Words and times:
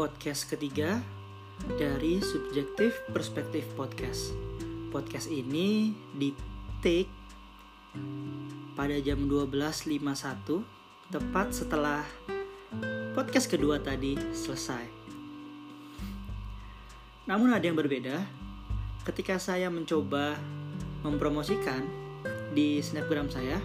podcast 0.00 0.48
ketiga 0.48 0.96
dari 1.76 2.24
Subjektif 2.24 3.04
Perspektif 3.12 3.68
Podcast. 3.76 4.32
Podcast 4.88 5.28
ini 5.28 5.92
di 6.16 6.32
take 6.80 7.12
pada 8.72 8.96
jam 9.04 9.28
12.51 9.28 11.12
tepat 11.12 11.52
setelah 11.52 12.00
podcast 13.12 13.44
kedua 13.52 13.76
tadi 13.76 14.16
selesai. 14.32 14.88
Namun 17.28 17.52
ada 17.52 17.68
yang 17.68 17.76
berbeda 17.76 18.24
ketika 19.04 19.36
saya 19.36 19.68
mencoba 19.68 20.40
mempromosikan 21.04 21.84
di 22.56 22.80
snapgram 22.80 23.28
saya 23.28 23.60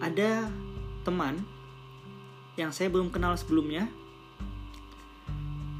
ada 0.00 0.48
teman 1.04 1.44
yang 2.56 2.72
saya 2.72 2.88
belum 2.88 3.12
kenal 3.12 3.36
sebelumnya 3.36 3.84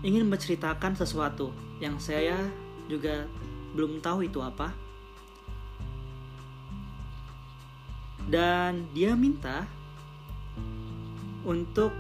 ingin 0.02 0.26
menceritakan 0.30 0.94
sesuatu 0.94 1.50
yang 1.82 1.98
saya 1.98 2.38
juga 2.86 3.26
belum 3.74 3.98
tahu 3.98 4.26
itu 4.26 4.38
apa. 4.42 4.70
Dan 8.28 8.92
dia 8.92 9.16
minta 9.16 9.64
untuk 11.48 11.90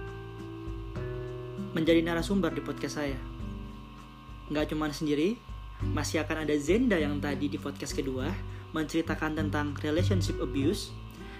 menjadi 1.72 2.04
narasumber 2.04 2.52
di 2.52 2.60
podcast 2.60 3.00
saya. 3.00 3.16
Nggak 4.52 4.72
cuma 4.72 4.92
sendiri, 4.92 5.40
masih 5.80 6.20
akan 6.20 6.44
ada 6.44 6.54
Zenda 6.60 7.00
yang 7.00 7.16
tadi 7.22 7.48
di 7.48 7.56
podcast 7.56 7.96
kedua 7.96 8.28
menceritakan 8.76 9.40
tentang 9.40 9.72
relationship 9.80 10.36
abuse 10.42 10.92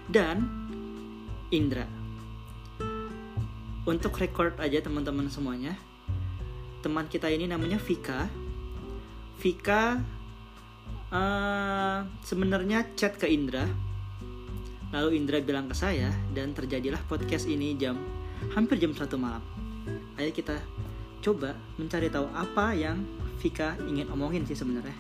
dan 0.09 0.49
Indra. 1.53 1.85
Untuk 3.89 4.17
record 4.21 4.57
aja 4.61 4.85
teman-teman 4.85 5.29
semuanya, 5.33 5.77
teman 6.79 7.11
kita 7.11 7.27
ini 7.31 7.51
namanya 7.51 7.79
Vika. 7.83 8.31
Vika 9.39 9.99
uh, 11.11 11.99
sebenarnya 12.23 12.95
chat 12.95 13.19
ke 13.19 13.27
Indra. 13.27 13.67
Lalu 14.95 15.21
Indra 15.21 15.43
bilang 15.45 15.69
ke 15.69 15.77
saya 15.77 16.09
dan 16.33 16.57
terjadilah 16.57 17.03
podcast 17.07 17.45
ini 17.45 17.77
jam 17.77 17.99
hampir 18.55 18.81
jam 18.81 18.95
satu 18.97 19.21
malam. 19.21 19.43
Ayo 20.17 20.33
kita 20.33 20.57
coba 21.21 21.55
mencari 21.77 22.09
tahu 22.09 22.27
apa 22.33 22.73
yang 22.73 23.03
Vika 23.39 23.79
ingin 23.87 24.11
omongin 24.11 24.43
sih 24.49 24.59
sebenarnya. 24.59 24.97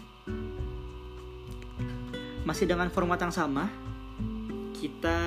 Masih 2.46 2.64
dengan 2.70 2.88
format 2.88 3.18
yang 3.20 3.34
sama, 3.34 3.68
kita 4.72 5.18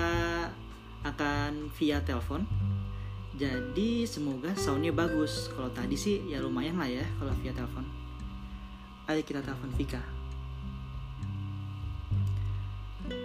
akan 1.03 1.73
via 1.75 1.99
telepon 2.01 2.45
jadi 3.41 4.05
semoga 4.05 4.53
soundnya 4.53 4.93
bagus. 4.93 5.49
Kalau 5.49 5.73
tadi 5.73 5.97
sih 5.97 6.21
ya 6.29 6.37
lumayan 6.37 6.77
lah 6.77 6.85
ya 6.85 7.01
kalau 7.17 7.33
via 7.41 7.49
telepon. 7.49 7.81
Ayo 9.09 9.25
kita 9.25 9.41
telepon 9.41 9.73
Vika. 9.73 10.01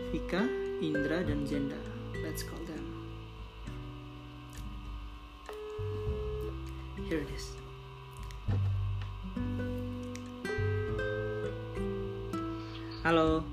Vika 0.09 0.41
Indra 0.81 1.20
dan 1.20 1.44
Zenda 1.44 1.77
let's 2.25 2.41
call 2.41 2.64
them. 2.64 2.81
Here 7.12 7.20
it 7.20 7.28
is. 7.37 7.53
Halo. 13.05 13.44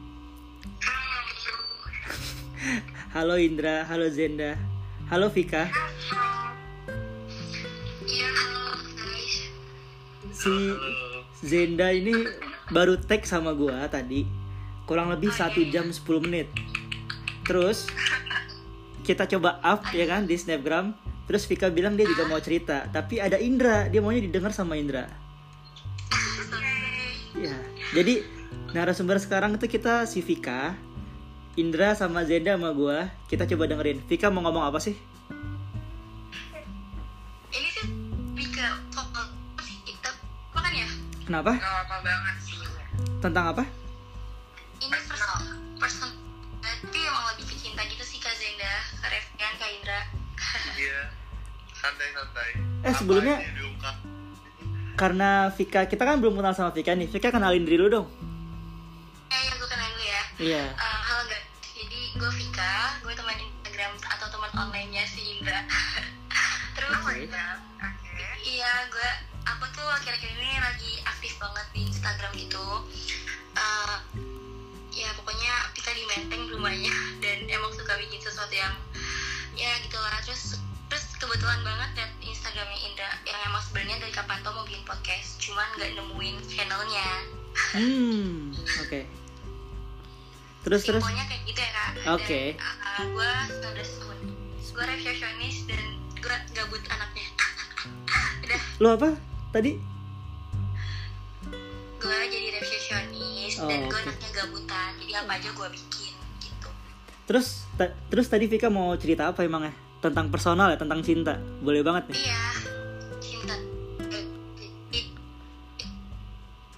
Halo 3.11 3.35
Indra. 3.35 3.83
Halo 3.91 4.07
Zenda 4.07 4.73
halo 5.13 5.27
Vika 5.29 5.67
si 10.43 10.75
Zenda 11.39 11.87
ini 11.95 12.11
baru 12.75 12.99
tag 12.99 13.23
sama 13.23 13.55
gua 13.55 13.87
tadi 13.87 14.27
kurang 14.83 15.07
lebih 15.07 15.31
satu 15.31 15.63
jam 15.71 15.87
10 15.87 16.03
menit. 16.19 16.51
Terus 17.47 17.87
kita 19.07 19.23
coba 19.27 19.63
up 19.63 19.87
ya 19.95 20.03
kan 20.03 20.27
di 20.27 20.35
snapgram. 20.35 20.91
Terus 21.23 21.47
Vika 21.47 21.71
bilang 21.71 21.95
dia 21.95 22.03
juga 22.03 22.27
mau 22.27 22.43
cerita 22.43 22.91
tapi 22.91 23.23
ada 23.23 23.39
Indra 23.39 23.87
dia 23.87 24.03
maunya 24.03 24.19
didengar 24.19 24.51
sama 24.51 24.75
Indra. 24.75 25.07
Ya 27.39 27.55
jadi 27.95 28.27
narasumber 28.75 29.23
sekarang 29.23 29.55
itu 29.55 29.71
kita 29.71 30.03
si 30.03 30.19
Vika 30.19 30.75
Indra 31.55 31.95
sama 31.95 32.27
Zenda 32.27 32.59
sama 32.59 32.75
gua. 32.75 33.07
Kita 33.31 33.47
coba 33.47 33.71
dengerin. 33.71 34.03
Vika 34.11 34.27
mau 34.27 34.43
ngomong 34.43 34.67
apa 34.67 34.83
sih 34.83 35.12
Kenapa? 41.23 41.51
Gak 41.55 41.75
apa 41.87 41.95
banget 42.03 42.35
sih. 42.43 42.59
Tentang 43.23 43.45
apa? 43.55 43.63
Ini 44.83 44.91
personal, 44.91 45.39
personal. 45.79 46.11
Tapi 46.59 46.99
emang 46.99 47.25
lebih 47.31 47.45
ke 47.47 47.55
cinta 47.55 47.81
gitu 47.87 48.03
sih 48.03 48.19
Kak 48.19 48.35
Zenda, 48.35 48.73
Kak 48.99 49.09
Revian, 49.11 49.53
Kak 49.55 49.69
Indra. 49.71 49.99
Iya, 50.75 50.99
santai-santai. 51.79 52.49
Eh 52.83 52.93
sebelumnya, 52.99 53.39
karena 54.99 55.49
Vika 55.55 55.87
kita 55.87 56.03
kan 56.03 56.19
belum 56.19 56.37
kenal 56.37 56.53
sama 56.53 56.75
Vika 56.75 56.91
nih. 56.93 57.07
Vika 57.07 57.31
kenalin 57.31 57.63
diri 57.63 57.79
lu 57.79 57.87
dong. 57.87 58.07
Eh, 59.31 59.41
ya 59.47 59.53
gue 59.55 59.69
kenalin 59.71 59.93
dulu 59.95 60.05
ya. 60.05 60.23
Iya. 60.37 60.63
Eh, 60.75 60.99
halo 61.07 61.23
guys, 61.31 61.47
jadi 61.71 61.99
gue 62.19 62.31
Vika, 62.35 62.75
gue 63.01 63.13
teman 63.15 63.37
Instagram 63.39 63.91
atau 64.03 64.27
teman 64.27 64.51
online-nya 64.53 65.03
si 65.07 65.39
Indra. 65.39 65.63
Terus, 66.75 66.91
Oke. 66.99 67.25
iya 68.43 68.71
gue, 68.91 69.09
aku 69.47 69.65
tuh 69.71 69.87
akhir-akhir 69.87 70.29
ini 70.35 70.57
lagi 70.61 70.91
aktif 71.23 71.39
banget 71.39 71.67
di 71.71 71.87
Instagram 71.87 72.31
gitu. 72.35 72.67
Eh, 73.55 73.97
ya 74.91 75.07
pokoknya 75.15 75.71
kita 75.71 75.95
di 75.95 76.03
menteng 76.03 76.51
rumahnya 76.51 76.91
dan 77.23 77.47
emang 77.47 77.71
suka 77.71 77.95
bikin 77.95 78.19
sesuatu 78.19 78.51
yang 78.51 78.75
ya 79.55 79.71
gitulah 79.87 80.19
terus 80.27 80.59
terus 80.91 81.15
kebetulan 81.15 81.63
banget 81.63 81.95
liat 81.95 82.11
Instagramnya 82.27 82.75
Indra 82.75 83.07
yang 83.23 83.39
emang 83.47 83.63
sebenarnya 83.63 84.03
dari 84.03 84.11
kapan 84.11 84.43
tuh 84.43 84.51
mau 84.51 84.67
bikin 84.67 84.83
podcast 84.83 85.39
cuman 85.39 85.63
nggak 85.79 85.95
nemuin 85.95 86.35
channelnya 86.51 87.07
Hmm, 87.71 88.51
oke. 88.83 89.07
Terus 90.67 90.81
terus. 90.83 90.99
Simpelnya 90.99 91.23
kayak 91.23 91.43
gitu 91.47 91.59
ya 91.63 91.71
kak 91.71 91.91
Oke. 92.19 92.41
gue 92.99 93.31
19 93.63 93.79
tahun 93.79 94.17
gue 94.59 94.85
resepsionis 94.91 95.57
dan 95.71 95.83
gue 96.19 96.35
gabut 96.51 96.83
anaknya 96.91 97.27
udah 98.43 98.61
Lu 98.83 98.87
apa? 98.91 99.09
Tadi? 99.55 99.93
Gue 102.03 102.17
jadi 102.27 102.47
resepsionis 102.53 103.53
Oh, 103.55 103.65
dan 103.65 103.79
gue 103.81 103.89
oke. 103.89 104.03
anaknya 104.03 104.29
gabutan 104.33 104.91
jadi 104.97 105.13
apa 105.17 105.31
aja 105.33 105.49
gue 105.49 105.67
bikin 105.71 106.13
gitu 106.39 106.69
Terus 107.23 107.47
ta- 107.73 107.95
terus 108.05 108.27
tadi 108.27 108.45
Vika 108.45 108.67
mau 108.67 108.91
cerita 108.93 109.29
apa 109.29 109.41
emangnya? 109.41 109.71
Tentang 109.97 110.27
personal 110.27 110.67
ya, 110.67 110.75
tentang 110.75 110.99
cinta. 110.99 111.39
Boleh 111.57 111.79
banget 111.79 112.11
nih. 112.11 112.17
iya 112.21 112.43
cinta 113.17 113.55
eh, 114.09 114.25
eh, 114.59 114.67
eh, 114.93 115.05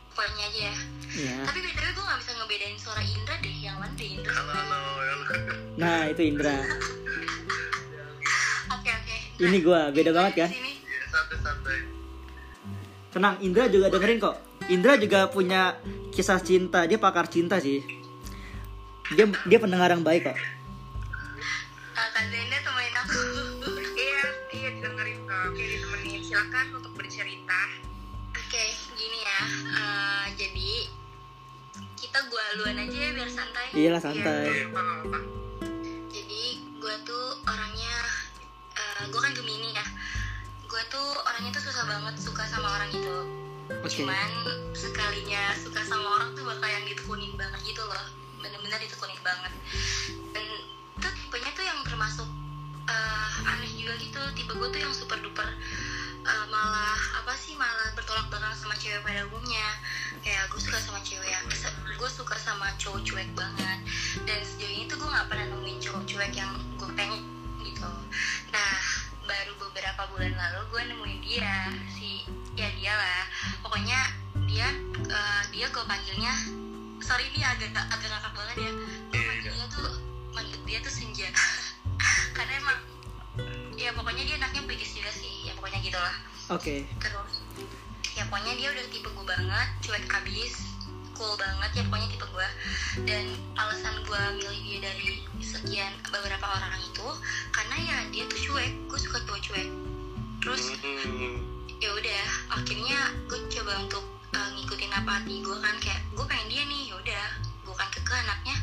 pokoknya 0.08 0.46
aja 0.46 0.60
ya 0.64 0.76
Iya. 1.16 1.38
tapi 1.44 1.60
btw 1.60 1.90
gue 1.90 2.04
gak 2.04 2.20
bisa 2.20 2.32
ngebedain 2.36 2.76
suara 2.76 3.02
Indra 3.02 3.36
deh 3.36 3.56
yang 3.58 3.78
mana 3.78 3.94
deh 3.94 4.10
Indra 4.12 4.30
Halo, 4.32 4.52
halo, 4.52 4.78
halo. 4.94 5.56
Nah, 5.76 6.00
itu 6.06 6.22
Indra. 6.24 6.56
oke 8.70 8.90
oke 8.92 9.16
Ini 9.38 9.58
gua, 9.60 9.82
beda 9.90 10.12
banget 10.12 10.34
kan? 10.38 10.50
Sini. 10.50 10.72
Iya, 10.78 11.02
santai-santai. 11.10 11.80
Tenang, 13.10 13.36
Indra 13.40 13.68
juga 13.68 13.88
dengerin 13.90 14.18
kok. 14.18 14.36
Indra 14.66 14.98
juga 14.98 15.30
punya 15.30 15.78
kisah 16.10 16.42
cinta. 16.42 16.90
Dia 16.90 16.98
pakar 16.98 17.30
cinta 17.30 17.62
sih. 17.62 17.86
Dia 19.14 19.30
dia 19.46 19.60
pendengar 19.62 19.94
yang 19.94 20.02
baik 20.02 20.26
kok. 20.26 20.38
Kak 21.96 22.10
Zenda 22.26 22.58
temenin 22.60 22.96
aku 22.98 23.20
Iya, 23.96 24.22
iya 24.52 24.70
didengerin 24.74 25.20
kok. 25.24 25.42
Oke, 25.52 25.64
ditemenin. 25.64 26.22
Silakan 26.22 26.66
untuk 26.74 26.92
bercerita. 26.96 27.62
Oke, 28.34 28.64
gini 28.96 29.20
ya. 29.22 29.40
Eh, 29.70 30.26
jadi 30.36 30.72
kita 31.96 32.20
gua 32.26 32.44
luan 32.58 32.78
aja 32.80 32.98
ya 32.98 33.10
biar 33.14 33.30
santai. 33.30 33.68
Iyalah 33.72 34.02
Iya, 34.02 34.08
santai. 34.10 34.44
iya, 34.44 34.66
apa 34.66 34.82
apa. 35.06 35.20
Jadi 36.10 36.44
gua 36.80 36.96
tuh 37.04 37.26
orangnya, 37.44 37.96
eh, 38.74 39.02
gua 39.08 39.22
kan 39.22 39.34
Gemini 39.36 39.70
ya. 39.72 39.86
Gua 40.66 40.82
tuh 40.88 41.08
orangnya 41.22 41.52
tuh 41.54 41.64
susah 41.64 41.86
banget 41.86 42.16
suka 42.18 42.44
sama 42.48 42.68
orang 42.74 42.90
itu. 42.90 43.45
Oke. 43.70 44.02
Cuman 44.02 44.30
sekalinya 44.78 45.54
suka 45.58 45.82
sama 45.82 46.06
orang 46.22 46.38
tuh 46.38 46.46
bakal 46.46 46.70
yang 46.70 46.86
ditekunin 46.86 47.34
banget 47.34 47.60
gitu 47.66 47.82
loh. 47.82 48.08
Bener-bener 48.42 48.78
ditekunin 48.82 49.20
banget. 49.26 49.54
Dan 50.34 50.46
tuh 51.02 51.12
tipenya 51.12 51.52
tuh 51.58 51.66
yang 51.66 51.80
termasuk 51.86 52.30
eh, 52.86 53.50
aneh 53.50 53.72
juga 53.74 53.94
gitu. 53.98 54.22
Tipe 54.38 54.54
gue 54.54 54.70
tuh 54.70 54.82
yang 54.82 54.94
super 54.94 55.18
duper 55.22 55.50
eh, 56.26 56.46
malah 56.50 56.98
apa 57.22 57.34
sih 57.38 57.54
malah 57.54 57.94
bertolak 57.94 58.26
belakang 58.34 58.54
sama 58.58 58.74
cewek 58.78 59.02
pada 59.06 59.26
umumnya 59.30 59.78
kayak 60.26 60.50
gue 60.50 60.58
suka 60.58 60.82
sama 60.82 60.98
cewek 61.06 61.30
yang 61.30 61.46
gue 61.96 62.10
suka 62.10 62.34
sama 62.42 62.74
cowok 62.82 63.06
cuek 63.06 63.30
banget 63.38 63.80
dan 64.26 64.40
sejauh 64.42 64.74
ini 64.74 64.84
tuh 64.90 64.98
gue 64.98 65.10
nggak 65.10 65.28
pernah 65.30 65.46
nemuin 65.54 65.78
cowok 65.78 66.04
cuek 66.10 66.34
yang 66.34 66.54
gue 66.82 66.90
pengen 66.98 67.22
gitu 67.62 67.92
nah 68.50 68.74
baru 69.26 69.54
beberapa 69.60 70.02
bulan 70.14 70.34
lalu 70.34 70.60
gue 70.72 70.82
nemuin 70.94 71.20
dia 71.26 71.70
si 71.92 72.24
ya 72.56 72.70
dia 72.78 72.94
lah. 72.94 73.24
Pokoknya 73.66 74.00
dia 74.46 74.68
eh, 75.10 75.42
dia 75.52 75.66
gue 75.70 75.84
panggilnya 75.86 76.34
sorry 77.02 77.28
ini 77.34 77.42
agak 77.44 77.74
agak 77.76 78.10
ngakak 78.10 78.34
banget 78.34 78.58
ya. 78.58 78.72
Gue 78.72 79.20
Iya, 79.20 79.26
manggil 79.28 79.52
dia 79.54 79.66
tuh 79.70 79.90
manggil 80.32 80.60
dia 80.66 80.78
tuh 80.82 80.94
senja. 80.94 81.28
Karena 82.38 82.54
emang 82.62 82.80
ya 83.76 83.92
pokoknya 83.92 84.24
dia 84.24 84.36
anaknya 84.40 84.62
puitis 84.64 84.96
juga 84.96 85.12
sih 85.12 85.50
ya 85.50 85.54
pokoknya 85.58 85.80
gitu 85.84 86.00
lah. 86.00 86.16
Oke. 86.54 86.86
terus 87.02 87.42
ya 88.14 88.24
pokoknya 88.30 88.54
dia 88.56 88.70
udah 88.70 88.86
tipe 88.94 89.10
gue 89.10 89.26
banget 89.26 89.68
cuek 89.82 90.06
abis 90.08 90.75
cool 91.16 91.34
banget 91.40 91.72
ya 91.80 91.84
pokoknya 91.88 92.08
tipe 92.12 92.28
gue 92.28 92.50
dan 93.08 93.26
alasan 93.56 93.96
gue 94.04 94.22
milih 94.38 94.60
dia 94.68 94.80
dari 94.92 95.10
sekian 95.40 95.92
beberapa 96.12 96.44
orang 96.44 96.76
itu 96.84 97.08
karena 97.56 97.76
ya 97.80 97.98
dia 98.12 98.24
tuh 98.28 98.40
cuek 98.40 98.72
gue 98.92 99.00
suka 99.00 99.18
cowok 99.24 99.42
cuek. 99.42 99.70
Terus 100.44 100.64
Hmm. 101.06 101.42
ya 101.82 101.90
udah 101.92 102.26
akhirnya 102.54 103.00
gue 103.32 103.40
coba 103.50 103.74
untuk 103.82 104.04
uh, 104.36 104.50
ngikutin 104.60 104.92
apa 104.94 105.12
hati 105.24 105.42
gue 105.42 105.58
kan 105.64 105.76
kayak 105.80 106.02
gue 106.14 106.26
pengen 106.28 106.48
dia 106.52 106.64
nih 106.68 106.82
ya 106.92 106.96
udah. 107.00 107.26
Gue 107.66 107.76
kan 107.76 107.88
keke 107.90 108.14
anaknya 108.14 108.56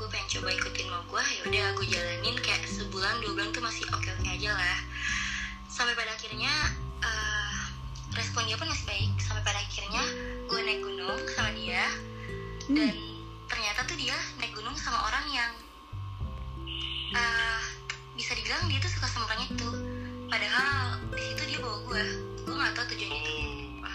gue 0.00 0.08
pengen 0.08 0.28
coba 0.40 0.48
ikutin 0.56 0.86
mau 0.88 1.04
gue 1.04 1.22
ya 1.22 1.40
udah 1.46 1.66
gue 1.76 1.86
jalanin 1.86 2.36
kayak 2.40 2.64
sebulan 2.66 3.20
dua 3.20 3.32
bulan 3.36 3.48
tuh 3.52 3.62
masih 3.62 3.84
oke 3.92 4.08
oke 4.08 4.26
aja 4.26 4.50
lah. 4.56 4.78
Sampai 5.70 5.94
pada 5.94 6.12
akhirnya 6.16 6.50
uh, 7.04 7.39
respon 8.14 8.42
dia 8.46 8.58
pun 8.58 8.66
masih 8.66 8.86
baik 8.90 9.12
sampai 9.22 9.42
pada 9.46 9.60
akhirnya 9.62 10.02
gue 10.50 10.60
naik 10.66 10.80
gunung 10.82 11.20
sama 11.30 11.50
dia. 11.54 11.84
Dan 12.70 12.94
ternyata 13.46 13.86
tuh 13.86 13.98
dia 13.98 14.16
naik 14.42 14.54
gunung 14.54 14.74
sama 14.74 14.98
orang 15.10 15.26
yang 15.30 15.52
uh, 17.14 17.62
bisa 18.18 18.34
dibilang 18.34 18.66
dia 18.66 18.78
tuh 18.82 18.90
suka 18.90 19.06
sama 19.06 19.30
orang 19.30 19.46
itu. 19.46 19.70
Padahal 20.30 20.98
di 21.14 21.22
situ 21.22 21.42
dia 21.54 21.58
bawa 21.62 21.78
gue 21.86 22.02
gue 22.46 22.54
nggak 22.54 22.72
tahu 22.74 22.86
tujuannya 22.94 23.20
itu 23.22 23.32
apa. 23.78 23.92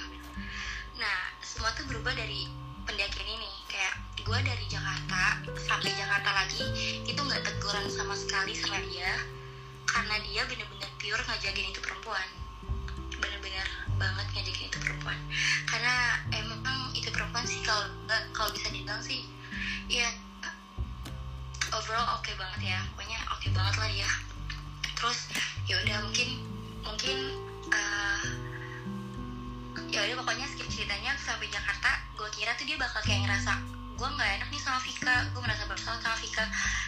Nah 1.00 1.18
semua 1.44 1.72
tuh 1.76 1.86
berubah 1.88 2.16
dari 2.16 2.48
pendakian 2.88 3.28
ini. 3.28 3.52
Kayak 3.68 3.96
gue 4.24 4.40
dari 4.48 4.66
Jakarta 4.72 5.44
sampai 5.60 5.92
Jakarta 5.92 6.30
lagi 6.32 6.64
itu 7.04 7.20
nggak 7.20 7.44
teguran 7.44 7.88
sama 7.92 8.16
sekali 8.16 8.56
sama 8.56 8.80
dia. 8.88 9.12
Karena 9.86 10.20
dia 10.24 10.44
bener-bener 10.48 10.92
pure 11.00 11.24
ngajakin 11.24 11.72
itu 11.72 11.80
perempuan 11.80 12.45
ngajakin 14.46 14.70
itu 14.70 14.78
perempuan 14.78 15.18
karena 15.66 16.22
emang 16.38 16.94
itu 16.94 17.10
perempuan 17.10 17.46
sih 17.50 17.66
kalau 17.66 17.90
kalau 18.30 18.54
bisa 18.54 18.70
dibilang 18.70 19.02
sih 19.02 19.26
ya 19.90 20.06
overall 21.76 22.20
oke 22.20 22.32
banget 22.40 22.76
ya. 22.76 22.80
Pokoknya 22.94 23.20
oke 23.36 23.48
banget 23.52 23.76
lah 23.76 23.90
dia. 23.92 24.10
Terus 24.96 25.20
ya 25.68 25.76
udah 25.84 25.98
mungkin 26.08 26.30
mungkin 26.86 27.18
eh, 27.74 28.24
ya 29.92 30.00
udah 30.08 30.16
pokoknya 30.24 30.46
skip 30.48 30.68
ceritanya 30.72 31.18
sampai 31.20 31.52
Jakarta 31.52 32.00
gue 32.16 32.30
kira 32.32 32.56
tuh 32.56 32.64
dia 32.64 32.78
bakal 32.80 33.04
kayak 33.04 33.28
ngerasa 33.28 33.60
gue 33.96 34.10
nggak 34.12 34.32
enak 34.40 34.50
nih 34.52 34.60
sama 34.60 34.80
Vika 34.84 35.16
gue 35.32 35.42
merasa 35.44 35.64
bersalah 35.68 36.00
sama 36.00 36.18
Vika. 36.24 36.46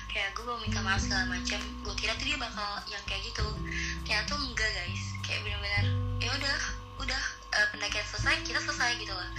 Kayak 0.07 0.29
gue 0.39 0.43
mau 0.47 0.59
minta 0.63 0.79
maaf 0.79 1.03
segala 1.03 1.25
macam 1.27 1.61
gue 1.61 1.95
kira 1.99 2.13
tuh 2.15 2.25
dia 2.27 2.37
bakal 2.39 2.69
yang 2.87 3.03
kayak 3.03 3.21
gitu. 3.27 3.47
Ternyata 4.07 4.25
tuh 4.31 4.39
enggak 4.39 4.69
guys. 4.71 5.03
Kayak 5.25 5.39
bener-bener 5.43 5.85
ya 6.23 6.29
udah 6.31 6.57
udah 7.03 7.23
eh, 7.57 7.67
pendakian 7.69 8.05
selesai 8.05 8.35
kita 8.43 8.59
selesai 8.59 8.91
gitu 8.97 9.11
loh 9.11 9.29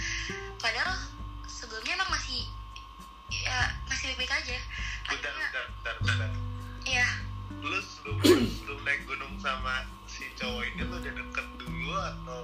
padahal 0.57 0.95
sebelumnya 1.45 1.95
emang 1.95 2.11
masih 2.11 2.43
ya 3.29 3.57
masih 3.85 4.11
baik-baik 4.11 4.33
aja 4.35 4.57
Bentar, 5.05 5.31
akhirnya 5.31 5.47
bentar, 5.47 5.65
bentar, 5.71 5.95
bentar. 6.01 6.31
ya 6.83 7.07
Lu 7.59 7.75
sebelum, 7.75 8.19
sebelum 8.47 8.79
naik 8.83 9.03
gunung 9.03 9.35
sama 9.37 9.83
si 10.05 10.23
cowok 10.33 10.63
ini 10.65 10.81
lu 10.81 10.95
udah 10.95 11.11
deket 11.11 11.47
dulu 11.57 11.91
atau 11.93 12.41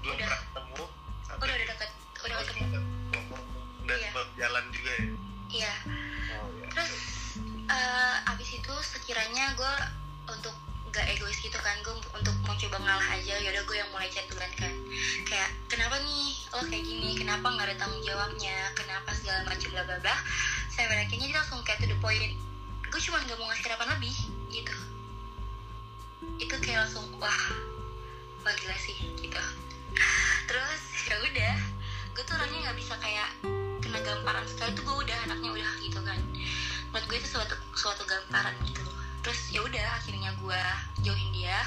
belum 0.00 0.14
Udah. 0.14 0.26
pernah 0.26 0.40
ketemu? 0.40 0.84
udah 1.28 1.46
udah 1.48 1.66
deket 1.68 1.90
udah 2.18 2.34
Oh, 2.34 2.42
ketemu 2.42 2.64
deket. 2.64 2.84
Ngomong 3.08 3.44
dan 3.84 3.98
Iya. 3.98 4.10
jalan 4.36 4.64
juga 4.68 4.90
ya? 4.90 5.06
iya 5.48 5.74
Oh 6.34 6.46
iya. 6.52 6.66
terus 6.68 6.92
eh, 7.66 8.16
abis 8.26 8.48
itu 8.52 8.74
sekiranya 8.82 9.54
gue 9.54 9.74
untuk 10.28 10.54
gak 10.98 11.14
egois 11.14 11.38
gitu 11.38 11.54
kan 11.62 11.78
gue 11.86 11.94
untuk 11.94 12.34
mau 12.42 12.58
coba 12.58 12.82
ngalah 12.82 13.08
aja 13.14 13.38
yaudah 13.38 13.62
gue 13.62 13.76
yang 13.78 13.86
mulai 13.94 14.10
chat 14.10 14.26
duluan 14.26 14.50
kan. 14.58 14.74
Kayak 15.22 15.54
kenapa 15.70 15.94
nih? 16.02 16.34
Lo 16.50 16.66
kayak 16.66 16.82
gini 16.82 17.14
kenapa 17.14 17.54
nggak 17.54 17.70
ada 17.70 17.76
tanggung 17.78 18.02
jawabnya? 18.02 18.74
Kenapa 18.74 19.14
segala 19.14 19.46
macam 19.46 19.68
bla 19.70 19.86
bla 19.86 19.96
bla. 20.02 20.16
Saya 20.74 20.90
pada 20.90 21.06
akhirnya 21.06 21.30
dia 21.30 21.38
langsung 21.38 21.62
kayak 21.62 21.78
to 21.78 21.86
the 21.86 21.94
point. 22.02 22.34
Gue 22.90 22.98
cuma 22.98 23.22
nggak 23.22 23.38
mau 23.38 23.46
ngasih 23.46 23.64
harapan 23.70 23.88
lebih 23.94 24.16
gitu. 24.50 24.74
Itu 26.42 26.54
kayak 26.66 26.90
langsung 26.90 27.06
wah 27.22 27.42
wah 28.42 28.54
gila 28.58 28.74
sih 28.82 28.98
gitu. 29.22 29.42
Terus 30.50 30.82
ya 31.06 31.14
udah 31.22 31.56
gue 32.10 32.22
tuh 32.26 32.34
orangnya 32.34 32.58
nggak 32.66 32.78
bisa 32.82 32.98
kayak 32.98 33.30
kena 33.86 34.02
gamparan. 34.02 34.42
Sekali 34.50 34.74
tuh 34.74 34.82
gue 34.82 34.96
udah 35.06 35.18
anaknya 35.30 35.62
udah 35.62 35.72
gitu 35.78 36.02
kan. 36.02 36.18
Menurut 36.90 37.06
gue 37.06 37.18
itu 37.22 37.38
suatu 37.38 37.54
suatu 37.78 38.02
gamparan 38.02 38.58
gitu 38.66 38.82
terus 39.22 39.50
ya 39.50 39.60
udah 39.64 39.86
akhirnya 39.98 40.30
gue 40.38 40.62
jauhin 41.02 41.30
dia. 41.34 41.58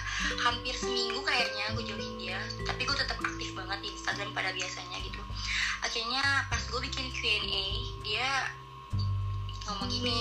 Hampir 0.41 0.73
seminggu 0.75 1.19
kayaknya 1.23 1.75
gue 1.75 1.83
jauhin 1.83 2.15
dia. 2.17 2.39
Tapi 2.63 2.81
gue 2.87 2.97
tetap 2.97 3.17
aktif 3.19 3.51
banget 3.53 3.79
di 3.83 3.89
Instagram 3.93 4.29
pada 4.31 4.51
biasanya 4.55 4.97
gitu. 5.03 5.21
Akhirnya 5.83 6.23
pas 6.47 6.63
gue 6.63 6.79
bikin 6.79 7.11
Q&A 7.11 7.65
dia 8.05 8.29
ngomong 9.69 9.87
gini 9.93 10.19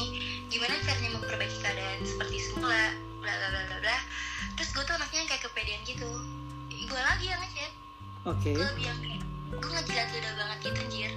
gimana 0.52 0.76
caranya 0.84 1.10
memperbaiki 1.16 1.58
keadaan 1.62 2.00
seperti 2.04 2.36
semula? 2.42 2.92
Bla 3.20 3.32
bla 3.32 3.48
bla 3.52 3.62
bla 3.68 3.78
bla. 3.82 3.98
Terus 4.58 4.70
gue 4.76 4.84
tuh 4.84 4.94
anaknya 4.96 5.18
yang 5.24 5.28
kayak 5.30 5.42
kepedean 5.46 5.80
gitu. 5.86 6.10
Gue 6.68 7.00
lagi 7.00 7.26
yang 7.30 7.40
ngechat. 7.40 7.72
Oke. 8.28 8.52
gue 8.52 8.68
kayak 8.76 8.98
gue 9.50 9.70
ngejilat 9.74 10.08
udah 10.12 10.32
banget 10.36 10.58
gitu 10.62 10.78
anjir. 10.84 11.12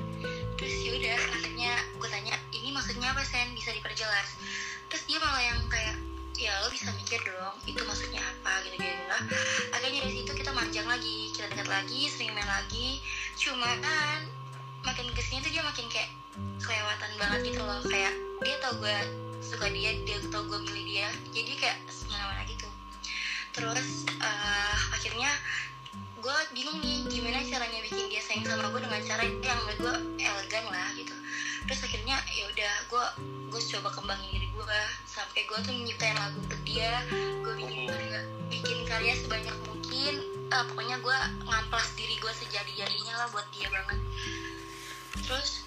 Terus 0.56 0.75
yaudah 0.88 1.19
akhirnya 1.36 1.71
gue 2.00 2.10
tanya 2.10 2.33
ini 2.56 2.69
maksudnya 2.71 3.12
apa 3.12 3.21
sen? 3.27 3.51
Bisa 3.54 3.75
diperjelas 3.75 4.30
terus 4.93 5.03
dia 5.09 5.17
malah 5.17 5.41
yang 5.41 5.57
kayak 5.65 5.97
ya 6.37 6.53
lo 6.61 6.69
bisa 6.69 6.93
mikir 6.93 7.17
dong 7.25 7.57
itu 7.65 7.81
maksudnya 7.81 8.21
apa 8.21 8.61
gitu 8.65 8.77
gitu 8.77 9.05
lah 9.09 9.21
akhirnya 9.73 10.05
dari 10.05 10.13
situ 10.21 10.31
kita 10.33 10.53
manjang 10.53 10.85
lagi 10.85 11.23
kita 11.33 11.49
dekat 11.49 11.67
lagi 11.67 12.07
sering 12.07 12.31
main 12.37 12.45
lagi. 12.45 13.01
Cuma 13.35 13.67
kan 13.81 14.23
makin 14.85 15.09
ke 15.11 15.21
sini 15.25 15.41
tuh 15.41 15.51
dia 15.51 15.65
makin 15.65 15.89
kayak 15.89 16.13
kelewatan 16.61 17.11
banget 17.17 17.39
gitu 17.51 17.61
loh. 17.65 17.81
Kayak 17.83 18.13
dia 18.45 18.55
tau 18.61 18.77
gue 18.77 18.97
suka 19.41 19.67
dia 19.73 19.97
dia 20.05 20.21
tau 20.29 20.45
gue 20.45 20.59
milih 20.62 20.85
dia. 20.85 21.09
Jadi 21.33 21.51
kayak 21.57 21.83
semena-mena 21.89 22.45
gitu. 22.45 22.69
Terus 23.51 24.05
eh, 24.07 24.77
akhirnya 24.93 25.31
gue 26.23 26.38
bingung 26.55 26.79
nih 26.79 27.03
gimana 27.12 27.43
caranya 27.43 27.79
bikin 27.83 28.07
dia 28.07 28.23
sayang 28.23 28.47
sama 28.47 28.71
gue 28.71 28.79
dengan 28.79 29.01
cara 29.03 29.27
yang 29.27 29.59
menurut 29.67 29.79
gue 29.83 29.95
elegan 30.23 30.63
lah 30.71 30.88
gitu 30.95 31.12
terus 31.63 31.82
akhirnya 31.82 32.17
ya 32.27 32.43
udah 32.46 32.74
gue 32.86 33.05
gue 33.50 33.62
coba 33.72 33.89
kembangin 33.91 34.29
diri 34.32 34.48
gue 34.48 34.79
sampai 35.05 35.41
gue 35.43 35.58
tuh 35.60 35.74
nyiptain 35.74 36.13
lagu 36.13 36.38
untuk 36.38 36.62
dia 36.63 37.00
gue 37.39 37.53
bikin 37.55 37.86
karya 37.86 38.20
bikin 38.50 38.79
karya 38.84 39.13
sebanyak 39.15 39.55
mungkin 39.63 40.15
Eh, 40.46 40.63
pokoknya 40.70 41.01
gue 41.01 41.17
ngamplas 41.41 41.98
diri 41.98 42.13
gue 42.13 42.29
sejadi 42.32 42.72
jadinya 42.75 43.13
lah 43.15 43.27
buat 43.27 43.41
dia 43.50 43.65
banget 43.67 43.98
terus 45.20 45.65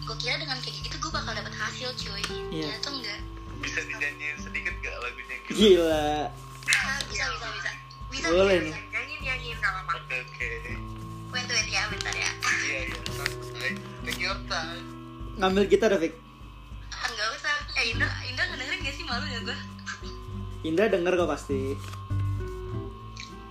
gue 0.00 0.16
kira 0.18 0.34
dengan 0.34 0.58
kayak 0.58 0.82
gitu 0.82 0.96
gue 0.98 1.12
bakal 1.12 1.30
dapet 1.30 1.54
hasil 1.54 1.94
cuy 1.94 2.18
Iya. 2.50 2.74
ternyata 2.74 2.88
enggak 2.90 3.20
Bisa 3.60 3.78
dinyanyiin 3.84 4.34
sedikit 4.36 4.74
gak 4.80 4.96
lagunya 4.98 5.36
gitu? 5.44 5.54
Gila. 5.54 6.26
ah, 6.26 6.98
bisa 7.06 7.22
bisa 7.28 7.46
bisa 7.54 7.70
bisa 8.10 8.26
Boleh 8.26 8.56
bisa, 8.56 8.66
nih. 8.66 8.72
bisa. 8.72 8.90
nyanyi 8.90 9.14
nyanyi 9.22 9.48
nggak 9.54 9.70
apa-apa 9.70 9.92
Oke, 9.94 10.16
oke. 10.26 10.48
wait 11.30 11.46
wait 11.46 11.68
ya 11.70 11.82
bentar 11.86 12.14
ya 12.16 12.30
Iya, 12.66 12.78
iya. 12.88 12.96
Santai. 13.14 13.70
Take 14.02 14.18
your 14.18 14.38
time. 14.50 14.99
Ngambil 15.38 15.64
gitar 15.68 15.92
Fik. 15.94 16.14
Ah, 16.90 17.06
nggak 17.06 17.28
usah. 17.38 17.56
Eh 17.78 17.84
Indra 17.94 18.10
Indra 18.26 18.44
ngedengerin 18.50 18.80
gak 18.82 18.94
sih? 18.96 19.04
Malu 19.06 19.26
ya 19.26 19.40
gue 19.44 19.58
Indra 20.62 20.84
denger 20.88 21.14
kok 21.16 21.30
pasti. 21.30 21.76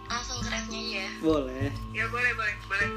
langsung 0.10 0.42
ke 0.42 0.50
refnya 0.50 0.82
ya. 0.82 1.10
Boleh. 1.22 1.70
ya 1.94 2.06
boleh 2.10 2.34
boleh 2.34 2.56
boleh. 2.66 2.90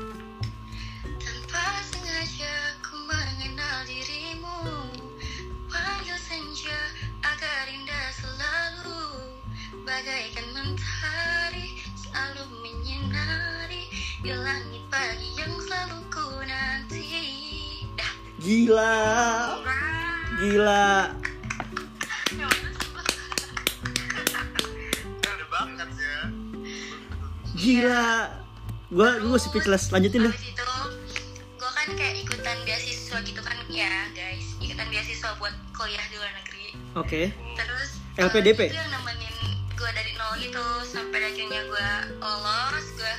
Tanpa 1.20 1.64
sengaja 1.84 2.54
ku 2.80 2.96
mengenal 3.04 3.84
dirimu 3.84 4.58
panggil 5.68 6.16
senja 6.16 6.80
agar 7.20 7.68
indah 7.68 8.08
selalu. 8.16 9.04
Bagaikan 9.84 10.46
mentari 10.56 11.76
selalu 12.00 12.44
menyinari 12.64 13.92
di 14.24 14.32
langit 14.32 14.82
pagi 14.88 15.28
yang 15.36 15.52
selalu 15.60 15.98
ku 16.08 16.24
nanti 16.48 17.01
Gila. 18.42 18.94
Gila. 20.42 21.14
ya 22.34 22.48
ya. 25.94 26.18
Gila. 27.54 28.06
Gua 28.90 29.10
gua 29.22 29.38
speechless. 29.38 29.94
Lanjutin 29.94 30.26
deh. 30.26 30.34
Habis 30.34 30.50
itu 30.50 30.66
gue 31.62 31.70
kan 31.70 31.88
kayak 31.94 32.14
ikutan 32.26 32.58
beasiswa 32.66 33.18
gitu 33.22 33.38
kan 33.38 33.54
ya 33.70 34.10
guys 34.18 34.58
ikutan 34.58 34.86
beasiswa 34.90 35.30
buat 35.38 35.54
kuliah 35.70 36.02
di 36.10 36.18
luar 36.18 36.34
negeri 36.42 36.66
Oke. 36.98 37.22
terus 37.54 38.02
LPDP? 38.18 38.66
eh, 38.66 38.68
itu 38.74 38.78
yang 38.82 38.90
nemenin 38.90 39.34
gue 39.78 39.90
dari 39.94 40.10
nol 40.18 40.34
gitu 40.42 40.66
sampai 40.82 41.22
akhirnya 41.22 41.62
gue 41.62 41.88
lolos 42.18 42.86
gue 42.98 43.14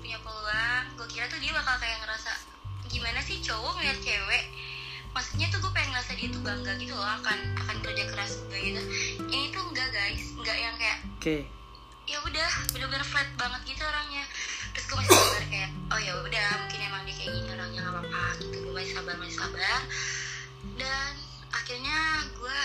punya 0.00 0.16
peluang 0.24 0.84
gue 0.96 1.06
kira 1.12 1.28
tuh 1.28 1.36
dia 1.36 1.52
bakal 1.52 1.76
kayak 1.84 2.00
ngerasa 2.00 2.32
gimana 2.92 3.18
sih 3.24 3.40
cowok 3.40 3.80
ngeliat 3.80 3.98
cewek? 4.04 4.44
Maksudnya 5.12 5.48
tuh 5.48 5.60
gue 5.64 5.72
pengen 5.72 5.96
ngerasa 5.96 6.12
dia 6.16 6.28
tuh 6.28 6.42
bangga 6.44 6.72
gitu 6.76 6.92
loh 6.92 7.08
akan 7.08 7.38
akan 7.64 7.76
kerja 7.80 8.04
keras 8.12 8.32
gue 8.48 8.58
gitu. 8.60 8.80
Ini 9.28 9.48
tuh 9.52 9.64
enggak 9.72 9.88
guys. 9.92 10.24
Enggak 10.36 10.56
yang 10.60 10.74
kayak 10.76 10.98
oke. 11.16 11.36
ya 12.02 12.18
udah 12.18 12.50
bener-bener 12.74 13.04
flat 13.06 13.28
banget 13.40 13.60
gitu 13.72 13.82
orangnya. 13.82 14.24
Terus 14.76 14.84
gue 14.88 14.96
masih 15.00 15.12
sabar 15.16 15.44
kayak 15.48 15.70
oh 15.88 16.00
ya 16.00 16.12
udah 16.20 16.48
mungkin 16.60 16.80
emang 16.84 17.02
dia 17.08 17.14
kayak 17.16 17.30
gini 17.32 17.48
orangnya 17.48 17.80
nggak 17.80 17.94
apa-apa 17.96 18.24
gitu. 18.44 18.56
Gue 18.60 18.72
masih 18.76 18.92
sabar 18.92 19.14
masih 19.16 19.36
sabar. 19.40 19.80
Dan 20.76 21.12
akhirnya 21.52 21.98
gue 22.36 22.58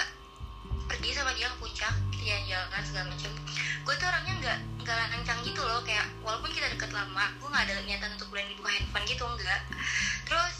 pergi 0.87 1.09
sama 1.15 1.31
dia 1.35 1.51
ke 1.51 1.57
puncak 1.59 1.95
jalan-jalan 2.27 2.83
segala 2.83 3.05
macam 3.11 3.31
gue 3.87 3.95
tuh 3.95 4.07
orangnya 4.07 4.33
nggak 4.43 4.57
nggak 4.83 4.97
lancang 5.15 5.39
gitu 5.47 5.61
loh 5.63 5.79
kayak 5.87 6.07
walaupun 6.19 6.51
kita 6.51 6.67
deket 6.67 6.91
lama 6.91 7.31
gue 7.39 7.47
nggak 7.47 7.63
ada 7.71 7.73
niatan 7.87 8.11
untuk 8.19 8.27
berani 8.31 8.51
buka 8.59 8.71
handphone 8.71 9.05
gitu 9.07 9.23
enggak 9.23 9.61
terus 10.27 10.55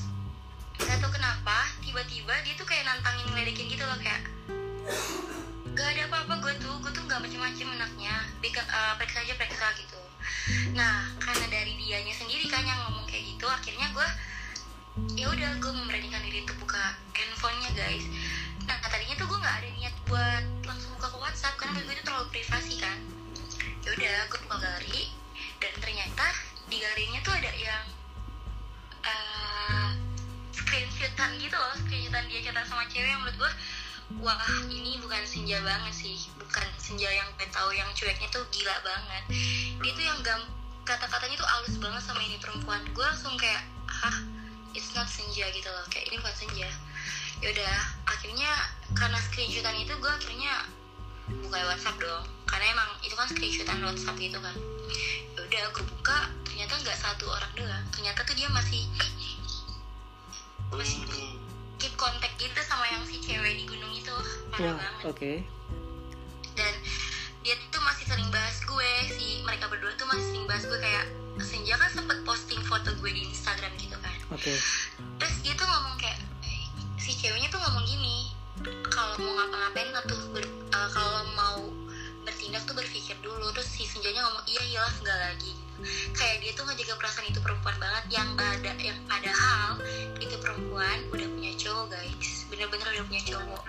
nggak 0.80 0.98
tahu 1.04 1.12
kenapa 1.12 1.68
tiba-tiba 1.84 2.34
dia 2.48 2.54
tuh 2.56 2.64
kayak 2.64 2.88
nantangin 2.88 3.28
ngeledekin 3.36 3.68
gitu 3.68 3.84
loh 3.84 4.00
kayak 4.00 4.24
gak 5.78 5.94
ada 5.94 6.10
apa-apa 6.10 6.34
gue 6.42 6.54
tuh 6.58 6.74
gue 6.82 6.90
tuh 6.90 7.04
nggak 7.06 7.22
macem-macem 7.22 7.68
anaknya 7.70 8.26
Bika, 8.42 8.66
uh, 8.66 8.98
periksa 8.98 9.22
aja 9.22 9.38
periksa 9.38 9.68
gitu. 9.78 10.02
Nah 10.74 11.06
karena 11.22 11.46
dari 11.54 11.78
dianya 11.78 12.14
sendiri 12.18 12.50
kan 12.50 12.66
yang 12.66 12.82
ngomong 12.88 13.06
kayak 13.06 13.30
gitu 13.30 13.46
akhirnya 13.46 13.86
gue 13.94 14.08
ya 15.14 15.30
udah 15.30 15.52
gue 15.62 15.72
memberanikan 15.78 16.24
diri 16.26 16.42
untuk 16.42 16.58
buka 16.66 16.98
handphonenya 17.14 17.72
guys. 17.78 18.06
Nah 18.66 18.80
tadinya 18.82 19.16
tuh 19.22 19.28
gue 19.30 19.38
nggak 19.38 19.58
ada 19.62 19.70
niat 19.78 19.96
buat 20.10 20.44
langsung 20.66 20.98
buka 20.98 21.08
ke 21.14 21.18
WhatsApp 21.22 21.56
karena 21.62 21.78
gue 21.84 21.94
itu 21.94 22.04
terlalu 22.08 22.28
privasi 22.34 22.74
kan. 22.82 22.98
Ya 23.86 23.90
udah 23.94 24.18
gue 24.34 24.40
buka 24.50 24.58
galeri 24.58 25.04
dan 25.62 25.74
ternyata 25.78 26.26
di 26.74 26.82
galerinya 26.82 27.20
tuh 27.22 27.34
ada 27.38 27.52
yang 27.54 27.86
screenshotan 30.54 31.30
gitu 31.40 31.56
loh 31.56 31.74
screenshotan 31.80 32.24
dia 32.32 32.40
chatan 32.44 32.66
sama 32.66 32.84
cewek 32.90 33.10
yang 33.10 33.22
menurut 33.24 33.38
gue 33.48 33.52
wah 34.24 34.40
ini 34.72 34.96
bukan 35.04 35.20
senja 35.28 35.60
banget 35.68 35.92
sih. 35.92 36.18
Bukan 36.40 36.68
senja 36.80 37.12
yang 37.12 37.28
gue 37.36 37.48
tahu 37.52 37.76
yang 37.76 37.90
cueknya 37.92 38.28
tuh 38.32 38.44
gila 38.56 38.76
banget. 38.80 39.24
Dia 39.84 39.92
tuh 39.92 40.06
yang 40.06 40.20
gam 40.24 40.42
kata-katanya 40.88 41.36
tuh 41.36 41.48
halus 41.48 41.76
banget 41.76 42.04
sama 42.08 42.24
ini 42.24 42.40
perempuan. 42.40 42.80
Gue 42.96 43.04
langsung 43.04 43.36
kayak 43.36 43.68
hah? 43.92 44.18
It's 44.72 44.96
not 44.96 45.12
senja 45.12 45.44
gitu 45.52 45.68
loh. 45.68 45.84
Kayak 45.92 46.14
ini 46.14 46.16
bukan 46.24 46.36
senja. 46.36 46.70
Yaudah 47.44 47.78
akhirnya 48.08 48.52
karena 48.96 49.20
screenshotan 49.20 49.76
itu 49.76 49.94
gue 50.00 50.12
akhirnya 50.12 50.54
buka 51.28 51.58
WhatsApp 51.68 51.98
dong. 52.00 52.24
Karena 52.48 52.66
emang 52.72 52.90
itu 53.04 53.16
kan 53.16 53.28
screenshotan 53.28 53.84
WhatsApp 53.84 54.16
gitu 54.20 54.40
kan. 54.40 54.56
Yaudah 55.38 55.72
gue 55.72 55.86
buka 55.86 56.32
ternyata 56.48 56.74
nggak 56.80 56.98
satu 56.98 57.26
orang 57.28 57.52
doang. 57.56 57.86
Ternyata 57.92 58.20
tuh 58.24 58.36
dia 58.36 58.50
masih 58.52 58.84
masih 60.72 61.00
keep 61.80 61.94
kontak 61.96 62.32
gitu 62.36 62.60
sama 62.66 62.84
yang 62.92 63.04
si 63.08 63.20
cewek 63.24 63.54
di 63.56 63.64
gunung 63.68 63.92
itu. 63.94 64.16
Parah 64.52 64.76
wah 64.76 64.80
banget. 64.80 65.04
oke. 65.08 65.34
Dan 66.58 66.74
dia 67.46 67.56
tuh 67.72 67.82
masih 67.86 68.06
sering 68.10 68.30
bahas 68.34 68.58
gue 68.66 68.92
si 69.14 69.40
mereka 69.46 69.72
berdua 69.72 69.94
tuh 69.96 70.08
masih 70.10 70.26
sering 70.34 70.46
bahas 70.50 70.64
gue 70.68 70.80
kayak 70.82 71.06
senja 71.38 71.78
kan 71.78 71.90
sempet 71.94 72.18
posting 72.26 72.60
foto 72.66 72.92
gue 72.98 73.12
di 73.14 73.24
Instagram 73.30 73.72
gitu 73.78 73.96
kan. 74.02 74.16
Oke. 74.34 74.58
Terus 75.22 75.36
dia 75.46 75.54
tuh 75.54 75.68
ngomong 75.70 75.96
kayak 76.02 76.18
eh, 76.44 76.66
si 76.98 77.14
ceweknya 77.14 77.48
tuh 77.54 77.62
ngomong 77.62 77.86
gini 77.86 78.34
kalau 78.90 79.14
mau 79.22 79.34
ngapa-ngapain 79.38 79.94
tuh 80.10 80.17
terus 83.58 83.74
si 83.74 83.90
senjanya 83.90 84.22
ngomong 84.22 84.46
iya 84.46 84.62
iyalah 84.70 84.94
enggak 85.02 85.18
lagi 85.18 85.54
kayak 86.14 86.46
dia 86.46 86.54
tuh 86.54 86.62
ngejaga 86.70 86.94
perasaan 87.02 87.26
itu 87.26 87.42
perempuan 87.42 87.74
banget 87.82 88.06
yang 88.14 88.30
pada 88.38 88.72
yang 88.78 89.00
padahal 89.10 89.82
itu 90.22 90.36
perempuan 90.38 90.98
udah 91.10 91.26
punya 91.26 91.52
cowok 91.58 91.90
guys 91.90 92.46
bener-bener 92.54 92.86
udah 92.86 93.06
punya 93.10 93.22
cowok 93.26 93.64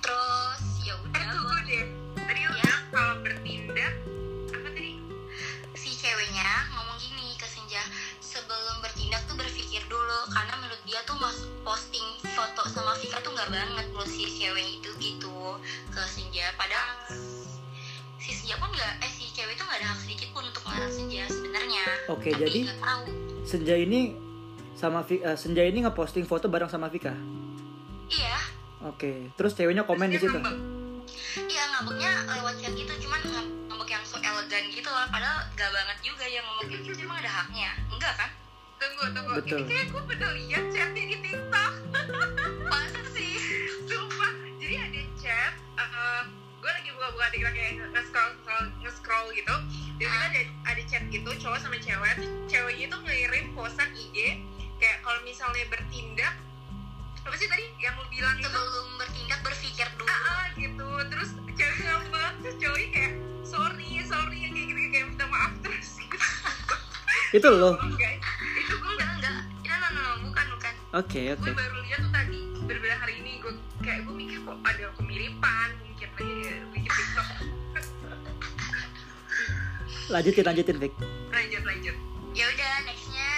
terus 0.00 0.62
ya 0.80 0.94
udah 0.96 1.20
Eh, 1.20 1.28
tunggu 1.28 1.56
deh. 1.68 1.84
Tadi 2.16 2.40
Ya. 2.40 2.48
bilang 2.48 2.82
kalau 2.88 3.14
bertindak 3.20 3.92
apa 4.48 4.68
tadi? 4.72 4.92
si 5.76 5.90
ceweknya 5.92 6.48
ngomong 6.72 6.96
gini 6.96 7.36
ke 7.36 7.44
Senja 7.44 7.84
sebelum 8.24 8.80
bertindak 8.80 9.20
tuh 9.28 9.36
berpikir 9.36 9.84
dulu 9.84 10.18
karena 10.32 10.56
menurut 10.56 10.80
dia 10.88 11.04
tuh 11.04 11.20
mas 11.20 11.36
posting 11.60 12.08
foto 12.32 12.64
sama 12.72 12.96
Vika 12.96 13.20
tuh 13.20 13.36
nggak 13.36 13.52
banget 13.52 13.84
menurut 13.92 14.08
si 14.08 14.24
cewek 14.32 14.80
itu 14.80 14.90
gitu 14.96 15.17
ke 15.88 16.02
Senja. 16.04 16.52
Padahal 16.54 17.08
si 18.18 18.30
Senja 18.30 18.56
pun 18.56 18.68
nggak 18.68 18.92
eh 18.98 19.08
si 19.08 19.30
cewek 19.30 19.54
tuh 19.54 19.64
nggak 19.64 19.78
ada 19.78 19.88
hak 19.88 19.98
sedikit 19.98 20.28
pun 20.30 20.42
untuk 20.42 20.62
melarang 20.62 20.90
Senja 20.90 21.24
sebenarnya. 21.26 21.84
Oke, 22.08 22.28
Tapi 22.30 22.42
jadi- 22.42 22.64
senja 23.42 23.74
ini 23.74 24.12
sama 24.74 25.00
eh, 25.02 25.34
senja 25.34 25.62
ini 25.62 25.80
ngeposting 25.80 26.22
foto 26.22 26.46
bareng 26.46 26.68
sama 26.68 26.86
Vika? 26.86 27.16
Iya. 28.06 28.38
Oke 28.84 29.34
terus 29.34 29.52
ceweknya 29.52 29.82
komen 29.82 30.06
di 30.06 30.16
Terus 30.16 30.30
dia 30.30 30.38
situ? 30.38 30.50
iya 31.46 31.62
ngambeknya 31.68 32.10
lewat 32.30 32.54
chat 32.56 32.72
gitu 32.72 32.92
cuman 33.00 33.20
ngam- 33.22 33.52
ngambek 33.66 33.90
yang 33.90 34.04
so 34.04 34.16
elegan 34.16 34.64
gitu 34.68 34.86
lah. 34.86 35.06
Padahal 35.08 35.50
gak 35.52 35.70
banget 35.70 35.98
juga 36.04 36.24
yang 36.24 36.44
ngomong 36.44 36.66
kayak 36.68 36.82
gitu 36.84 36.98
emang 37.00 37.18
ada 37.18 37.30
haknya. 37.32 37.70
Enggak 37.88 38.14
kan? 38.14 38.30
Tunggu, 38.78 39.04
tunggu. 39.10 39.32
Betul. 39.34 39.58
Ini 39.58 39.66
kayak 39.66 39.86
gue 39.88 40.02
pernah 40.04 40.30
lihat 40.32 40.64
chatnya 40.70 41.02
di 41.04 41.16
TikTok. 41.18 41.72
gue 46.58 46.70
lagi 46.74 46.90
buka-buka 46.90 47.26
TikTok 47.30 47.54
kayak 47.54 47.72
nge-scroll, 47.94 48.30
scroll- 48.42 48.74
nge-scroll 48.82 49.26
gitu. 49.34 49.54
Tiba-tiba 49.98 50.26
ada, 50.26 50.40
ada 50.74 50.82
chat 50.90 51.02
gitu, 51.06 51.30
cowok 51.38 51.58
sama 51.62 51.78
cewek. 51.78 52.14
Terus 52.18 52.32
ceweknya 52.50 52.86
tuh 52.90 53.00
ngirim 53.06 53.46
posan 53.54 53.90
IG. 53.94 54.42
Kayak 54.78 54.98
kalau 55.06 55.20
misalnya 55.22 55.64
bertindak. 55.70 56.34
Apa 57.22 57.34
sih 57.36 57.46
tadi 57.50 57.64
yang 57.82 57.94
lu 57.98 58.06
bilang 58.08 58.36
itu? 58.40 58.46
sebelum 58.48 58.88
bertindak 58.96 59.40
berpikir 59.44 59.86
dulu 60.00 60.08
ah, 60.08 60.24
ah, 60.32 60.44
gitu 60.56 60.88
terus 61.12 61.30
cewek 61.52 61.78
ngambek 61.84 62.32
terus 62.40 62.56
cowoknya 62.56 62.88
kayak 62.94 63.12
sorry 63.44 63.90
sorry 64.06 64.38
yang 64.48 64.52
kayak 64.56 64.66
gitu 64.72 64.80
kayak 64.88 65.06
minta 65.12 65.26
maaf 65.28 65.52
terus 65.60 65.88
gitu 66.00 66.16
itu 67.36 67.48
loh 67.52 67.74
guys 68.00 68.22
itu 68.56 68.74
gue 68.74 68.92
enggak 68.96 69.10
enggak 69.20 69.36
no, 69.44 69.74
no, 69.76 69.88
no, 69.92 70.00
no, 70.00 70.12
bukan 70.24 70.46
bukan 70.56 70.74
oke 70.96 71.22
oke 71.36 71.44
gue 71.44 71.52
baru 71.52 71.76
lihat 71.84 71.98
tuh 72.00 72.12
tadi 72.14 72.37
berbeda 72.68 73.00
hari 73.00 73.24
ini 73.24 73.40
gue 73.40 73.56
kayak 73.80 74.04
gue 74.04 74.12
mikir 74.12 74.44
kok 74.44 74.60
ada 74.60 74.92
kemiripan 75.00 75.72
mikir 75.88 76.12
lagi 76.12 76.60
bikin 76.76 76.92
tiktok 76.92 77.28
lanjutin 80.12 80.44
lanjutin 80.44 80.76
Vic. 80.80 80.92
Lanjut 81.32 81.62
lanjut. 81.64 81.96
Ya 82.32 82.44
udah 82.48 82.72
nextnya 82.88 83.30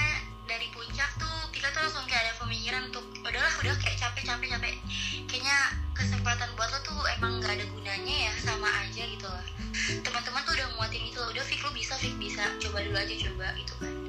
dari 0.46 0.66
puncak 0.70 1.10
tuh 1.18 1.38
kita 1.50 1.66
tuh 1.74 1.82
langsung 1.82 2.06
kayak 2.06 2.30
ada 2.30 2.32
pemikiran 2.42 2.82
untuk 2.90 3.04
udahlah 3.26 3.54
udah 3.62 3.74
kayak 3.82 3.98
capek 3.98 4.24
capek 4.26 4.48
capek. 4.54 4.74
Kayaknya 5.26 5.56
kesempatan 5.94 6.48
buat 6.54 6.70
lo 6.70 6.78
tuh 6.86 7.00
emang 7.18 7.42
nggak 7.42 7.58
ada 7.58 7.66
gunanya 7.70 8.16
ya 8.30 8.32
sama 8.38 8.70
aja 8.86 9.02
gitu 9.02 9.26
lah. 9.26 9.44
Teman-teman 10.02 10.42
tuh 10.46 10.54
udah 10.58 10.68
muatin 10.78 11.02
gitu 11.10 11.22
udah 11.22 11.42
Fik 11.42 11.60
lo 11.66 11.70
bisa 11.74 11.94
Fik 11.98 12.14
bisa. 12.22 12.44
Coba 12.62 12.86
dulu 12.86 12.98
aja 12.98 13.14
coba 13.18 13.46
gitu 13.58 13.74
kan 13.82 13.99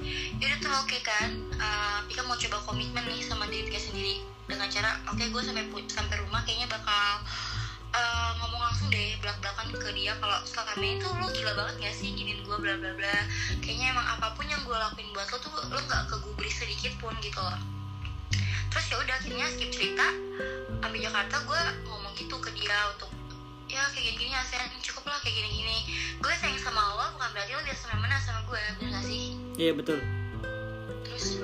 ya 0.71 0.79
oke 0.79 0.97
kan 1.03 1.29
uh, 1.59 1.99
Pika 2.07 2.23
mau 2.23 2.39
coba 2.39 2.57
komitmen 2.63 3.03
nih 3.03 3.19
sama 3.27 3.43
diri 3.51 3.67
Pika 3.67 3.91
sendiri. 3.91 4.23
Dengan 4.47 4.71
cara 4.71 5.03
oke 5.11 5.19
gue 5.19 5.41
sampai 5.43 5.67
sampai 5.91 6.15
rumah 6.23 6.47
kayaknya 6.47 6.71
bakal 6.71 7.23
uh, 7.91 8.31
ngomong 8.39 8.71
langsung 8.71 8.87
deh 8.87 9.19
belak 9.19 9.35
belakan 9.43 9.67
ke 9.75 9.91
dia 9.91 10.15
kalau 10.23 10.39
selama 10.47 10.71
ini 10.79 11.03
tuh 11.03 11.11
lo 11.19 11.27
gila 11.31 11.51
banget 11.59 11.75
gak 11.83 11.95
sih 11.95 12.15
giniin 12.15 12.39
gue 12.47 12.55
bla 12.55 12.79
bla 12.79 12.91
bla. 12.95 13.17
Kayaknya 13.59 13.91
emang 13.91 14.07
apa 14.15 14.31
pun 14.31 14.47
yang 14.47 14.63
gue 14.63 14.75
lakuin 14.75 15.11
buat 15.11 15.27
lo 15.27 15.37
tuh 15.43 15.51
lo 15.59 15.79
nggak 15.79 16.03
kegubris 16.07 16.55
sedikit 16.55 16.95
pun 17.03 17.11
gitu 17.19 17.39
loh. 17.39 17.59
Terus 18.71 18.85
ya 18.87 18.95
udah 19.03 19.15
akhirnya 19.19 19.45
skip 19.51 19.69
cerita 19.75 20.07
sampai 20.79 20.99
Jakarta 21.03 21.35
gue 21.43 21.61
ngomong 21.83 22.15
gitu 22.15 22.39
ke 22.39 22.47
dia 22.55 22.75
untuk 22.95 23.11
ya 23.67 23.83
kayak 23.91 24.03
gini 24.03 24.27
gini 24.27 24.35
ASEAN 24.35 24.71
cukup 24.83 25.07
lah 25.11 25.19
kayak 25.23 25.35
gini 25.35 25.63
gini 25.63 25.77
gue 26.19 26.33
sayang 26.43 26.59
sama 26.59 26.79
lo 26.95 27.07
bukan 27.15 27.29
berarti 27.31 27.55
lo 27.55 27.63
biasa 27.63 27.95
mana 27.95 28.19
sama 28.19 28.43
gue 28.47 28.59
bener 28.79 28.99
gak 28.99 29.03
sih? 29.07 29.35
Iya 29.55 29.71
betul 29.79 30.20
terus 31.21 31.37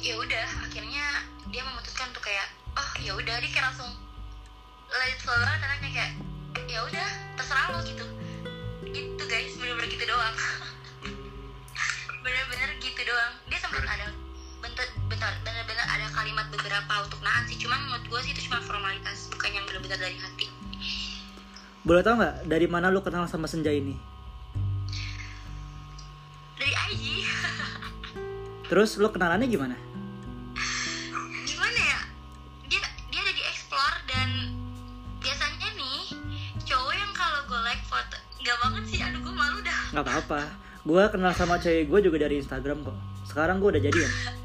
ya 0.00 0.16
udah 0.16 0.46
akhirnya 0.64 1.04
dia 1.52 1.60
memutuskan 1.60 2.08
untuk 2.08 2.24
kayak 2.24 2.48
oh 2.72 2.90
ya 3.04 3.12
udah 3.12 3.36
dia 3.36 3.50
kayak 3.52 3.68
langsung 3.68 3.92
it 5.04 5.20
flow 5.20 5.36
banget 5.36 5.60
anaknya 5.60 5.90
kayak 5.92 6.12
ya 6.64 6.80
udah 6.88 7.08
terserah 7.36 7.76
lo 7.76 7.78
gitu. 7.84 8.06
Gitu 8.88 9.22
guys 9.28 9.52
bener-bener 9.60 9.92
gitu 9.92 10.04
doang. 10.08 10.36
Bener-bener 12.24 12.70
gitu 12.80 13.00
doang. 13.04 13.32
Dia 13.52 13.58
sempat 13.60 13.84
ada 13.84 14.08
bentar 14.64 14.88
bentar 15.12 15.32
bener-bener 15.44 15.84
ada 15.84 16.08
kalimat 16.16 16.48
beberapa 16.48 16.94
untuk 17.04 17.20
nahan 17.20 17.44
sih. 17.44 17.60
Cuman 17.60 17.76
menurut 17.84 18.04
gue 18.08 18.20
sih 18.24 18.32
itu 18.32 18.48
cuma 18.48 18.64
formalitas 18.64 19.28
bukan 19.28 19.50
yang 19.52 19.64
bener-bener 19.68 20.00
dari 20.00 20.16
hati. 20.16 20.48
Boleh 21.84 22.00
tau 22.00 22.16
nggak 22.16 22.48
dari 22.48 22.64
mana 22.64 22.88
lu 22.88 23.04
kenal 23.04 23.28
sama 23.28 23.44
senja 23.44 23.68
ini? 23.68 24.00
Dari 26.56 26.72
IG 26.72 27.04
Terus 28.64 28.96
lo 28.96 29.12
kenalannya 29.12 29.48
gimana? 29.48 29.76
Gimana 31.44 31.80
ya? 31.80 32.00
Dia 32.68 33.20
ada 33.20 33.32
di 33.32 33.42
explore 33.44 33.98
dan 34.08 34.28
biasanya 35.20 35.68
nih 35.76 36.00
cowok 36.64 36.94
yang 36.96 37.12
kalau 37.12 37.40
gue 37.44 37.60
like 37.60 37.84
foto 37.84 38.16
nggak 38.44 38.58
banget 38.60 38.84
sih, 38.92 39.00
aduh 39.00 39.20
gue 39.24 39.34
malu 39.36 39.58
dah. 39.64 39.82
Nggak 39.96 40.04
apa-apa. 40.04 40.40
Gue 40.84 41.02
kenal 41.08 41.32
sama 41.32 41.56
cewek 41.60 41.88
gue 41.88 42.00
juga 42.12 42.28
dari 42.28 42.40
Instagram 42.40 42.84
kok. 42.84 42.96
Sekarang 43.24 43.56
gue 43.60 43.72
udah 43.72 43.82
jadian. 43.84 44.12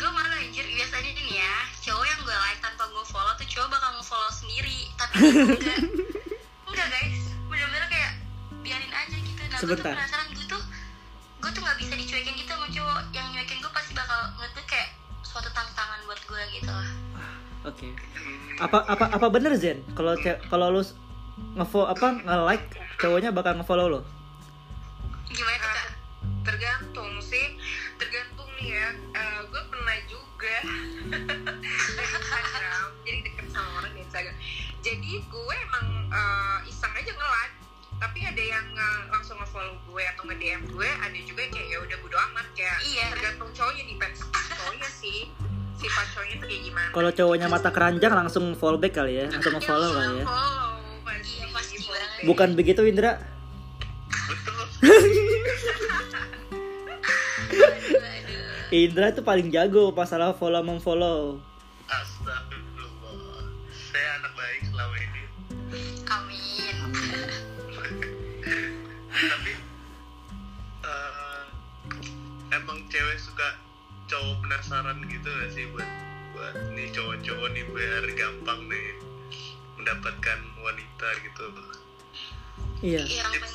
gue 0.00 0.10
malu 0.14 0.34
anjir 0.38 0.64
biasanya 0.64 1.10
ini 1.12 1.42
ya 1.42 1.54
cowok 1.82 2.04
yang 2.06 2.20
gue 2.22 2.36
like 2.36 2.60
tanpa 2.62 2.84
gue 2.88 3.04
follow 3.04 3.34
tuh 3.36 3.48
cowok 3.48 3.68
bakal 3.74 3.90
ngefollow 3.98 4.32
sendiri 4.32 4.78
tapi 4.94 5.14
enggak 5.56 5.78
enggak 6.68 6.86
guys 6.88 7.20
bener-bener 7.50 7.86
kayak 7.90 8.12
biarin 8.62 8.92
aja 8.92 9.16
gitu 9.18 9.42
nah, 9.50 9.58
sebentar 9.58 9.94
apa 18.60 18.78
apa 18.84 19.04
apa 19.10 19.26
bener 19.28 19.52
Zen? 19.54 19.80
Kalau 19.92 20.14
kalau 20.46 20.66
lu 20.70 20.82
ngefollow 21.56 21.88
apa 21.88 22.20
nge-like 22.20 22.66
cowoknya 22.96 23.30
bakal 23.30 23.54
ngefollow 23.54 23.88
lo 23.88 24.00
gimana 25.26 25.56
kak? 25.56 25.88
Tergantung 26.42 27.10
sih. 27.20 27.54
Tergantung 27.96 28.50
nih 28.56 28.74
ya. 28.74 28.88
Gue 29.46 29.62
pernah 29.64 29.96
juga 30.04 30.54
di 30.60 32.02
Instagram 32.18 32.84
jadi 33.00 33.18
deket 33.24 33.46
sama 33.48 33.70
orang 33.78 33.92
di 33.92 34.00
Instagram. 34.02 34.36
Jadi 34.80 35.12
gue 35.22 35.54
emang 35.62 35.86
eh, 36.08 36.58
iseng 36.66 36.92
aja 36.92 37.08
nge-like. 37.08 37.56
Tapi 37.96 38.18
ada 38.24 38.42
yang 38.42 38.66
nge- 38.66 39.06
langsung 39.08 39.36
nge-follow 39.38 39.76
gue 39.86 40.02
atau 40.08 40.24
nge-DM 40.26 40.62
gue 40.68 40.88
ada 40.88 41.18
juga 41.20 41.40
yang 41.40 41.52
kayak 41.52 41.68
ya 41.68 41.78
udah 41.80 41.96
bodo 42.00 42.16
amat 42.26 42.46
kayak 42.52 42.78
Iya. 42.82 43.06
tergantung 43.12 43.50
cowoknya 43.52 43.84
depends 43.86 44.18
sama 44.18 44.40
cowoknya 44.50 44.88
sih 44.90 45.20
sifat 45.80 46.06
cowoknya 46.10 46.36
tuh 46.36 46.46
kayak 46.46 46.62
gimana? 46.62 46.88
Kalau 46.90 47.10
cowoknya 47.10 47.46
mata 47.48 47.70
keranjang 47.70 48.12
langsung 48.14 48.44
follow 48.54 48.76
back 48.76 48.94
kali 48.94 49.12
ya 49.16 49.26
langsung 49.26 49.56
kali 49.90 50.14
ya. 50.14 50.24
follow 50.24 50.70
pasti 51.00 51.32
Iya, 51.32 51.46
pasti 51.50 51.74
Follow 51.78 51.96
banget. 51.96 52.14
back. 52.14 52.26
bukan 52.28 52.48
begitu 52.54 52.80
Indra? 52.84 53.12
Betul 54.22 54.54
aduh 57.50 57.66
aduh. 57.98 58.70
Indra 58.70 59.06
tuh 59.10 59.22
paling 59.22 59.48
jago 59.48 59.90
masalah 59.90 60.30
follow 60.32 60.62
memfollow 60.62 61.40
cowok 74.20 74.36
penasaran 74.38 75.00
gitu 75.08 75.24
gak 75.26 75.48
sih 75.50 75.64
buat 75.72 75.88
buat 76.30 76.54
nih 76.76 76.92
cowok-cowok 76.92 77.48
nih 77.50 77.64
biar 77.66 78.04
gampang 78.12 78.60
nih 78.68 78.86
mendapatkan 79.74 80.38
wanita 80.60 81.08
gitu? 81.24 81.44
Iya. 82.80 83.00
Yang 83.02 83.32
tips 83.32 83.52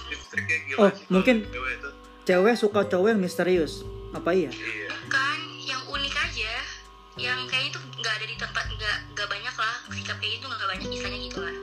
Oh, 0.75 0.89
mungkin- 1.07 1.45
cewek 1.45 1.71
itu? 1.77 1.89
cewek 2.25 2.55
suka 2.57 2.81
cowok 2.83 3.13
yang 3.13 3.21
misterius 3.21 3.85
apa 4.09 4.33
iya? 4.33 4.49
Iya. 4.49 4.89
Bukan 5.05 5.37
yang 5.61 5.81
unik 5.85 6.15
aja. 6.15 6.53
Yang 7.15 7.39
kayaknya 7.47 7.71
tuh 7.71 7.83
nggak 7.95 8.13
ada 8.15 8.25
di 8.25 8.35
tempat 8.35 8.65
nggak 8.67 8.97
nggak 9.13 9.27
banyak 9.29 9.55
lah. 9.55 9.75
Sikap 9.87 10.17
kayak 10.17 10.31
gitu 10.35 10.45
nggak 10.49 10.65
banyak 10.67 10.87
istilahnya 10.89 11.19
gitu 11.21 11.39
lah. 11.39 11.55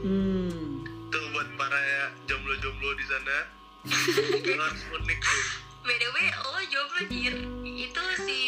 Hmm. 0.00 0.84
Tuh 1.08 1.24
buat 1.32 1.48
para 1.56 1.80
jomblo-jomblo 2.22 2.90
di 2.94 3.04
sana 3.08 3.36
harus 4.60 4.82
unik 4.92 5.18
tuh 5.18 5.44
btw 5.80 6.16
lo 6.44 6.60
jomblo 6.68 7.02
jir 7.08 7.34
itu 7.64 8.04
si 8.20 8.40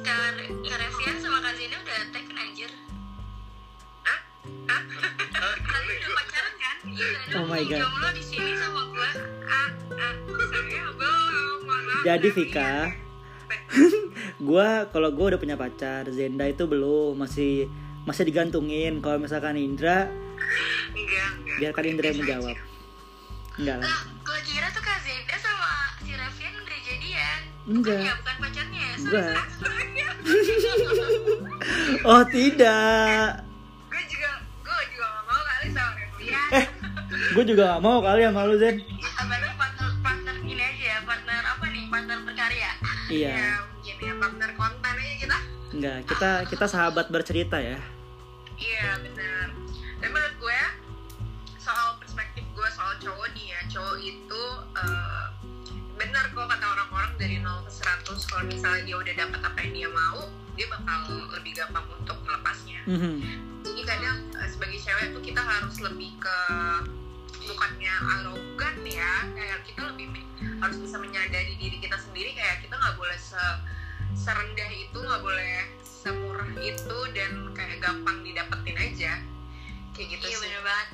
Kar 0.00 0.32
Karevian 0.64 1.16
sama 1.20 1.44
Kak 1.44 1.52
Zena 1.60 1.76
udah 1.76 1.98
taken 2.08 2.36
anjir. 2.40 2.70
Ah 4.08 4.20
kalian 5.68 5.96
gimana 6.00 6.00
udah 6.00 6.12
pacaran 6.16 6.54
kan? 6.56 6.76
Iya 6.88 7.36
Oh 7.36 7.44
my 7.44 7.62
God. 7.68 7.80
jomblo 7.84 8.08
di 8.16 8.24
sini 8.24 8.52
sama 8.56 8.82
gua. 8.96 9.10
Ah 9.44 9.68
ah 9.92 10.14
saya 10.24 10.88
belum 10.96 11.58
mohon 11.68 11.82
maaf. 11.84 12.02
Jadi 12.08 12.28
Vika, 12.32 12.64
ya. 12.64 12.84
gua 14.48 14.68
kalau 14.88 15.12
gua 15.12 15.36
udah 15.36 15.40
punya 15.40 15.60
pacar, 15.60 16.08
Zenda 16.16 16.48
itu 16.48 16.64
belum, 16.64 17.12
masih 17.12 17.68
masih 18.08 18.24
digantungin. 18.24 19.04
Kalau 19.04 19.20
misalkan 19.20 19.60
Indra, 19.60 20.08
enggak 20.96 21.28
enggak. 21.36 21.56
biarkan 21.60 21.84
Indra 21.92 22.06
yang 22.08 22.18
menjawab. 22.24 22.56
Enggak 23.60 23.76
lah. 23.84 23.84
lah 23.84 24.00
gua 24.24 24.40
kira 24.48 24.66
tuh 24.72 24.80
Kak 24.80 24.98
Zenda 25.04 25.36
sama 25.36 25.68
si 26.00 26.16
Revian 26.16 26.59
jadian 26.59 26.59
Enggak. 27.70 27.94
bukan 27.94 28.02
ya 28.02 28.14
bukan 28.16 28.36
pacarnya 28.40 28.80
ya 28.80 28.94
Enggak. 28.96 29.34
Oh 32.02 32.22
tidak. 32.24 33.44
gue 33.86 34.02
juga 34.08 34.30
gue 34.64 34.82
juga 34.88 35.06
gak 35.06 35.24
mau 35.24 35.40
kali 35.44 35.66
sama 35.70 35.90
Revian 35.94 36.48
Eh, 36.50 36.64
gue 37.30 37.44
juga 37.44 37.62
gak 37.68 37.82
mau 37.82 37.98
kali 38.00 38.20
sama 38.22 38.40
lu 38.44 38.56
Zen. 38.56 38.76
apalagi 39.12 39.52
partner 39.54 39.88
partner 40.00 40.34
ini 40.42 40.58
aja 40.58 40.84
ya 40.88 40.98
partner 41.02 41.42
apa 41.46 41.64
nih 41.66 41.84
partner 41.86 42.18
berkarya 42.22 42.70
Iya. 43.08 43.32
ya 43.32 43.50
mungkin 43.68 43.96
ya 44.00 44.14
partner 44.16 44.50
konten 44.54 44.92
aja 44.92 45.14
kita 45.16 45.38
Enggak, 45.70 45.98
kita 46.04 46.30
kita 46.48 46.64
sahabat 46.66 47.06
bercerita 47.08 47.56
ya. 47.56 47.78
iya 48.56 48.98
benar 48.98 49.46
dan 49.98 50.08
menurut 50.10 50.34
gue 50.36 50.60
soal 51.56 51.94
perspektif 51.96 52.42
gue 52.50 52.68
soal 52.70 52.92
cowok 52.98 53.28
nih 53.30 53.46
ya 53.48 53.60
cowok 53.68 53.96
itu 54.00 54.42
eh, 54.74 55.24
benar 56.00 56.24
kok 56.26 56.46
kata 56.48 56.66
orang-orang 56.66 57.12
dari 57.14 57.36
0 57.38 57.60
ke 57.60 57.72
100 57.76 58.08
kalau 58.24 58.44
misalnya 58.44 58.82
dia 58.82 58.96
udah 58.96 59.14
dapat 59.14 59.40
apa 59.44 59.58
yang 59.60 59.72
dia 59.76 59.88
mau 59.90 60.18
dia 60.56 60.66
bakal 60.66 60.98
lebih 61.30 61.52
gampang 61.54 61.86
untuk 61.94 62.16
melepasnya. 62.20 62.80
Mhm. 62.84 63.12
jadi 63.60 63.82
kadang 63.86 64.16
eh, 64.34 64.48
sebagai 64.48 64.80
cewek 64.80 65.12
tuh 65.12 65.22
kita 65.22 65.40
harus 65.40 65.76
lebih 65.78 66.16
ke 66.16 66.36
bukannya 67.44 67.94
arogan 68.16 68.76
ya 68.82 69.12
kayak 69.32 69.60
kita 69.64 69.80
lebih 69.92 70.08
harus 70.60 70.76
bisa 70.76 70.96
menyadari 70.96 71.56
diri 71.56 71.76
kita 71.76 71.96
sendiri 71.96 72.32
kayak 72.32 72.64
kita 72.64 72.72
nggak 72.72 72.96
boleh 72.96 73.16
se- 73.16 73.60
serendah 74.14 74.70
itu 74.70 74.96
nggak 74.96 75.20
boleh 75.20 75.68
semurah 75.84 76.48
itu 76.56 76.98
dan 77.12 77.32
kayak 77.52 77.78
gampang 77.78 78.24
didapetin 78.24 78.76
aja. 78.76 79.12
Kayak 79.92 80.16
gitu 80.16 80.24
iya 80.26 80.36
sih. 80.36 80.42
bener 80.48 80.62
banget 80.64 80.88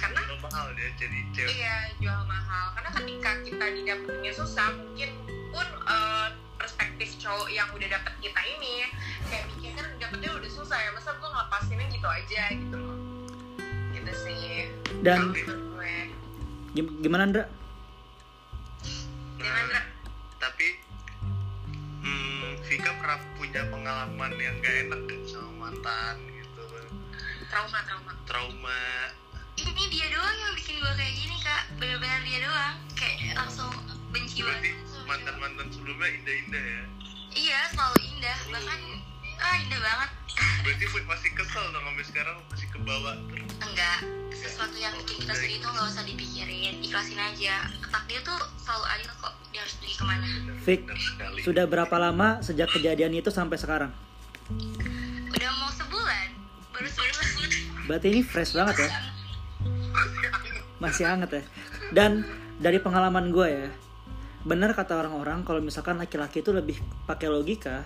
karena 0.00 0.20
Kalau 0.24 0.38
mahal 0.40 0.66
dia 0.74 0.88
jadi 0.96 1.18
cewek. 1.36 1.50
Iya 1.52 1.76
jual 2.00 2.22
mahal. 2.24 2.66
Karena 2.72 2.90
ketika 2.96 3.30
kita 3.44 3.64
didapetinnya 3.76 4.32
susah 4.32 4.68
mungkin 4.72 5.10
pun 5.52 5.66
eh, 5.84 6.28
perspektif 6.56 7.08
cowok 7.20 7.48
yang 7.52 7.68
udah 7.72 7.88
dapet 7.88 8.12
kita 8.20 8.40
ini 8.56 8.88
kayak 9.28 9.44
mikir 9.52 9.70
kan 9.76 9.86
dapetnya 10.00 10.30
udah 10.36 10.50
susah 10.50 10.78
ya 10.80 10.90
masa 10.92 11.12
gue 11.16 11.28
ngelepasinnya 11.28 11.86
gitu 11.92 12.08
aja 12.08 12.42
gitu 12.56 12.76
loh. 12.76 12.98
Gitu 13.92 14.12
sih. 14.24 14.40
Dan 15.04 15.18
Kalau 15.20 15.36
menurut 15.36 15.60
gue. 15.76 15.94
Gim- 16.70 16.96
gimana 17.04 17.22
Indra? 17.28 17.44
Jangan, 19.40 19.66
Ra. 19.72 19.82
tapi 20.36 20.66
hmm, 22.04 22.60
Vika 22.68 22.92
pernah 23.00 23.18
punya 23.40 23.62
pengalaman 23.72 24.32
yang 24.36 24.54
gak 24.60 24.76
enak 24.86 25.00
kan 25.08 25.20
sama 25.24 25.50
mantan 25.66 26.16
gitu. 26.28 26.62
Trauma 27.48 27.78
trauma. 27.88 28.12
Trauma 28.28 28.80
ini 29.66 29.84
dia 29.92 30.06
doang 30.08 30.36
yang 30.36 30.52
bikin 30.56 30.74
gue 30.80 30.92
kayak 30.96 31.14
gini 31.16 31.36
kak. 31.44 31.62
Bener-bener 31.76 32.20
dia 32.24 32.38
doang. 32.48 32.74
Kayak 32.96 33.36
langsung 33.36 33.72
benci 34.10 34.42
banget 34.42 34.74
mantan 35.04 35.36
mantan 35.42 35.66
sebelumnya 35.74 36.08
indah-indah 36.22 36.64
ya? 36.64 36.82
Iya 37.34 37.60
selalu 37.74 37.98
indah. 38.14 38.38
Bahkan 38.48 38.80
ah 39.40 39.54
indah 39.60 39.80
banget. 39.80 40.10
Berarti 40.64 40.84
gue 40.86 41.02
masih 41.04 41.30
kesel 41.36 41.64
dong 41.72 41.84
sampai 41.84 42.04
sekarang 42.06 42.36
masih 42.48 42.68
kebawa 42.72 43.10
terus. 43.28 43.50
Enggak. 43.60 43.98
Sesuatu 44.30 44.76
yang 44.80 44.94
bikin 45.04 45.16
kita 45.26 45.34
sedih 45.36 45.58
itu 45.60 45.68
nggak 45.68 45.86
usah 45.86 46.04
dipikirin. 46.06 46.74
Ikhlasin 46.80 47.20
aja. 47.20 47.68
Takdir 47.90 48.20
tuh 48.24 48.40
selalu 48.62 48.84
adil 48.96 49.10
kok. 49.20 49.34
Dia 49.50 49.60
harus 49.66 49.74
pergi 49.82 49.94
ke 49.98 50.04
mana? 50.06 50.26
Fik, 50.62 50.80
sudah 51.42 51.64
berapa 51.66 51.96
lama 51.98 52.38
sejak 52.40 52.70
kejadian 52.70 53.18
itu 53.18 53.28
sampai 53.34 53.58
sekarang? 53.58 53.92
udah 55.30 55.50
mau 55.62 55.70
sebulan. 55.74 56.28
Baru 56.74 56.88
sebulan. 56.90 57.50
Berarti 57.86 58.06
ini 58.10 58.20
fresh 58.22 58.54
banget 58.54 58.86
ya. 58.86 59.19
Masih 60.80 61.04
hangat 61.06 61.30
ya. 61.36 61.42
Dan 61.92 62.24
dari 62.60 62.80
pengalaman 62.80 63.32
gue 63.32 63.46
ya, 63.48 63.68
benar 64.44 64.72
kata 64.72 64.96
orang-orang 64.96 65.44
kalau 65.44 65.60
misalkan 65.60 66.00
laki-laki 66.00 66.40
itu 66.40 66.52
lebih 66.52 66.80
pakai 67.04 67.28
logika, 67.28 67.84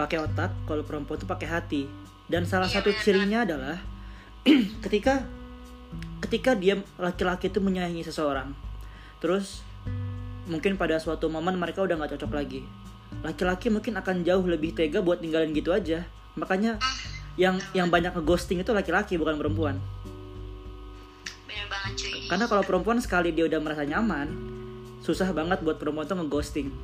pakai 0.00 0.20
otak, 0.24 0.50
kalau 0.64 0.82
perempuan 0.84 1.20
itu 1.20 1.28
pakai 1.28 1.48
hati. 1.48 1.82
Dan 2.24 2.48
salah 2.48 2.68
Iya, 2.68 2.80
satu 2.80 2.90
cirinya 3.04 3.44
adalah 3.44 3.76
ketika 4.84 5.28
ketika 6.24 6.56
dia 6.56 6.80
laki-laki 6.96 7.52
itu 7.52 7.60
menyayangi 7.60 8.00
seseorang, 8.00 8.56
terus 9.20 9.60
mungkin 10.48 10.76
pada 10.80 10.96
suatu 11.00 11.28
momen 11.28 11.56
mereka 11.56 11.84
udah 11.84 12.00
nggak 12.00 12.16
cocok 12.16 12.32
lagi. 12.32 12.64
Laki-laki 13.20 13.68
mungkin 13.68 13.96
akan 14.00 14.24
jauh 14.24 14.44
lebih 14.44 14.72
tega 14.72 15.04
buat 15.04 15.20
ninggalin 15.20 15.52
gitu 15.52 15.70
aja. 15.70 16.08
Makanya 16.34 16.80
yang 17.36 17.60
yang 17.76 17.92
banyak 17.92 18.14
ngeghosting 18.16 18.60
itu 18.64 18.72
laki-laki 18.72 19.20
bukan 19.20 19.36
perempuan. 19.38 19.76
Bener 21.54 21.70
banget 21.70 21.92
cuy. 22.02 22.26
Karena 22.26 22.44
kalau 22.50 22.62
perempuan 22.66 22.98
sekali 22.98 23.30
dia 23.30 23.46
udah 23.46 23.62
merasa 23.62 23.86
nyaman, 23.86 24.26
susah 25.06 25.30
banget 25.30 25.62
buat 25.62 25.78
perempuan 25.78 26.10
tuh 26.10 26.18
ngeghosting. 26.18 26.74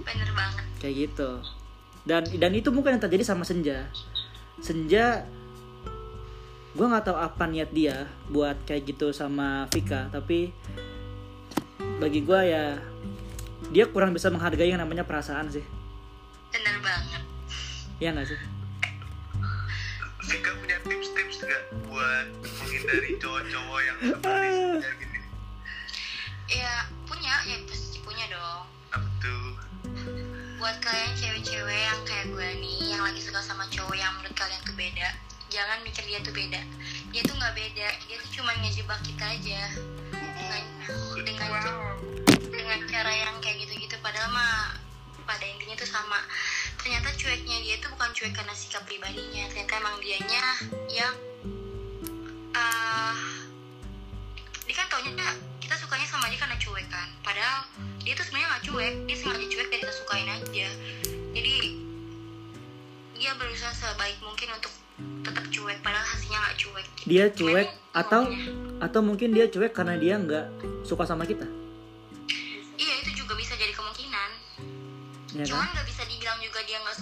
Bener 0.00 0.30
banget. 0.32 0.64
Kayak 0.80 0.94
gitu. 1.12 1.30
Dan 2.08 2.24
dan 2.40 2.52
itu 2.56 2.72
mungkin 2.72 2.96
yang 2.96 3.04
terjadi 3.04 3.24
sama 3.28 3.44
Senja. 3.44 3.84
Senja 4.64 5.28
gue 6.74 6.86
nggak 6.88 7.06
tahu 7.06 7.16
apa 7.20 7.44
niat 7.46 7.70
dia 7.70 8.10
buat 8.32 8.58
kayak 8.66 8.82
gitu 8.90 9.14
sama 9.14 9.70
Vika 9.70 10.10
tapi 10.10 10.50
bagi 12.02 12.26
gue 12.26 12.40
ya 12.50 12.74
dia 13.70 13.86
kurang 13.86 14.10
bisa 14.10 14.26
menghargai 14.26 14.72
yang 14.72 14.80
namanya 14.80 15.06
perasaan 15.06 15.52
sih. 15.52 15.62
Bener 16.50 16.76
banget. 16.80 17.22
Ya 18.02 18.10
nggak 18.10 18.26
sih? 18.26 18.40
Vika 20.24 20.52
tips-tips 21.34 21.50
gak 21.50 21.64
buat 21.90 22.26
menghindari 22.46 23.10
cowok-cowok 23.18 23.80
yang 23.82 23.98
seperti 23.98 24.48
saya 24.78 24.94
gini 25.02 25.18
ya 26.44 26.74
punya 27.10 27.34
ya 27.48 27.56
pasti 27.66 27.98
punya 28.04 28.24
dong. 28.30 28.62
Apa 28.94 29.08
tuh? 29.18 29.46
Buat 30.62 30.76
kalian 30.84 31.12
cewek-cewek 31.18 31.80
yang 31.90 32.00
kayak 32.06 32.26
gue 32.30 32.48
nih 32.62 32.94
yang 32.94 33.02
lagi 33.02 33.18
suka 33.18 33.40
sama 33.42 33.66
cowok 33.72 33.96
yang 33.98 34.12
menurut 34.20 34.36
kalian 34.38 34.62
tuh 34.62 34.76
beda 34.78 35.08
jangan 35.50 35.78
mikir 35.82 36.04
dia 36.06 36.20
tuh 36.22 36.34
beda. 36.34 36.60
Dia 37.10 37.22
tuh 37.26 37.34
nggak 37.34 37.54
beda 37.58 37.88
dia 38.06 38.16
tuh 38.22 38.30
cuma 38.38 38.52
ngejebak 38.62 39.00
kita 39.02 39.24
aja. 39.24 39.60
Dengan 40.14 40.62
dengan 41.24 41.50
wow. 41.50 41.98
dengan 42.46 42.78
cara 42.86 43.10
yang 43.10 43.34
kayak 43.42 43.66
gitu-gitu 43.66 43.96
padahal 44.04 44.30
mah 44.30 44.78
pada 45.24 45.44
intinya 45.48 45.74
tuh 45.80 45.88
sama 45.88 46.20
ternyata 46.84 47.08
cueknya 47.16 47.56
dia 47.64 47.80
tuh 47.80 47.88
bukan 47.96 48.10
cuek 48.12 48.32
karena 48.36 48.52
sikap 48.52 48.84
pribadinya 48.84 49.48
ternyata 49.48 49.72
emang 49.80 49.96
dianya 50.04 50.44
yang 50.92 51.14
ah 52.52 53.16
dia 54.68 54.74
kan 54.76 54.86
taunya 54.92 55.12
kita 55.64 55.80
sukanya 55.80 56.04
sama 56.04 56.28
dia 56.28 56.36
karena 56.36 56.56
cuek 56.60 56.86
kan. 56.92 57.08
Padahal 57.24 57.64
dia 58.04 58.12
tuh 58.12 58.24
sebenarnya 58.28 58.48
nggak 58.52 58.64
cuek 58.68 58.94
dia 59.08 59.16
sengaja 59.16 59.46
cuek 59.48 59.66
dan 59.72 59.78
kita 59.80 59.94
sukain 59.96 60.28
aja. 60.28 60.68
Jadi 61.32 61.54
dia 63.16 63.30
berusaha 63.40 63.72
sebaik 63.72 64.18
mungkin 64.20 64.48
untuk 64.52 64.72
tetap 65.24 65.44
cuek 65.48 65.78
padahal 65.80 66.04
hasilnya 66.04 66.38
nggak 66.44 66.56
cuek. 66.60 66.86
Dia 67.08 67.24
Cuman 67.32 67.38
cuek 67.40 67.68
itu 67.72 67.96
atau 67.96 68.20
maunya. 68.28 68.52
atau 68.84 69.00
mungkin 69.00 69.28
dia 69.32 69.46
cuek 69.48 69.72
karena 69.72 69.96
dia 69.96 70.14
nggak 70.20 70.46
suka 70.84 71.08
sama 71.08 71.24
kita? 71.24 71.48
Iya 72.76 72.94
itu 73.00 73.24
juga 73.24 73.32
bisa 73.40 73.56
jadi 73.56 73.72
kemungkinan. 73.72 74.30
Ya 75.38 75.44
kan? 75.44 75.48
Cuman 75.48 75.68
nggak 75.72 75.86
bisa 75.88 75.93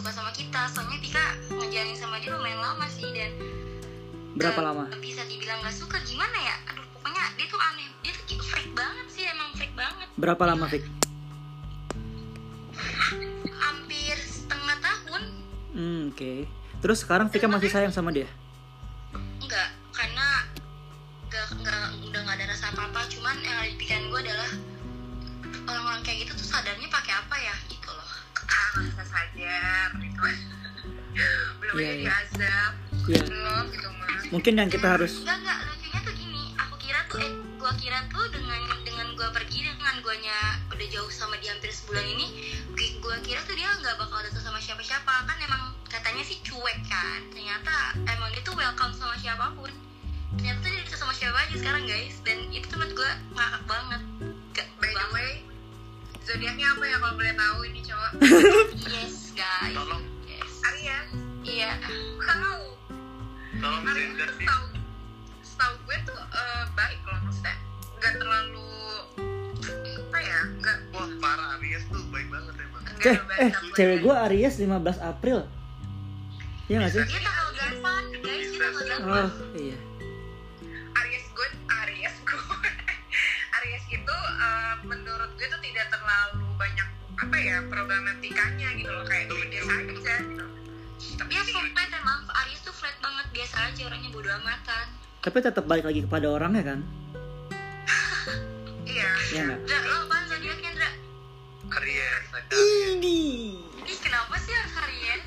suka 0.02 0.18
sama 0.18 0.34
kita. 0.34 0.66
Soalnya 0.74 0.98
Tika 0.98 1.26
ngejalanin 1.46 1.94
sama 1.94 2.18
dia 2.18 2.34
lumayan 2.34 2.58
lama 2.58 2.90
sih 2.90 3.06
dan 3.14 3.30
berapa 4.34 4.58
nggak 4.58 4.74
lama? 4.74 4.84
bisa 4.98 5.22
dibilang 5.30 5.62
nggak 5.62 5.76
suka 5.78 6.02
gimana 6.02 6.34
ya? 6.42 6.58
Aduh 6.74 6.82
pokoknya 6.98 7.22
dia 7.38 7.46
tuh 7.46 7.60
aneh. 7.62 7.86
Dia 8.02 8.10
tuh 8.18 8.42
freak 8.42 8.68
banget 8.74 9.06
sih 9.14 9.22
emang 9.30 9.54
freak 9.54 9.70
banget. 9.78 10.08
Berapa 10.18 10.42
lama 10.42 10.66
Fik? 10.66 10.82
Hampir 13.62 14.16
setengah 14.18 14.76
tahun. 14.82 15.22
Hmm, 15.70 16.10
oke. 16.10 16.34
Terus 16.82 16.98
sekarang 17.06 17.30
Vika 17.30 17.46
masih 17.46 17.70
sayang 17.70 17.94
sama 17.94 18.10
dia? 18.10 18.26
Enggak 19.38 19.70
karena 19.94 20.50
nggak 21.30 21.46
nggak 21.62 21.84
udah 22.10 22.20
nggak 22.26 22.36
ada 22.42 22.46
rasa 22.50 22.74
apa 22.74 22.90
apa 22.90 23.00
cuman 23.06 23.38
yang 23.38 23.54
ada 23.54 23.70
di 23.70 23.78
pikiran 23.78 24.10
gue 24.10 24.20
adalah 24.26 24.50
orang-orang 25.70 26.02
kayak 26.02 26.26
gitu 26.26 26.32
tuh 26.34 26.48
sadarnya 26.58 26.90
pakai 26.90 27.14
apa 27.14 27.36
ya 27.38 27.56
gitu. 30.00 30.22
Belum 31.60 31.74
aja 31.76 31.84
iya. 31.84 31.94
diazab. 32.00 32.72
Ya 33.10 33.20
belum 33.26 33.64
gitu 33.74 33.88
mas. 33.98 34.22
Mungkin 34.30 34.52
yang 34.56 34.70
kita 34.70 34.86
harus 34.96 35.12
enggak 35.26 35.38
enggak. 35.44 35.58
Lucunya 35.68 36.00
tuh 36.00 36.14
gini. 36.16 36.42
Aku 36.56 36.74
kira 36.80 37.00
tuh 37.10 37.18
eh 37.20 37.32
gua 37.60 37.72
kira 37.76 37.98
tuh 38.08 38.24
dengan 38.32 38.60
dengan 38.86 39.06
gua 39.18 39.28
pergi 39.34 39.66
dengan 39.66 39.94
guanya 40.00 40.38
udah 40.72 40.86
jauh 40.88 41.10
sama 41.12 41.36
dia 41.42 41.52
hampir 41.52 41.68
sebulan 41.74 42.06
ini 42.06 42.26
gua 43.02 43.18
kira 43.26 43.42
tuh 43.44 43.58
dia 43.58 43.68
nggak 43.82 43.98
bakal 43.98 44.22
deket 44.24 44.40
sama 44.40 44.62
siapa-siapa. 44.62 45.14
Kan 45.28 45.38
emang 45.42 45.62
katanya 45.90 46.22
sih 46.24 46.38
cuek 46.46 46.78
kan. 46.88 47.20
Ternyata 47.34 47.98
emang 48.08 48.30
dia 48.32 48.42
tuh 48.46 48.54
welcome 48.56 48.94
sama 48.96 49.18
siapa 49.18 49.52
pun. 49.58 49.70
Ternyata 50.38 50.58
tuh 50.64 50.70
dia 50.72 50.80
deket 50.86 50.98
sama 51.02 51.12
siapa 51.12 51.36
aja 51.36 51.54
sekarang 51.58 51.84
guys. 51.84 52.16
Dan 52.24 52.48
itu 52.54 52.64
tuh 52.70 52.78
menurut 52.80 52.94
gua 52.96 53.10
ngakak 53.36 53.62
banget. 53.68 54.02
Gak 54.56 54.66
by 54.80 54.88
the 54.88 54.96
banget. 54.96 55.12
way 55.12 55.51
zodiaknya 56.22 56.66
apa 56.70 56.84
ya 56.86 56.96
kalau 56.98 57.14
boleh 57.18 57.34
tahu 57.34 57.58
ini 57.66 57.80
cowok? 57.82 58.10
Yes 58.92 59.34
guys. 59.34 59.74
Tolong. 59.74 60.04
yes. 60.26 60.52
Aries 60.62 61.08
iya. 61.42 61.72
Tahu 62.22 62.62
tolong 63.58 63.82
Aries 63.86 64.06
gender 64.14 64.28
tuh 64.30 64.38
sih. 64.38 64.46
tahu 64.46 64.64
setahu 65.42 65.74
gue 65.86 65.98
tuh 66.06 66.18
eh, 66.18 66.64
baik 66.74 67.00
loh 67.04 67.18
maksudnya. 67.26 67.56
Nggak 67.98 68.14
terlalu 68.18 68.70
apa 70.02 70.18
ya? 70.18 70.40
Nggak 70.62 70.76
wah 70.94 71.10
parah. 71.18 71.48
Aries 71.58 71.82
tuh 71.90 72.02
baik 72.10 72.28
banget 72.30 72.54
emang. 72.58 72.82
Nggak 72.86 73.14
eh 73.14 73.18
eh 73.42 73.50
cewek 73.74 73.98
ya. 73.98 74.02
gue 74.04 74.14
Aries 74.30 74.54
15 74.58 74.70
April. 75.02 75.38
Iya 76.70 76.76
gak 76.88 76.92
sih? 76.94 77.04
dia 77.04 77.20
tanggal 77.20 77.48
8 77.82 78.22
guys 78.22 78.48
dia 78.48 78.60
tanggal 78.62 78.84
8 79.02 79.10
Oh 79.12 79.28
iya 79.58 79.76
apa 87.22 87.38
ya 87.38 87.62
problematikanya 87.70 88.68
gitu 88.74 88.90
loh 88.90 89.06
kayak 89.06 89.30
dia 89.30 89.46
biasa 89.46 89.72
aja 89.78 90.14
gitu. 90.26 90.46
Tapi 91.22 91.32
sih 91.46 91.54
flat 91.54 91.90
emang 91.94 92.18
Aries 92.42 92.60
tuh 92.66 92.74
flat 92.74 92.96
banget 92.98 93.26
biasa 93.30 93.56
aja 93.70 93.82
orangnya 93.86 94.10
bodo 94.10 94.30
amatan. 94.42 94.86
Tapi 95.22 95.38
tetap 95.38 95.64
balik 95.70 95.86
lagi 95.86 96.02
kepada 96.02 96.26
orangnya 96.26 96.62
kan? 96.66 96.80
Iya 98.82 99.08
Iya 99.32 99.42
gak? 99.54 99.60
Dra, 99.70 99.78
lo 99.86 99.94
apaan 100.04 100.24
zodiaknya 100.26 100.70
Dra? 100.74 100.90
Aries 101.78 102.26
ada 102.34 102.52
Ini 102.98 103.22
Ih 103.86 103.98
kenapa 104.02 104.34
sih 104.42 104.52
harus 104.52 104.74
Aries? 104.82 105.26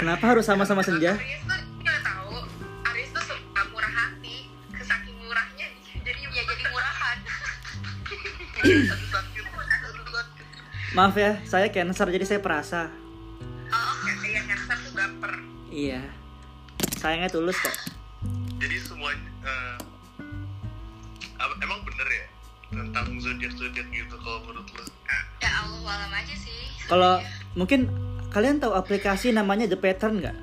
Kenapa 0.00 0.24
harus 0.32 0.44
sama-sama 0.48 0.80
senja? 0.80 1.12
Aries 1.20 1.44
tuh 1.44 1.60
nggak 1.84 2.00
tahu. 2.00 2.48
Aries 2.88 3.10
tuh 3.12 3.24
suka 3.28 3.62
murah 3.68 3.92
hati 3.92 4.48
saking 4.80 5.16
murahnya 5.20 5.68
jadi 6.00 6.20
Ya 6.32 6.42
jadi 6.48 6.64
murahan 6.72 7.18
Maaf 10.92 11.16
ya, 11.16 11.40
saya 11.42 11.72
cancer 11.72 12.04
jadi 12.06 12.26
saya 12.26 12.40
perasa. 12.40 12.92
Oh 13.66 13.94
ya 14.22 14.40
cancer 14.44 14.76
tuh 14.78 14.92
baper. 14.92 15.32
Iya. 15.66 16.02
Sayangnya 16.94 17.32
tulus 17.32 17.56
kok. 17.56 17.72
Jadi 18.60 18.76
semuanya 18.78 19.24
eh, 19.42 19.76
apa- 21.34 21.56
emang 21.58 21.80
bener 21.82 22.06
ya 22.06 22.26
tentang 22.70 23.06
zodiak 23.18 23.52
zodiak 23.52 23.86
gitu 23.88 24.14
kalau 24.14 24.38
menurut 24.42 24.68
lo? 24.70 24.84
Ya 25.40 25.50
Allah 25.58 25.92
alam 25.98 26.12
aja 26.14 26.34
sih 26.34 26.60
Kalau 26.86 27.20
mungkin 27.54 27.88
kalian 28.28 28.60
tahu 28.60 28.72
aplikasi 28.72 29.32
namanya 29.32 29.66
The 29.66 29.76
Pattern 29.76 30.20
nggak? 30.20 30.36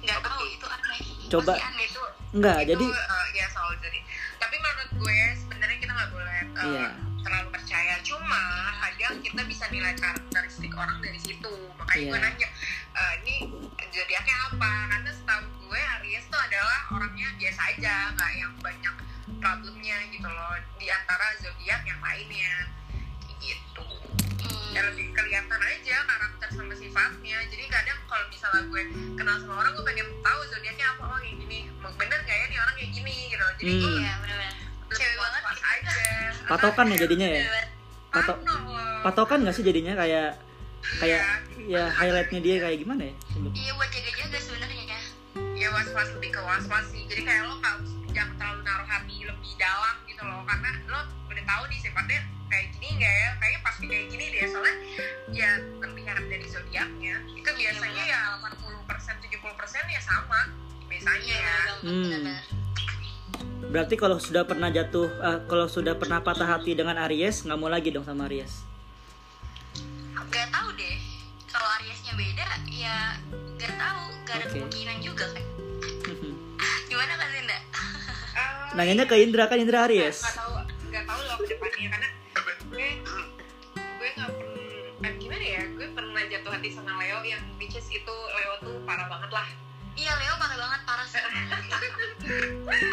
Nggak 0.00 0.18
tahu 0.18 0.42
itu 0.46 0.66
aneh 0.66 0.98
Coba. 1.28 1.52
Pasti 1.54 1.62
aneh 1.62 1.86
itu 1.86 2.00
itu, 2.32 2.60
jadi 2.66 2.86
eh, 2.88 3.26
ya 3.32 3.46
soal 3.48 3.70
jadi 3.78 3.98
tapi 4.36 4.56
menurut 4.56 4.90
gue 4.96 5.18
sebenarnya 5.36 5.76
kita 5.78 5.92
nggak 5.92 6.10
boleh 6.10 6.38
eh, 6.40 6.64
Iya. 6.66 6.88
Terlalu 7.30 7.48
percaya. 7.54 7.94
Cuma 8.02 8.42
kadang 8.76 9.22
kita 9.22 9.42
bisa 9.46 9.64
nilai 9.70 9.94
karakteristik 9.94 10.74
orang 10.74 10.98
dari 10.98 11.14
situ. 11.16 11.54
Makanya 11.78 12.02
gue 12.02 12.10
Iya. 12.10 12.26
nanya 12.26 12.48
eh, 12.90 13.12
ini 13.22 13.34
zodiaknya 13.86 14.36
apa? 14.50 14.70
Karena 14.90 15.10
setahu 15.14 15.42
gue 15.62 15.78
Aries 15.78 16.26
tuh 16.26 16.40
adalah 16.42 16.78
orangnya 16.90 17.28
biasa 17.38 17.60
aja 17.70 17.94
nggak 18.10 18.32
yang 18.34 18.52
banyak 18.58 18.94
problemnya 19.38 19.96
gitu 20.10 20.26
loh 20.26 20.58
di 20.74 20.90
antara 20.90 21.26
zodiak 21.38 21.86
yang 21.86 22.00
lainnya. 22.02 22.54
Gitu. 23.38 23.84
Hmm. 24.40 24.68
ya 24.70 24.84
lebih 24.84 25.10
kelihatan 25.10 25.60
aja 25.60 25.96
karakter 26.02 26.48
sama 26.50 26.74
sifatnya. 26.74 27.38
Jadi 27.46 27.64
kadang 27.66 27.98
kalau 28.04 28.26
misalnya 28.26 28.62
gue 28.66 28.82
kenal 29.14 29.36
sama 29.38 29.54
orang 29.62 29.72
gue 29.72 29.86
pengen 29.86 30.08
tahu 30.20 30.40
zodiaknya 30.50 30.86
apa. 30.90 31.02
Oh 31.06 31.16
kayak 31.16 31.38
gini 31.38 31.58
bener 31.80 32.20
gak 32.22 32.32
ya 32.32 32.46
nih 32.46 32.58
orang 32.58 32.74
kayak 32.74 32.90
gini 32.92 33.14
gitu 33.28 33.46
jadi 33.56 33.70
Hmm. 33.70 33.82
gue 33.82 33.92
patokan 36.50 36.86
ya 36.90 36.96
jadinya 36.98 37.28
ya? 37.30 37.42
Loh. 38.10 38.38
patokan 39.00 39.38
nggak 39.46 39.54
sih 39.54 39.62
jadinya? 39.62 39.94
Kayak 39.94 40.34
kayak 40.98 41.22
Iya. 41.60 41.86
ya 41.86 41.92
highlightnya 41.92 42.40
dia 42.40 42.56
kayak 42.58 42.78
gimana 42.80 43.02
ya? 43.06 43.14
Iya 43.52 43.72
buat 43.72 43.88
jaga-jaga 43.88 44.38
sebenarnya 44.40 44.82
ya. 44.88 45.00
Ya 45.54 45.68
was-was 45.70 46.08
lebih 46.16 46.30
ke 46.32 46.40
was-was 46.40 46.86
sih. 46.90 47.06
Jadi 47.06 47.22
kayak 47.22 47.46
lo 47.46 47.54
kalau 47.60 47.78
jangan 48.10 48.34
terlalu 48.34 48.60
naruh 48.64 48.88
hati 48.88 49.14
lebih 49.22 49.52
dalam 49.54 49.94
gitu 50.04 50.22
loh. 50.24 50.42
Karena 50.42 50.70
lo 50.88 51.00
udah 51.28 51.44
tahu 51.46 51.62
nih 51.68 51.78
sifatnya 51.78 52.20
kayak 52.48 52.66
gini 52.74 52.88
nggak 52.98 53.14
ya? 53.14 53.30
Kayaknya 53.38 53.60
pasti 53.62 53.84
kayak 53.86 54.06
gini 54.10 54.24
deh. 54.26 54.40
Soalnya 54.48 54.74
ya 55.30 55.50
terlihat 55.78 56.16
dari 56.26 56.46
zodiaknya. 56.48 57.14
Itu 57.30 57.50
biasanya 57.54 58.04
ya 58.04 58.20
80% 58.42 59.16
70% 59.22 59.86
ya 59.86 60.00
sama. 60.02 60.40
Biasanya. 60.88 61.22
Iya 61.22 61.36
ya 61.36 61.54
bener 61.78 62.18
banget 62.18 62.44
Hmm. 62.50 62.59
Berarti 63.70 63.94
kalau 63.94 64.18
sudah 64.18 64.42
pernah 64.42 64.66
jatuh, 64.66 65.06
eh, 65.06 65.38
kalau 65.46 65.70
sudah 65.70 65.94
pernah 65.94 66.18
patah 66.18 66.58
hati 66.58 66.74
dengan 66.74 66.98
Aries, 67.06 67.46
nggak 67.46 67.58
mau 67.58 67.70
lagi 67.70 67.94
dong 67.94 68.02
sama 68.02 68.26
Aries. 68.26 68.66
Gak 70.30 70.46
tahu 70.50 70.68
deh 70.78 70.98
kalau 71.50 71.66
Ariesnya 71.82 72.14
beda 72.14 72.46
ya 72.70 73.18
gak 73.58 73.74
tahu 73.74 74.02
gak 74.22 74.34
ada 74.38 74.46
Oke. 74.46 74.52
kemungkinan 74.54 74.96
juga 75.02 75.26
kan 75.34 75.44
gimana 76.90 77.12
kan 77.18 77.28
Zinda? 77.34 77.58
Eh, 77.58 77.62
Nanyanya 78.78 79.04
ke 79.10 79.16
Indra 79.18 79.50
kan 79.50 79.58
Indra 79.58 79.90
Aries. 79.90 80.22
nggak 80.22 80.38
tahu 80.38 80.52
nggak 80.90 81.04
tahu 81.10 81.20
loh 81.26 81.36
ke 81.42 81.46
depannya 81.50 81.88
karena 81.90 82.08
gue 82.70 82.88
gue 83.74 84.08
nggak 84.14 84.30
pernah 84.30 85.10
eh, 85.10 85.14
gimana 85.18 85.44
ya 85.44 85.62
gue 85.66 85.86
pernah 85.90 86.22
jatuh 86.30 86.50
hati 86.54 86.68
sama 86.70 86.92
Leo 87.02 87.18
yang 87.26 87.42
which 87.58 87.74
is 87.74 87.86
itu 87.90 88.14
Leo 88.38 88.54
tuh 88.62 88.78
parah 88.86 89.10
banget 89.10 89.30
lah 89.34 89.48
Iya 90.10 90.18
Leo 90.26 90.34
parah 90.42 90.58
banget 90.58 90.80
parah 90.90 91.06
sih. 91.06 91.22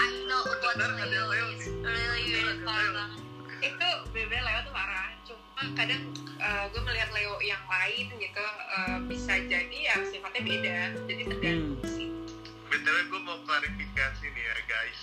I 0.06 0.14
know 0.30 0.46
what 0.46 0.78
Leo 0.78 1.26
Leo 1.34 1.50
really 1.82 2.62
parah 2.62 2.78
Leo. 2.78 2.94
banget. 2.94 3.22
itu 3.58 3.90
bener 4.14 4.42
Leo 4.46 4.60
tuh 4.62 4.74
parah 4.78 5.10
cuma 5.26 5.66
kadang 5.74 6.14
gue 6.70 6.82
melihat 6.86 7.10
Leo 7.18 7.42
yang 7.42 7.66
lain 7.66 8.06
gitu 8.22 8.38
eh, 8.38 8.98
bisa 9.10 9.34
jadi 9.50 9.78
ya 9.82 9.98
sifatnya 10.14 10.42
beda 10.46 10.78
jadi 11.10 11.24
tergantung 11.26 11.82
sih 11.90 12.14
btw 12.70 12.98
gue 13.10 13.22
mau 13.26 13.42
klarifikasi 13.50 14.26
nih 14.38 14.44
ya 14.46 14.56
guys 14.70 15.00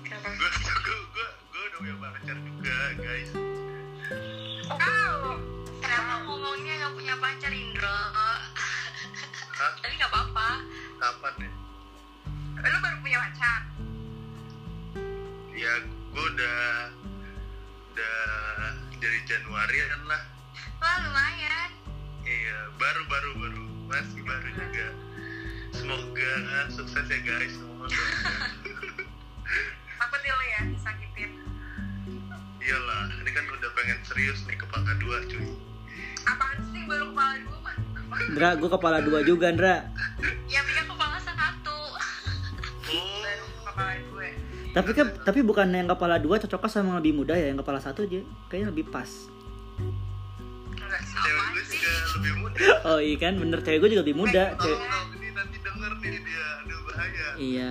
kenapa 0.00 0.32
gue 0.40 0.48
gue 0.48 0.96
gue 1.12 1.28
gue 1.52 1.62
udah 1.68 1.78
punya 1.84 1.96
pacar 2.00 2.36
juga 2.40 2.76
guys 2.96 3.28
oh 4.72 5.36
Kenapa 5.84 6.12
ngomongnya 6.24 6.72
nggak 6.80 6.92
punya 6.96 7.14
pacar 7.20 7.52
Indro? 7.52 7.98
Tapi 9.84 9.94
nggak 10.00 10.10
apa-apa. 10.10 10.48
Kapan 11.06 11.34
ya? 11.38 11.52
Lu 12.66 12.78
baru 12.82 12.96
punya 12.98 13.18
pacar? 13.22 13.60
Ya 15.54 15.72
gue 15.86 16.24
udah 16.34 16.58
udah 17.94 18.18
dari 18.98 19.20
Januarian 19.30 20.02
lah. 20.10 20.22
Wah 20.82 20.96
lumayan. 21.06 21.70
iya 22.26 22.58
baru 22.74 23.02
baru 23.06 23.30
baru. 23.38 23.64
Masih 23.86 24.20
baru 24.26 24.48
juga. 24.50 24.88
Semoga 25.78 26.32
sukses 26.74 27.06
ya 27.06 27.18
guys. 27.22 27.54
Semoga 27.54 27.86
takut 30.02 30.20
nih 30.26 30.32
lo 30.34 30.44
ya 30.50 30.60
disakitin? 30.74 31.30
Iyalah 32.58 33.14
ini 33.22 33.30
kan 33.30 33.46
udah 33.46 33.70
pengen 33.78 33.98
serius 34.02 34.42
nih 34.50 34.58
kepala 34.58 34.90
dua 34.98 35.22
cuy. 35.30 35.54
Apaan 36.26 36.58
sih 36.74 36.82
baru 36.90 37.14
kepala 37.14 37.34
dua 37.46 37.58
mah 37.62 37.76
Ndra, 38.06 38.54
gue 38.58 38.70
kepala 38.70 38.98
dua 39.02 39.20
juga, 39.22 39.50
Ndra. 39.50 39.76
Tapi 44.76 44.90
kan, 44.92 45.08
tapi 45.18 45.40
bukan 45.40 45.66
yang 45.68 45.88
kepala 45.88 46.16
dua 46.16 46.36
cocoknya 46.36 46.68
sama 46.68 46.86
yang 46.86 46.98
lebih 47.00 47.14
muda 47.14 47.32
ya, 47.32 47.48
yang 47.48 47.56
kepala 47.56 47.80
satu 47.80 48.04
aja 48.04 48.20
kayaknya 48.46 48.68
lebih 48.70 48.86
pas. 48.86 49.08
enggak 50.76 51.00
sih 51.02 51.16
cewek 51.16 51.44
gue 51.48 51.62
sih? 51.64 51.78
juga 51.78 51.90
lebih 52.14 52.34
muda 52.36 52.60
Oh 52.84 52.98
iya 53.00 53.16
kan, 53.16 53.32
bener 53.34 53.58
cewek 53.58 53.78
gue 53.78 53.90
juga 53.90 54.02
lebih 54.04 54.16
muda. 54.16 54.42
Tahu 54.52 54.62
Cewek. 54.62 54.80
ini 55.16 55.28
nanti 55.32 55.56
denger 55.58 55.92
nih 55.96 56.20
dia 56.20 56.44
aduh 56.60 56.80
bahaya 56.84 57.26
Iya, 57.36 57.70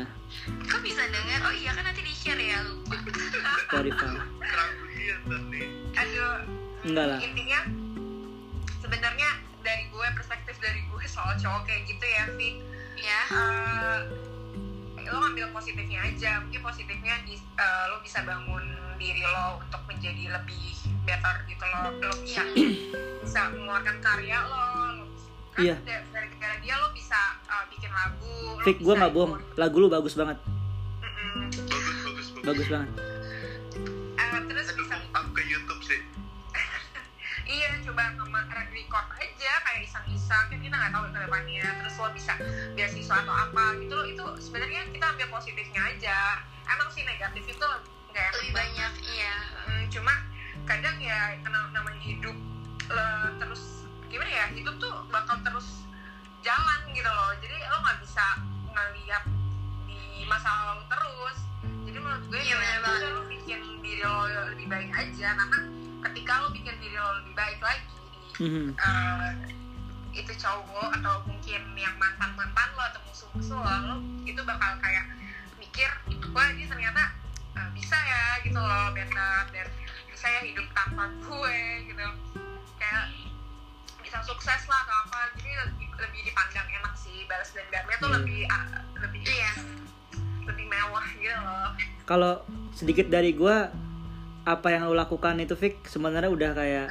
Kok 0.63 0.79
bisa 0.81 1.03
denger? 1.05 1.39
Oh 1.41 1.53
iya 1.55 1.71
kan 1.71 1.83
nanti 1.83 2.01
di 2.01 2.11
share 2.11 2.37
ya 2.37 2.57
lupa. 2.63 2.97
Spotify. 3.63 4.13
aduh 5.95 6.35
Enggak 6.83 7.05
lah. 7.07 7.19
intinya 7.19 7.59
sebenarnya 8.79 9.29
dari 9.61 9.83
gue 9.87 10.07
perspektif 10.11 10.55
dari 10.59 10.81
gue 10.83 11.05
soal 11.05 11.33
cowok 11.35 11.61
kayak 11.63 11.81
gitu 11.85 12.05
ya 12.07 12.23
Vi 12.35 12.49
Ya. 12.95 13.19
Eh, 13.27 13.99
lo 15.07 15.17
ngambil 15.19 15.45
positifnya 15.51 15.99
aja 16.03 16.31
mungkin 16.39 16.61
positifnya 16.61 17.15
di, 17.23 17.35
eh, 17.35 17.83
lo 17.87 17.99
bisa 17.99 18.21
bangun 18.21 18.63
diri 18.95 19.21
lo 19.21 19.59
untuk 19.59 19.81
menjadi 19.85 20.31
lebih 20.31 20.65
better 21.03 21.35
gitu 21.45 21.63
lo 21.63 21.79
lo 21.93 22.15
bisa 22.19 22.41
bisa 23.23 23.41
mengeluarkan 23.49 23.97
karya 23.99 24.37
lo, 24.41 24.63
lo 24.93 25.05
kan 25.51 25.61
Iya. 25.61 25.75
da- 25.79 26.05
dari 26.11 26.27
karya 26.33 26.57
dia 26.59 26.75
lo 26.75 26.89
bisa 26.91 27.19
eh, 27.43 27.65
bikin 27.69 27.89
lagu 27.89 28.31
lo 28.51 28.61
Fik, 28.61 28.77
gue 28.77 28.93
nggak 28.93 29.11
bohong. 29.11 29.31
ikut. 29.35 29.55
Lagu 29.55 29.75
lu 29.77 29.87
bagus 29.87 30.13
banget, 30.13 30.37
Mm-mm. 30.97 31.47
bagus 31.47 31.87
bagus 32.01 32.27
bagus 32.27 32.27
bagus 32.41 32.67
banget. 32.67 32.89
Eh, 34.15 34.39
terus 34.45 34.67
coba 37.85 38.15
record 38.75 39.07
aja 39.15 39.51
kayak 39.63 39.81
iseng-iseng 39.87 40.45
kan 40.51 40.57
kita 40.59 40.75
nggak 40.75 40.91
tahu 40.91 41.03
ke 41.07 41.19
depannya 41.21 41.65
terus 41.79 41.95
lo 42.01 42.09
bisa 42.11 42.33
beasiswa 42.75 43.15
atau 43.23 43.35
apa 43.35 43.63
gitu 43.79 43.93
loh. 43.93 44.05
Itu 44.05 44.23
sebenarnya 44.41 44.81
kita 44.91 45.05
ambil 45.15 45.27
positifnya 45.31 45.81
aja. 45.95 46.17
Emang 46.65 46.89
sih 46.91 47.05
negatif 47.05 47.45
itu 47.45 47.67
nggak 48.11 48.29
Lebih 48.41 48.51
banyak 48.51 48.93
iya. 49.15 49.35
Hmm, 49.67 49.83
cuma 49.91 50.13
kadang 50.65 50.97
ya 50.99 51.35
karena 51.43 51.59
namanya 51.71 52.01
hidup 52.01 52.35
eh, 52.89 53.27
terus 53.39 53.85
gimana 54.07 54.31
ya 54.31 54.45
hidup 54.55 54.75
tuh 54.79 54.93
bakal 55.13 55.39
terus 55.45 55.85
jalan 56.43 56.79
gitu 56.91 57.07
loh. 57.07 57.31
Jadi 57.39 57.55
lo 57.69 57.77
nggak 57.79 57.99
bisa 58.03 58.25
ngeliat 58.75 59.23
di 59.87 60.23
masa 60.27 60.49
lalu 60.73 60.83
terus. 60.91 61.37
Jadi 61.85 61.97
menurut 62.01 62.23
gue 62.27 62.39
Iya, 62.43 62.57
ya 62.59 62.77
banget. 62.83 63.09
lo 63.13 63.21
bikin 63.29 63.59
diri 63.79 64.01
lo 64.03 64.25
lebih 64.51 64.67
baik 64.67 64.91
aja 64.91 65.27
karena 65.37 65.59
ketika 66.05 66.33
lo 66.39 66.47
bikin 66.51 66.75
diri 66.77 66.93
lo 66.93 67.09
lebih 67.19 67.33
baik 67.33 67.59
lagi 67.59 67.85
eh, 68.75 69.29
itu 70.13 70.31
cowok 70.33 70.89
atau 70.93 71.23
mungkin 71.23 71.61
yang 71.73 71.95
mantan 71.95 72.31
mantan 72.33 72.69
lo 72.71 72.83
atau 72.85 73.01
musuh 73.03 73.29
musuh 73.31 73.57
lo, 73.57 73.75
lo 73.83 73.95
itu 74.23 74.39
bakal 74.39 74.75
kayak 74.79 75.05
mikir 75.55 75.89
wah 76.31 76.49
dia 76.51 76.65
ternyata 76.65 77.03
eh, 77.53 77.69
bisa 77.71 77.95
ya 77.95 78.23
gitu 78.41 78.55
loh 78.55 78.87
better 78.91 79.35
dan 79.49 79.67
bisa 80.07 80.25
ya 80.27 80.41
hidup 80.41 80.67
tanpa 80.71 81.03
gue 81.19 81.57
gitu 81.85 82.05
kayak 82.75 83.05
bisa 83.99 84.17
sukses 84.21 84.61
lah 84.65 84.79
atau 84.81 84.97
apa 85.03 85.19
jadi 85.35 85.51
lebih, 85.65 85.87
lebih 85.97 86.21
dipandang 86.23 86.67
enak 86.71 86.93
sih 86.95 87.25
balas 87.25 87.49
dendamnya 87.51 87.97
tuh 87.97 88.07
Hmm. 88.07 88.17
lebih 88.21 88.39
ah, 88.47 88.63
lebih 88.99 89.21
Iya. 89.21 89.51
lebih 90.45 90.65
mewah 90.67 91.05
gitu 91.15 91.33
loh 91.35 91.69
Kalau 92.05 92.45
sedikit 92.69 93.09
dari 93.09 93.33
gue, 93.33 93.57
apa 94.45 94.67
yang 94.69 94.85
lo 94.85 94.93
lakukan 94.93 95.41
itu 95.41 95.57
Fik 95.57 95.89
sebenarnya 95.89 96.29
udah 96.29 96.51
kayak 96.53 96.89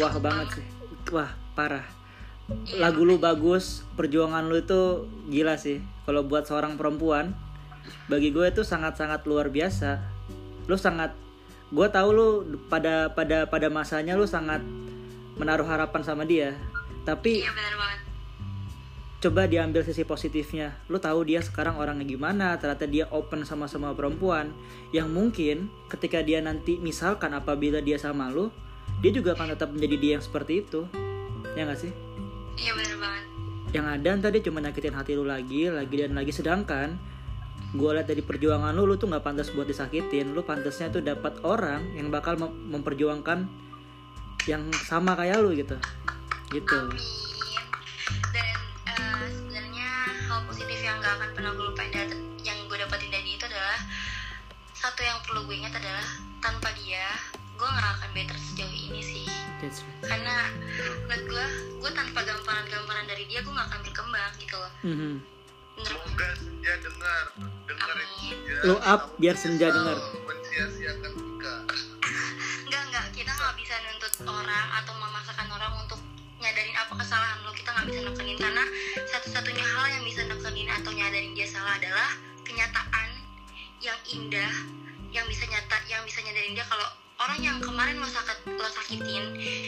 wah 0.00 0.16
banget 0.18 0.60
sih, 0.60 0.66
wah 1.12 1.28
parah. 1.52 1.84
Iya, 2.48 2.80
Lagu 2.80 3.04
lu 3.04 3.20
bagus, 3.20 3.84
perjuangan 3.92 4.48
lu 4.48 4.64
itu 4.64 5.04
gila 5.28 5.60
sih. 5.60 5.84
Kalau 6.08 6.24
buat 6.24 6.48
seorang 6.48 6.80
perempuan, 6.80 7.36
bagi 8.08 8.32
gue 8.32 8.48
itu 8.48 8.64
sangat-sangat 8.64 9.28
luar 9.28 9.52
biasa. 9.52 10.00
Lu 10.64 10.80
sangat, 10.80 11.12
gue 11.68 11.86
tahu 11.92 12.08
lu 12.16 12.28
pada 12.72 13.12
pada 13.12 13.44
pada 13.44 13.68
masanya 13.68 14.16
lu 14.16 14.24
sangat 14.24 14.64
menaruh 15.36 15.68
harapan 15.68 16.00
sama 16.00 16.24
dia. 16.24 16.56
Tapi 17.04 17.44
Iya 17.44 17.52
banget. 17.52 18.07
Coba 19.18 19.50
diambil 19.50 19.82
sisi 19.82 20.06
positifnya. 20.06 20.78
Lu 20.86 21.02
tahu 21.02 21.26
dia 21.26 21.42
sekarang 21.42 21.74
orangnya 21.74 22.06
gimana 22.06 22.54
ternyata 22.54 22.86
dia 22.86 23.10
open 23.10 23.42
sama 23.42 23.66
sama 23.66 23.90
perempuan. 23.94 24.54
Yang 24.94 25.08
mungkin 25.10 25.56
ketika 25.90 26.22
dia 26.22 26.38
nanti 26.38 26.78
misalkan 26.78 27.34
apabila 27.34 27.82
dia 27.82 27.98
sama 27.98 28.30
lu 28.30 28.54
dia 29.02 29.10
juga 29.14 29.34
akan 29.34 29.54
tetap 29.54 29.70
menjadi 29.74 29.96
dia 29.98 30.12
yang 30.18 30.24
seperti 30.24 30.62
itu. 30.62 30.86
Ya 31.58 31.66
nggak 31.66 31.80
sih? 31.82 31.92
Iya 32.58 32.74
benar 32.74 32.98
banget. 32.98 33.24
yang 33.68 33.84
ada 33.84 34.16
ntar 34.16 34.32
dia 34.32 34.40
cuma 34.40 34.64
nyakitin 34.64 34.96
hati 34.96 35.12
lu 35.12 35.28
lagi 35.28 35.68
lagi 35.68 35.94
dan 36.00 36.16
lagi. 36.16 36.32
Sedangkan 36.32 36.96
gue 37.76 37.90
lihat 37.92 38.08
dari 38.08 38.24
perjuangan 38.24 38.72
lu 38.72 38.88
lu 38.88 38.96
tuh 38.96 39.12
nggak 39.12 39.20
pantas 39.20 39.50
buat 39.52 39.68
disakitin. 39.68 40.32
Lu 40.32 40.40
pantasnya 40.46 40.88
tuh 40.88 41.02
dapat 41.04 41.42
orang 41.44 41.84
yang 41.98 42.08
bakal 42.08 42.38
mem- 42.40 42.70
memperjuangkan 42.70 43.44
yang 44.48 44.62
sama 44.88 45.18
kayak 45.18 45.42
lu 45.42 45.52
gitu. 45.52 45.76
Gitu. 46.48 46.78
Amin. 46.78 47.27
Better 58.18 58.34
sejauh 58.36 58.66
ini 58.72 59.00
sih 59.00 59.24
That's 59.58 59.78
right. 59.80 60.10
karena 60.10 60.36
menurut 61.06 61.22
gue 61.24 61.46
gue 61.78 61.92
tanpa 61.92 62.20
gamparan-gamparan 62.20 63.06
dari 63.06 63.24
dia 63.24 63.38
gue 63.38 63.50
gak 63.50 63.68
akan 63.68 63.80
berkembang 63.80 64.32
gitu 64.36 64.56
loh 64.56 64.72
Mhm. 64.82 65.12
bener 65.74 65.94
semoga 65.94 66.28
senja 66.34 66.72
dengar 66.76 67.22
dengar 67.64 67.96
itu 67.96 68.16
senja 68.26 68.54
Lu 68.64 68.74
up 68.76 69.02
biar 69.16 69.36
senja 69.36 69.66
dengar. 69.68 69.96
mensia-siakan 70.20 71.12
Ika 71.14 71.54
Enggak, 72.66 72.82
enggak. 72.84 73.04
Kita 73.14 73.30
nggak 73.30 73.54
bisa 73.54 73.74
nuntut 73.80 74.12
orang 74.26 74.66
atau 74.74 74.92
memaksakan 74.92 75.46
orang 75.48 75.72
untuk 75.78 76.00
nyadarin 76.36 76.74
apa 76.74 76.92
kesalahan 76.96 77.38
lo. 77.40 77.50
Kita 77.52 77.70
nggak 77.70 77.86
bisa 77.86 78.00
nekenin 78.04 78.36
karena 78.36 78.64
satu-satunya 79.06 79.62
hal 79.64 79.86
yang 79.88 80.02
bisa 80.02 80.20
nekenin 80.24 80.68
atau 80.68 80.90
nyadarin 80.90 81.32
dia 81.32 81.46
salah 81.46 81.78
adalah 81.78 82.10
kenyataan 82.42 83.08
yang 83.78 83.98
indah 84.04 84.52
yang 85.08 85.24
bisa 85.24 85.46
nyata 85.46 85.78
yang 85.86 86.02
bisa 86.02 86.18
nyadarin 86.20 86.52
dia 86.52 86.66
kalau 86.66 86.88
orang 87.18 87.40
yang 87.42 87.58
kemarin 87.58 87.98
lo 87.98 88.06
sakit 88.06 88.38
lo 88.46 88.68
sakitin 88.70 89.24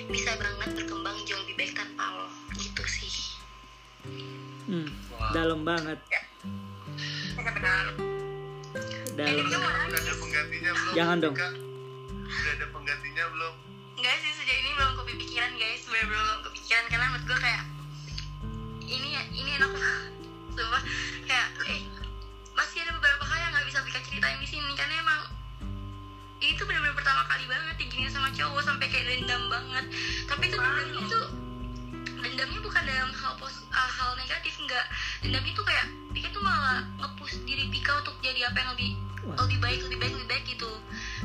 bisa 0.06 0.38
banget 0.38 0.70
berkembang 0.78 1.18
jauh 1.26 1.42
lebih 1.42 1.54
baik 1.58 1.72
tanpa 1.74 2.04
lo. 2.14 2.28
Gitu 2.54 2.82
sih. 2.86 3.14
Hmm, 4.70 4.86
Wah. 5.18 5.34
dalam 5.34 5.66
banget. 5.66 5.98
Saya 7.34 7.50
benar 7.50 7.86
dalam 9.18 9.34
Ini 9.34 9.42
udah, 9.50 9.60
ada 9.90 10.12
penggantinya 10.16 10.70
belum? 10.72 10.92
Jangan 10.94 11.16
dong. 11.18 11.34
Udah 11.34 12.52
ada 12.54 12.66
penggantinya 12.70 13.24
belum? 13.34 13.54
Enggak 13.98 14.16
sih 14.22 14.32
sejauh 14.32 14.60
ini 14.62 14.70
belum 14.78 14.92
kepikiran 15.02 15.50
guys. 15.58 15.82
Bener 15.90 16.06
belum 16.06 16.38
kepikiran 16.46 16.84
karena 16.86 17.06
menurut 17.10 17.24
gue 17.26 17.38
kayak 17.42 17.62
ini 18.86 19.08
ini 19.34 19.50
enak 19.58 19.70
banget. 19.74 20.12
Sumpah. 20.54 20.82
Kayak 21.26 21.48
eh 21.66 21.82
masih 22.54 22.78
ada 22.86 22.92
beberapa 22.94 23.24
hal 23.26 23.38
yang 23.42 23.50
nggak 23.58 23.66
bisa 23.66 23.78
Bika 23.82 24.00
ceritain 24.06 24.38
di 24.38 24.48
sini 24.48 24.72
karena 24.78 24.94
emang 25.02 25.39
itu 26.40 26.62
benar-benar 26.64 26.96
pertama 26.96 27.22
kali 27.28 27.44
banget 27.44 27.74
diginiin 27.76 28.08
sama 28.08 28.32
cowok 28.32 28.64
sampai 28.64 28.86
kayak 28.88 29.06
dendam 29.12 29.42
banget. 29.52 29.84
Tapi 30.24 30.42
itu 30.48 30.56
dendamnya 30.56 31.00
itu 31.04 31.20
dendamnya 32.20 32.60
bukan 32.64 32.82
dalam 32.84 33.10
hal 33.12 33.32
pos, 33.36 33.64
ah, 33.72 33.90
hal 34.00 34.16
negatif 34.16 34.56
nggak 34.60 34.86
dendam 35.24 35.44
itu 35.44 35.60
kayak 35.60 35.86
Pika 36.10 36.28
tuh 36.34 36.42
malah 36.42 36.82
ngepush 36.98 37.38
diri 37.46 37.70
Pika 37.70 38.02
untuk 38.02 38.16
jadi 38.24 38.50
apa 38.50 38.56
yang 38.56 38.70
lebih 38.74 38.90
lebih 39.36 39.58
baik 39.60 39.80
lebih 39.86 39.98
baik 40.00 40.12
lebih 40.16 40.28
baik 40.28 40.44
gitu. 40.48 40.70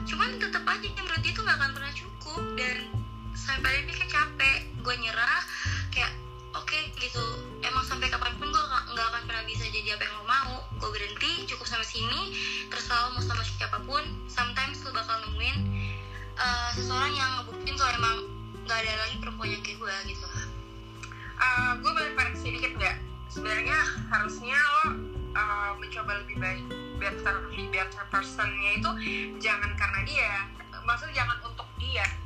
Cuman 0.04 0.36
tetap 0.36 0.64
aja 0.68 0.88
menurut 0.92 1.22
dia 1.24 1.32
tuh 1.32 1.44
nggak 1.48 1.58
akan 1.58 1.72
pernah 1.74 1.94
cukup. 1.96 2.44
Dan 2.60 2.78
sampai 3.34 3.68
akhirnya 3.72 3.88
Pika 3.96 4.06
capek 4.12 4.60
gue 4.84 4.96
nyerah 5.00 5.42
kayak 5.96 6.12
oke 6.58 6.80
gitu. 7.00 7.26
Emang 7.64 7.84
sampai 7.84 8.08
kapan 8.08 8.34
pun 8.40 8.48
gue 8.50 8.64
nggak 8.66 9.08
akan 9.12 9.24
pernah 9.28 9.44
bisa 9.44 9.68
jadi 9.70 10.00
apa 10.00 10.04
yang 10.08 10.16
lo 10.20 10.26
mau. 10.28 10.54
Gue 10.80 10.90
berhenti 10.96 11.48
cukup 11.50 11.68
sampai 11.68 11.88
sini. 11.88 12.36
Terserah 12.72 13.10
lo 13.12 13.20
mau 13.20 13.24
sama 13.24 13.44
siapa 13.44 13.80
pun. 13.84 14.04
Sometimes 14.32 14.84
lo 14.88 14.92
bakal 14.96 15.20
nemuin 15.28 15.58
uh, 16.40 16.70
seseorang 16.76 17.14
yang 17.16 17.30
ngebuktiin 17.42 17.76
kalau 17.76 17.94
emang 17.96 18.16
nggak 18.66 18.78
ada 18.82 18.94
lagi 19.06 19.16
perempuan 19.22 19.50
yang 19.54 19.62
kayak 19.62 19.78
gue 19.78 19.96
gitu. 20.16 20.28
Gue 21.84 21.92
boleh 21.92 22.12
koreksi 22.18 22.48
dikit 22.56 22.74
nggak? 22.80 22.98
Sebenarnya 23.30 23.80
harusnya 24.10 24.56
lo 24.58 24.86
uh, 25.36 25.72
mencoba 25.78 26.24
lebih 26.24 26.40
baik 26.40 26.64
better 26.98 27.36
better 27.52 28.04
personnya 28.08 28.72
itu 28.80 28.90
jangan 29.44 29.76
karena 29.76 30.00
dia. 30.08 30.32
Maksudnya 30.86 31.26
jangan 31.26 31.38
untuk 31.46 31.68
dia. 31.78 32.08
uh, 32.08 32.25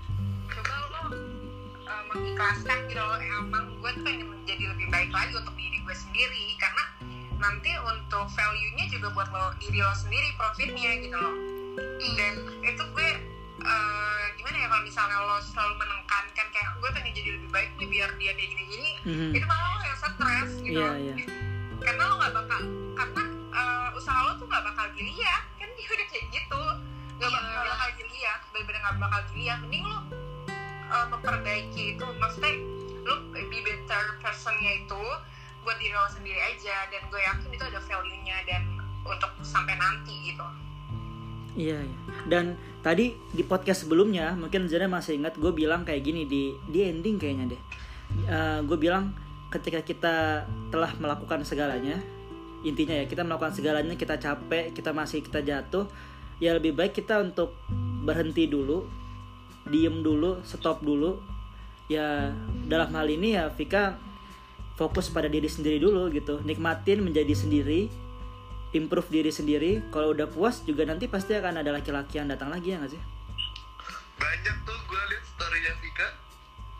mengikhlaskan 2.12 2.78
gitu 2.86 3.00
lo 3.00 3.16
emang 3.18 3.66
gue 3.76 3.90
tuh 3.92 4.04
pengen 4.04 4.28
menjadi 4.28 4.64
lebih 4.68 4.88
baik 4.88 5.10
lagi 5.10 5.34
untuk 5.34 5.54
diri 5.54 5.78
gue 5.80 5.96
sendiri 5.96 6.46
karena 6.56 6.84
nanti 7.38 7.72
untuk 7.80 8.28
value 8.30 8.72
nya 8.74 8.86
juga 8.88 9.08
buat 9.12 9.30
lo 9.30 9.54
diri 9.58 9.80
lo 9.80 9.94
sendiri 9.94 10.30
profitnya 10.36 10.92
gitu 11.00 11.16
loh 11.16 11.36
dan 12.12 12.34
itu 12.62 12.84
gue 12.84 13.10
uh, 13.62 14.24
gimana 14.36 14.58
ya 14.58 14.68
kalau 14.68 14.84
misalnya 14.84 15.18
lo 15.18 15.38
selalu 15.40 15.74
menekankan 15.78 16.48
kayak 16.50 16.70
gue 16.76 16.90
pengen 16.92 17.14
jadi 17.14 17.30
lebih 17.32 17.50
baik 17.50 17.70
nih 17.76 17.88
biar 17.90 18.10
dia 18.16 18.32
kayak 18.34 18.50
gini-gini 18.50 18.92
Mhm. 19.00 19.32
itu 19.32 19.46
malah 19.46 19.70
lo 19.72 19.82
yang 19.82 19.98
stres 19.98 20.50
gitu 20.60 20.76
loh. 20.78 20.94
iya. 20.94 21.16
karena 21.80 22.02
lo 22.04 22.14
nggak 22.18 22.34
bakal 22.36 22.60
karena 22.94 23.24
uh, 23.50 23.90
usaha 23.94 24.20
lo 24.22 24.32
tuh 24.36 24.46
nggak 24.46 24.64
bakal 24.66 24.86
dilihat 24.92 25.44
kan 25.56 25.70
dia 25.72 25.88
udah 25.96 26.08
kayak 26.08 26.26
gitu 26.30 26.62
nggak 27.16 27.30
bakal, 27.30 27.48
Iya. 27.56 27.70
bakal 27.72 27.90
dilihat 27.96 28.40
bener-bener 28.52 28.80
nggak 28.82 28.96
bakal 29.00 29.20
dilihat 29.32 29.58
mending 29.62 29.84
lo 29.86 30.00
uh, 30.90 31.08
memperbaiki 31.14 31.96
itu 31.96 32.06
maksudnya 32.18 32.54
lo 33.06 33.16
be 33.32 33.60
better 33.64 34.04
personnya 34.20 34.84
itu 34.86 35.02
buat 35.64 35.78
diri 35.78 35.94
lo 35.94 36.10
sendiri 36.12 36.40
aja 36.42 36.90
dan 36.90 37.02
gue 37.08 37.22
yakin 37.22 37.50
itu 37.54 37.66
ada 37.66 37.80
value 37.80 38.22
nya 38.26 38.38
dan 38.50 38.64
untuk 39.06 39.32
sampai 39.46 39.78
nanti 39.78 40.34
gitu 40.34 40.46
Iya, 41.58 41.82
iya. 41.82 41.98
Dan 42.30 42.56
tadi 42.86 43.18
di 43.34 43.44
podcast 43.44 43.84
sebelumnya, 43.84 44.38
mungkin 44.38 44.70
Zana 44.70 44.86
masih 44.86 45.18
ingat 45.18 45.36
gue 45.36 45.50
bilang 45.50 45.82
kayak 45.82 46.06
gini 46.06 46.24
di 46.24 46.54
di 46.70 46.86
ending 46.86 47.18
kayaknya 47.18 47.58
deh. 47.58 47.62
gue 48.64 48.78
bilang 48.78 49.12
ketika 49.50 49.82
kita 49.82 50.46
telah 50.70 50.92
melakukan 51.02 51.42
segalanya, 51.42 51.98
intinya 52.62 52.96
ya 52.96 53.06
kita 53.10 53.26
melakukan 53.26 53.58
segalanya, 53.58 53.98
kita 53.98 54.22
capek, 54.22 54.72
kita 54.72 54.94
masih 54.94 55.26
kita 55.26 55.42
jatuh, 55.42 55.90
ya 56.38 56.54
lebih 56.54 56.78
baik 56.78 56.94
kita 56.96 57.18
untuk 57.20 57.58
berhenti 58.06 58.46
dulu, 58.46 58.86
diem 59.70 60.02
dulu, 60.02 60.42
stop 60.46 60.82
dulu. 60.82 61.22
Ya 61.90 62.34
dalam 62.70 62.94
hal 62.94 63.10
ini 63.10 63.34
ya 63.34 63.50
Vika 63.50 63.98
fokus 64.78 65.10
pada 65.10 65.26
diri 65.26 65.50
sendiri 65.50 65.82
dulu 65.82 66.08
gitu, 66.14 66.40
nikmatin 66.46 67.02
menjadi 67.02 67.34
sendiri, 67.34 67.90
improve 68.72 69.10
diri 69.10 69.32
sendiri. 69.34 69.72
Kalau 69.90 70.14
udah 70.14 70.30
puas 70.30 70.62
juga 70.64 70.86
nanti 70.86 71.10
pasti 71.10 71.34
akan 71.36 71.60
ada 71.60 71.74
laki-laki 71.74 72.22
yang 72.22 72.30
datang 72.30 72.54
lagi 72.54 72.72
ya 72.72 72.78
nggak 72.80 72.94
sih? 72.94 73.02
Banyak 74.20 74.56
tuh 74.68 74.78
gue 74.88 75.02
liat 75.12 75.24
storynya 75.36 75.74
Vika. 75.82 76.08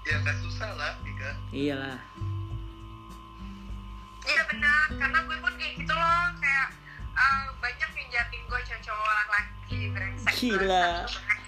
Ya 0.08 0.16
gak 0.26 0.38
susah 0.42 0.70
lah 0.76 0.94
Vika. 1.06 1.32
Iyalah. 1.54 2.00
Iya 4.30 4.42
benar, 4.46 4.86
karena 4.94 5.20
gue 5.26 5.38
pun 5.42 5.54
kayak 5.58 5.74
gitu 5.82 5.94
loh, 5.96 6.26
kayak 6.38 6.68
uh, 7.18 7.46
banyak 7.58 7.90
yang 7.98 8.08
jahatin 8.14 8.42
gue 8.46 8.60
cowok-cowok 8.62 9.12
laki-laki 9.18 9.80
brengsek 9.90 10.34
Gila. 10.38 10.88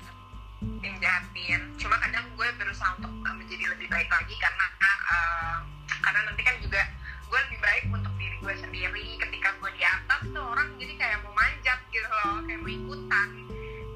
yang 0.62 0.98
jahatin. 1.02 1.62
Cuma 1.82 1.98
kadang 1.98 2.26
gue 2.38 2.48
berusaha 2.58 2.94
untuk 3.02 3.12
menjadi 3.26 3.66
lebih 3.74 3.88
baik 3.90 4.10
lagi 4.10 4.36
karena 4.38 4.66
uh, 4.82 5.58
karena 6.02 6.20
nanti 6.30 6.42
kan 6.46 6.56
juga 6.62 6.82
gue 7.28 7.40
lebih 7.50 7.60
baik 7.60 7.84
untuk 7.90 8.14
diri 8.22 8.38
gue 8.38 8.56
sendiri. 8.62 9.08
Ketika 9.18 9.50
gue 9.58 9.72
di 9.74 9.84
atas 9.84 10.22
tuh 10.30 10.46
orang 10.46 10.70
jadi 10.78 10.94
kayak 10.98 11.18
mau 11.26 11.34
manjat 11.34 11.80
gitu 11.90 12.10
loh, 12.10 12.46
kayak 12.46 12.60
mau 12.62 12.72
ikutan. 12.72 13.30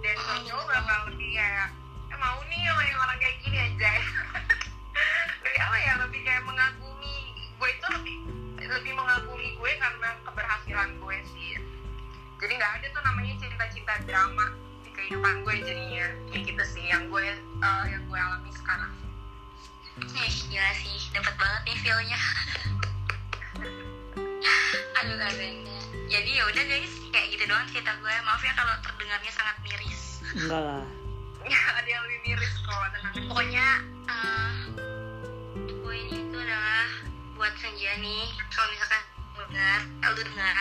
Dan 0.01 0.15
cowok 0.45 0.65
bakal 0.69 0.99
lebih 1.13 1.30
kayak 1.34 1.69
eh, 2.13 2.17
mau 2.21 2.38
nih 2.45 2.62
sama 2.65 2.82
yang 2.86 2.99
orang 3.01 3.17
kayak 3.21 3.38
gini 3.45 3.58
aja. 3.58 3.91
lebih 5.45 5.62
apa 5.62 5.78
ya 5.78 5.93
lebih 6.04 6.21
kayak 6.25 6.43
mengagumi 6.43 7.15
gue 7.56 7.69
itu 7.71 7.88
lebih 7.95 8.15
lebih 8.60 8.93
mengagumi 8.97 9.47
gue 9.56 9.71
karena 9.80 10.10
keberhasilan 10.28 10.89
gue 10.99 11.17
sih 11.32 11.56
jadi 12.43 12.54
nggak 12.60 12.73
ada 12.82 12.88
tuh 12.91 13.01
namanya 13.08 13.34
cinta-cinta 13.39 13.93
drama 14.04 14.51
kehidupan 14.95 15.43
gue 15.43 15.53
jadinya 15.62 16.08
kayak 16.31 16.43
gitu 16.49 16.63
sih 16.63 16.86
yang 16.88 17.12
gue 17.12 17.36
eh, 17.36 17.84
yang 17.91 18.03
gue 18.08 18.19
alami 18.19 18.51
sekarang 18.55 18.93
Eh, 19.95 20.31
gila 20.51 20.71
sih, 20.75 21.08
dapat 21.15 21.31
banget 21.39 21.71
nih 21.71 21.77
feel-nya. 21.79 22.19
Aduh 24.99 25.15
kagaknya. 25.15 25.79
Jadi 26.12 26.29
ya 26.36 26.43
udah 26.51 26.63
guys, 26.67 26.93
kayak 27.15 27.31
gitu 27.31 27.47
doang 27.47 27.63
cerita 27.71 27.95
gue. 28.03 28.12
Maaf 28.27 28.43
ya 28.43 28.51
kalau 28.60 28.75
terdengarnya 28.84 29.31
sangat 29.31 29.55
miris. 29.63 30.19
enggak 30.36 30.62
lah 30.67 30.84
ya 31.53 31.60
ada 31.79 31.88
yang 31.88 32.03
lebih 32.03 32.19
miris 32.27 32.53
kalau 32.65 32.89
tenang 32.91 33.13
Pokoknya 33.31 33.67
eh 34.10 34.51
poin 35.79 36.08
itu 36.12 36.38
adalah 36.43 36.88
buat 37.39 37.55
senja 37.55 37.95
nih. 38.03 38.27
Kalau 38.51 38.67
misalkan 38.75 39.03
dengar, 39.47 39.79
eh, 39.79 40.10
lu 40.12 40.21
dengar, 40.27 40.55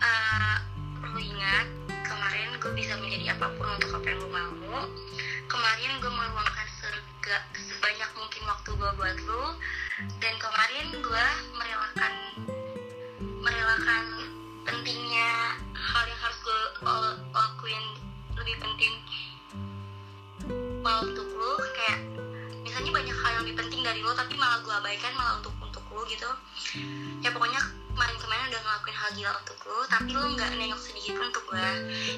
eh 0.00 0.56
perlu 1.04 1.20
ingat 1.20 1.79
gue 2.60 2.72
bisa 2.76 2.92
menjadi 3.00 3.32
apa 3.32 3.48
pun 3.56 3.64
untuk 3.64 3.96
apa 3.96 4.06
yang 4.12 4.20
lu 4.20 4.28
mau. 4.28 4.84
Kemarin 5.48 5.96
gue 5.96 6.12
meluangkan 6.12 6.68
serga 6.76 7.36
sebanyak 7.56 8.10
mungkin 8.20 8.42
waktu 8.44 8.70
gue 8.76 8.90
buat 9.00 9.18
lu. 9.24 9.44
Dan 10.20 10.34
kemarin 10.36 10.86
gue 11.00 11.26
merelakan 11.56 12.12
merelakan 13.40 14.04
pentingnya 14.68 15.56
hal 15.72 16.04
yang 16.04 16.20
harus 16.20 16.38
gue 16.44 16.60
lakuin 17.32 17.84
lebih 18.36 18.56
penting 18.60 18.92
malah 20.84 21.08
untuk 21.08 21.32
lu. 21.32 21.52
Kayak 21.80 22.00
misalnya 22.60 22.92
banyak 22.92 23.16
hal 23.24 23.30
yang 23.40 23.42
lebih 23.48 23.56
penting 23.56 23.80
dari 23.80 24.04
lo 24.04 24.12
tapi 24.12 24.36
malah 24.36 24.60
gue 24.60 24.74
abaikan 24.84 25.12
malah 25.16 25.40
untuk 25.40 25.56
untuk 25.64 25.84
lu 25.96 26.04
gitu. 26.12 26.28
Ya 27.24 27.32
pokoknya 27.32 27.79
kemarin-kemarin 27.94 28.46
udah 28.50 28.62
ngelakuin 28.62 28.96
hal 28.96 29.10
gila 29.14 29.32
untuk 29.42 29.58
lu 29.66 29.78
tapi 29.90 30.08
lu 30.14 30.22
nggak 30.34 30.50
nengok 30.58 30.80
sedikit 30.80 31.12
pun 31.18 31.26
untuk 31.30 31.44
gue 31.50 31.68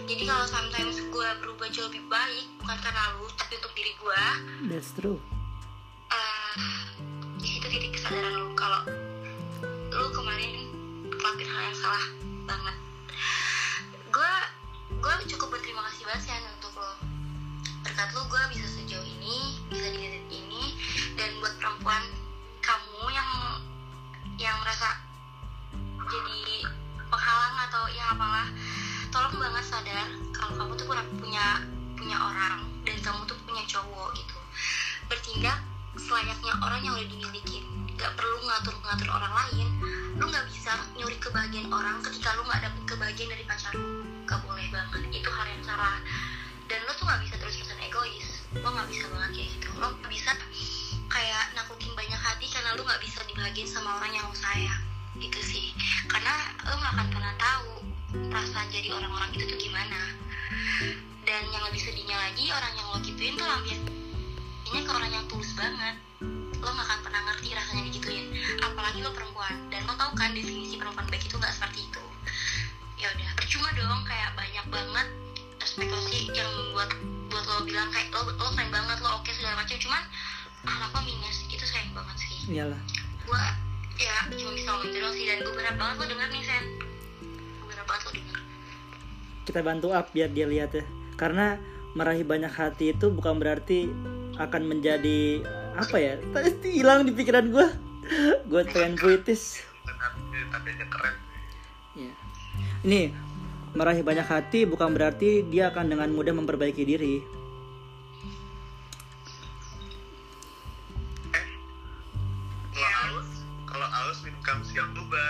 jadi 0.07 0.23
kalau 0.29 0.47
sometimes 0.47 0.97
gue 1.01 1.29
berubah 1.45 1.67
jauh 1.73 1.89
lebih 1.89 2.05
baik 2.09 2.47
bukan 2.61 2.79
karena 2.81 3.03
lu 3.17 3.27
tapi 3.37 3.53
untuk 3.59 3.73
diri 3.77 3.93
gue 3.97 4.23
that's 4.71 4.91
true. 4.95 5.19
Eh 6.13 6.55
di 7.43 7.49
situ 7.51 7.67
titik 7.67 7.91
kesadaran 7.99 8.33
lu. 8.39 8.49
Kalau 8.55 8.87
lu 9.93 10.07
kemarin 10.15 10.71
ngelakuin 11.11 11.49
hal 11.51 11.63
yang 11.67 11.77
salah 11.77 12.05
banget. 12.47 12.77
Gue 14.15 14.33
gue 15.03 15.15
cukup 15.35 15.59
berterima 15.59 15.83
kasih 15.91 16.07
banget 16.07 16.23
sih 16.31 16.33
untuk 16.63 16.73
lo. 16.79 16.95
Berkat 17.83 18.09
lo 18.15 18.23
gue 18.31 18.43
bisa 18.55 18.67
sejauh 18.71 19.03
ini 19.03 19.59
bisa 19.67 19.91
di 19.91 19.99
titik 19.99 20.31
ini. 20.31 20.65
Dan 21.19 21.35
buat 21.43 21.59
perempuan 21.59 22.03
kamu 22.63 23.03
yang 23.11 23.31
yang 24.39 24.57
merasa 24.63 25.03
jadi 26.13 26.69
penghalang 27.09 27.57
atau 27.69 27.83
ya 27.89 28.05
apalah 28.13 28.49
tolong 29.09 29.37
banget 29.41 29.65
sadar 29.65 30.09
kalau 30.37 30.53
kamu 30.61 30.73
tuh 30.77 30.87
punya 31.17 31.65
punya 31.97 32.17
orang 32.21 32.69
dan 32.85 32.97
kamu 33.01 33.21
tuh 33.25 33.37
punya 33.49 33.65
cowok 33.65 34.13
gitu. 34.17 34.37
Bertindak 35.09 35.61
selayaknya 35.97 36.53
orang 36.61 36.81
yang 36.85 36.95
udah 36.97 37.09
dimilikin 37.09 37.65
gak 37.97 38.13
perlu 38.17 38.41
ngatur-ngatur 38.45 39.09
orang 39.09 39.33
lain. 39.33 39.69
Lu 40.17 40.29
nggak 40.29 40.45
bisa 40.53 40.73
nyuri 40.97 41.17
kebahagiaan 41.21 41.73
orang 41.73 42.01
ketika 42.05 42.35
lu 42.37 42.43
nggak 42.45 42.61
dapet 42.65 42.83
kebahagiaan 42.89 43.31
dari 43.33 43.45
pacar 43.49 43.73
lu. 43.77 44.05
Gak 44.29 44.41
boleh 44.45 44.67
banget. 44.73 45.01
Itu 45.13 45.31
hal 45.33 45.47
yang 45.49 45.65
salah. 45.65 45.97
Dan 46.69 46.79
lu 46.89 46.93
tuh 46.97 47.05
nggak 47.09 47.21
bisa 47.25 47.35
terus-terusan 47.41 47.79
egois. 47.85 48.27
Lu 48.57 48.69
nggak 48.69 48.89
bisa 48.89 49.05
banget 49.13 49.31
kayak 49.37 49.49
gitu. 49.57 49.69
Lu 49.77 49.87
nggak 49.89 50.11
bisa 50.13 50.33
kayak 51.13 51.45
nakutin 51.53 51.93
banyak 51.93 52.21
hati 52.21 52.47
karena 52.49 52.73
lu 52.77 52.83
nggak 52.85 53.01
bisa 53.01 53.21
dibahagiain 53.29 53.69
sama 53.69 54.01
orang 54.01 54.13
yang 54.17 54.25
lu 54.29 54.37
sayang. 54.37 54.83
Gitu 55.21 55.41
sih 55.45 55.72
karena 56.33 56.73
lu 56.73 56.77
nggak 56.81 56.93
akan 56.97 57.09
pernah 57.13 57.35
tahu 57.37 57.71
perasaan 58.33 58.69
jadi 58.73 58.89
orang-orang 58.97 59.31
itu 59.37 59.45
tuh 59.45 59.59
gimana. 59.61 60.01
Dan 61.23 61.43
yang 61.53 61.63
lebih 61.69 61.81
sedihnya 61.81 62.17
lagi 62.17 62.49
orang 62.51 62.73
yang 62.77 62.87
lo 62.89 62.99
gituin 63.05 63.35
tuh 63.37 63.47
lambian 63.47 63.81
ini 64.73 64.81
ke 64.81 64.91
orang 64.91 65.13
yang 65.13 65.25
tulus 65.29 65.53
banget. 65.53 65.97
Lo 66.63 66.71
gak 66.71 66.87
akan 66.89 66.99
pernah 67.05 67.21
ngerti 67.29 67.49
rasanya 67.53 67.83
digituin. 67.91 68.27
Apalagi 68.65 69.05
lo 69.05 69.11
perempuan. 69.13 69.55
Dan 69.69 69.85
lo 69.85 69.95
tau 70.01 70.13
kan 70.17 70.33
definisi 70.33 70.81
perempuan 70.81 71.05
baik 71.13 71.25
itu 71.29 71.37
gak 71.37 71.53
seperti 71.53 71.85
itu. 71.85 72.03
Ya 72.97 73.13
udah 73.13 73.29
percuma 73.37 73.69
dong 73.77 74.03
kayak 74.07 74.31
banyak 74.39 74.67
banget 74.71 75.07
spekulasi 75.63 76.29
yang 76.35 76.51
buat 76.75 76.91
buat 77.33 77.45
lo 77.49 77.65
bilang 77.65 77.89
kayak 77.93 78.13
lo 78.13 78.29
lo 78.29 78.49
sayang 78.53 78.73
banget 78.73 78.99
lo 79.05 79.21
oke 79.21 79.31
segala 79.37 79.61
macam. 79.61 79.77
Cuman 79.77 80.03
ahlak 80.65 80.91
lo 80.97 81.01
minus. 81.05 81.37
Itu 81.53 81.65
sayang 81.69 81.93
banget 81.93 82.17
sih. 82.25 82.57
Iyalah. 82.57 82.81
Gua 83.29 83.43
ya 84.01 84.17
cuma 84.33 84.53
bisa 84.57 84.69
ngomong 84.73 84.89
itu 84.89 84.97
doang 85.01 85.15
sih 85.15 85.25
dan 85.29 85.39
gue 85.45 85.53
berharap 85.53 85.77
banget 85.77 85.97
lo 85.97 86.05
denger 86.09 86.29
nih 86.33 86.43
Sen. 86.45 86.65
Gue 87.61 87.67
berharap 87.69 87.87
banget 87.89 88.03
lo 88.03 88.11
denger. 88.17 88.39
Kita 89.43 89.61
bantu 89.61 89.89
up 89.93 90.07
biar 90.15 90.31
dia 90.31 90.47
lihat 90.47 90.71
ya. 90.73 90.85
Karena 91.19 91.59
meraih 91.93 92.25
banyak 92.25 92.53
hati 92.53 92.97
itu 92.97 93.13
bukan 93.13 93.37
berarti 93.37 93.93
akan 94.41 94.63
menjadi 94.65 95.45
apa 95.77 95.97
ya 96.01 96.15
tadi 96.33 96.73
hilang 96.73 97.05
di 97.05 97.13
pikiran 97.13 97.53
gue 97.53 97.67
gue 98.49 98.63
pengen 98.73 98.97
puitis. 98.97 99.61
Benar 99.85 100.13
tapi 100.53 100.69
aja 100.73 100.87
keren. 100.89 101.15
Ya. 101.93 102.13
ini 102.89 103.13
meraih 103.77 104.01
banyak 104.01 104.25
hati 104.25 104.65
bukan 104.65 104.97
berarti 104.97 105.45
dia 105.49 105.69
akan 105.69 105.93
dengan 105.93 106.09
mudah 106.13 106.33
memperbaiki 106.33 106.89
diri 106.89 107.21
kamsiam 114.43 114.87
boba 114.93 115.25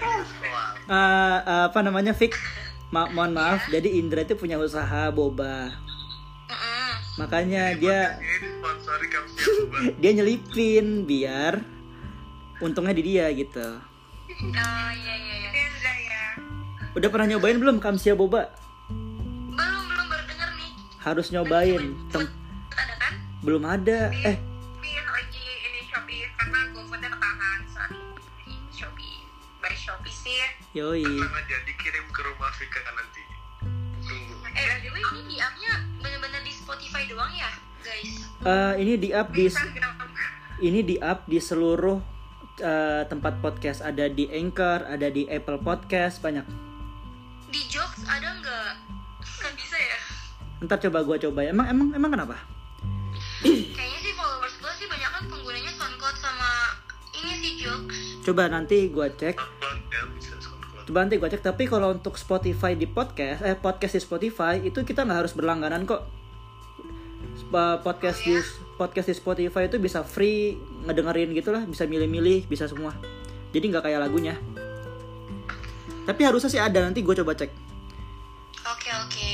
Wah, 0.00 0.68
Eh, 0.90 1.38
apa 1.66 1.78
namanya 1.80 2.10
Fik? 2.10 2.34
Ma- 2.94 3.06
mohon 3.06 3.30
maaf 3.30 3.66
jadi 3.66 3.86
Indra 3.92 4.22
itu 4.22 4.34
punya 4.34 4.58
usaha 4.58 5.10
boba. 5.10 5.70
Mm-mm. 6.46 6.90
makanya 7.16 7.74
dia 7.74 8.18
ini 8.18 8.48
sponsori 8.56 9.06
kamsiam 9.06 9.54
boba 9.62 9.78
dia 10.02 10.10
nyelipin 10.12 10.86
biar 11.04 11.62
untungnya 12.58 12.90
di 12.90 13.02
dia 13.04 13.30
gitu. 13.30 13.62
Oh 13.62 14.50
iya 14.90 15.14
iya 15.16 15.34
iya. 15.36 15.50
Indra 15.52 15.92
ya 15.96 16.24
udah 16.90 17.08
pernah 17.08 17.26
nyobain 17.28 17.54
belum 17.56 17.78
kamsia 17.78 18.12
boba? 18.12 18.50
Belum 18.90 19.54
belum 19.86 20.06
baru 20.08 20.24
denger 20.26 20.50
nih. 20.52 20.70
Harus 20.98 21.26
nyobain. 21.30 21.82
Tem- 22.10 22.34
ada 22.72 22.94
kan? 22.98 23.12
Belum 23.40 23.62
ada. 23.62 24.10
Eh 24.20 24.36
Sih 30.30 30.78
yoi. 30.78 31.02
Tenang 31.02 31.34
aja 31.34 31.56
dikirim 31.66 32.06
ke 32.14 32.20
rumah 32.22 32.50
Vika 32.54 32.80
nanti. 32.94 33.22
Tunggu. 34.06 34.34
Eh 34.54 34.62
by 34.62 34.78
the 34.78 34.90
way 34.94 35.02
ini 35.02 35.22
di 35.26 35.36
upnya 35.42 35.72
bener-bener 35.98 36.40
di 36.46 36.52
Spotify 36.54 37.02
doang 37.10 37.32
ya 37.34 37.50
guys? 37.82 38.12
Eh, 38.46 38.74
ini 38.78 38.94
di 38.94 39.08
up 39.10 39.28
di 39.34 39.50
ini 40.62 40.80
di 40.86 40.96
up 41.02 41.26
di 41.26 41.38
seluruh 41.42 41.98
eh, 42.62 43.02
tempat 43.10 43.42
podcast. 43.42 43.82
Ada 43.82 44.06
di 44.06 44.30
Anchor 44.30 44.86
ada 44.86 45.10
di 45.10 45.26
Apple 45.26 45.58
Podcast 45.58 46.22
banyak. 46.22 46.46
Di 47.50 47.66
jokes 47.66 48.06
ada 48.06 48.30
nggak? 48.38 48.72
Kan 49.42 49.52
bisa 49.58 49.74
ya? 49.74 49.98
Ntar 50.62 50.78
coba 50.78 51.02
gua 51.02 51.18
coba 51.18 51.42
emang 51.42 51.66
emang 51.66 51.88
emang 51.90 52.10
kenapa? 52.14 52.38
Kayaknya 53.42 53.98
sih 53.98 54.14
followers 54.14 54.54
gue 54.62 54.72
sih 54.78 54.86
banyak 54.86 55.10
kan 55.10 55.22
penggunanya 55.26 55.72
SoundCloud 55.74 56.16
sama 56.22 56.78
ini 57.18 57.32
sih 57.42 57.52
jokes. 57.66 57.98
Coba 58.22 58.46
nanti 58.46 58.86
gua 58.92 59.10
cek 59.10 59.59
coba 60.90 61.06
nanti 61.06 61.22
gua 61.22 61.30
cek 61.30 61.46
tapi 61.46 61.70
kalau 61.70 61.94
untuk 61.94 62.18
Spotify 62.18 62.74
di 62.74 62.90
podcast 62.90 63.46
eh 63.46 63.54
podcast 63.54 63.94
di 63.94 64.02
Spotify 64.02 64.58
itu 64.58 64.82
kita 64.82 65.06
nggak 65.06 65.18
harus 65.22 65.32
berlangganan 65.38 65.86
kok. 65.86 66.02
Sp- 67.38 67.78
podcast 67.86 68.26
di 68.26 68.34
podcast 68.74 69.06
di 69.06 69.14
Spotify 69.14 69.70
itu 69.70 69.78
bisa 69.78 70.02
free 70.02 70.58
ngedengerin 70.90 71.30
gitulah 71.30 71.62
bisa 71.62 71.86
milih-milih 71.86 72.50
bisa 72.50 72.66
semua. 72.66 72.90
Jadi 73.54 73.70
nggak 73.70 73.86
kayak 73.86 74.02
lagunya. 74.02 74.34
Tapi 76.10 76.20
harusnya 76.26 76.50
sih 76.50 76.58
ada 76.58 76.82
nanti 76.82 77.06
gue 77.06 77.14
coba 77.22 77.38
cek. 77.38 77.54
Oke 78.66 78.90
oke. 79.06 79.30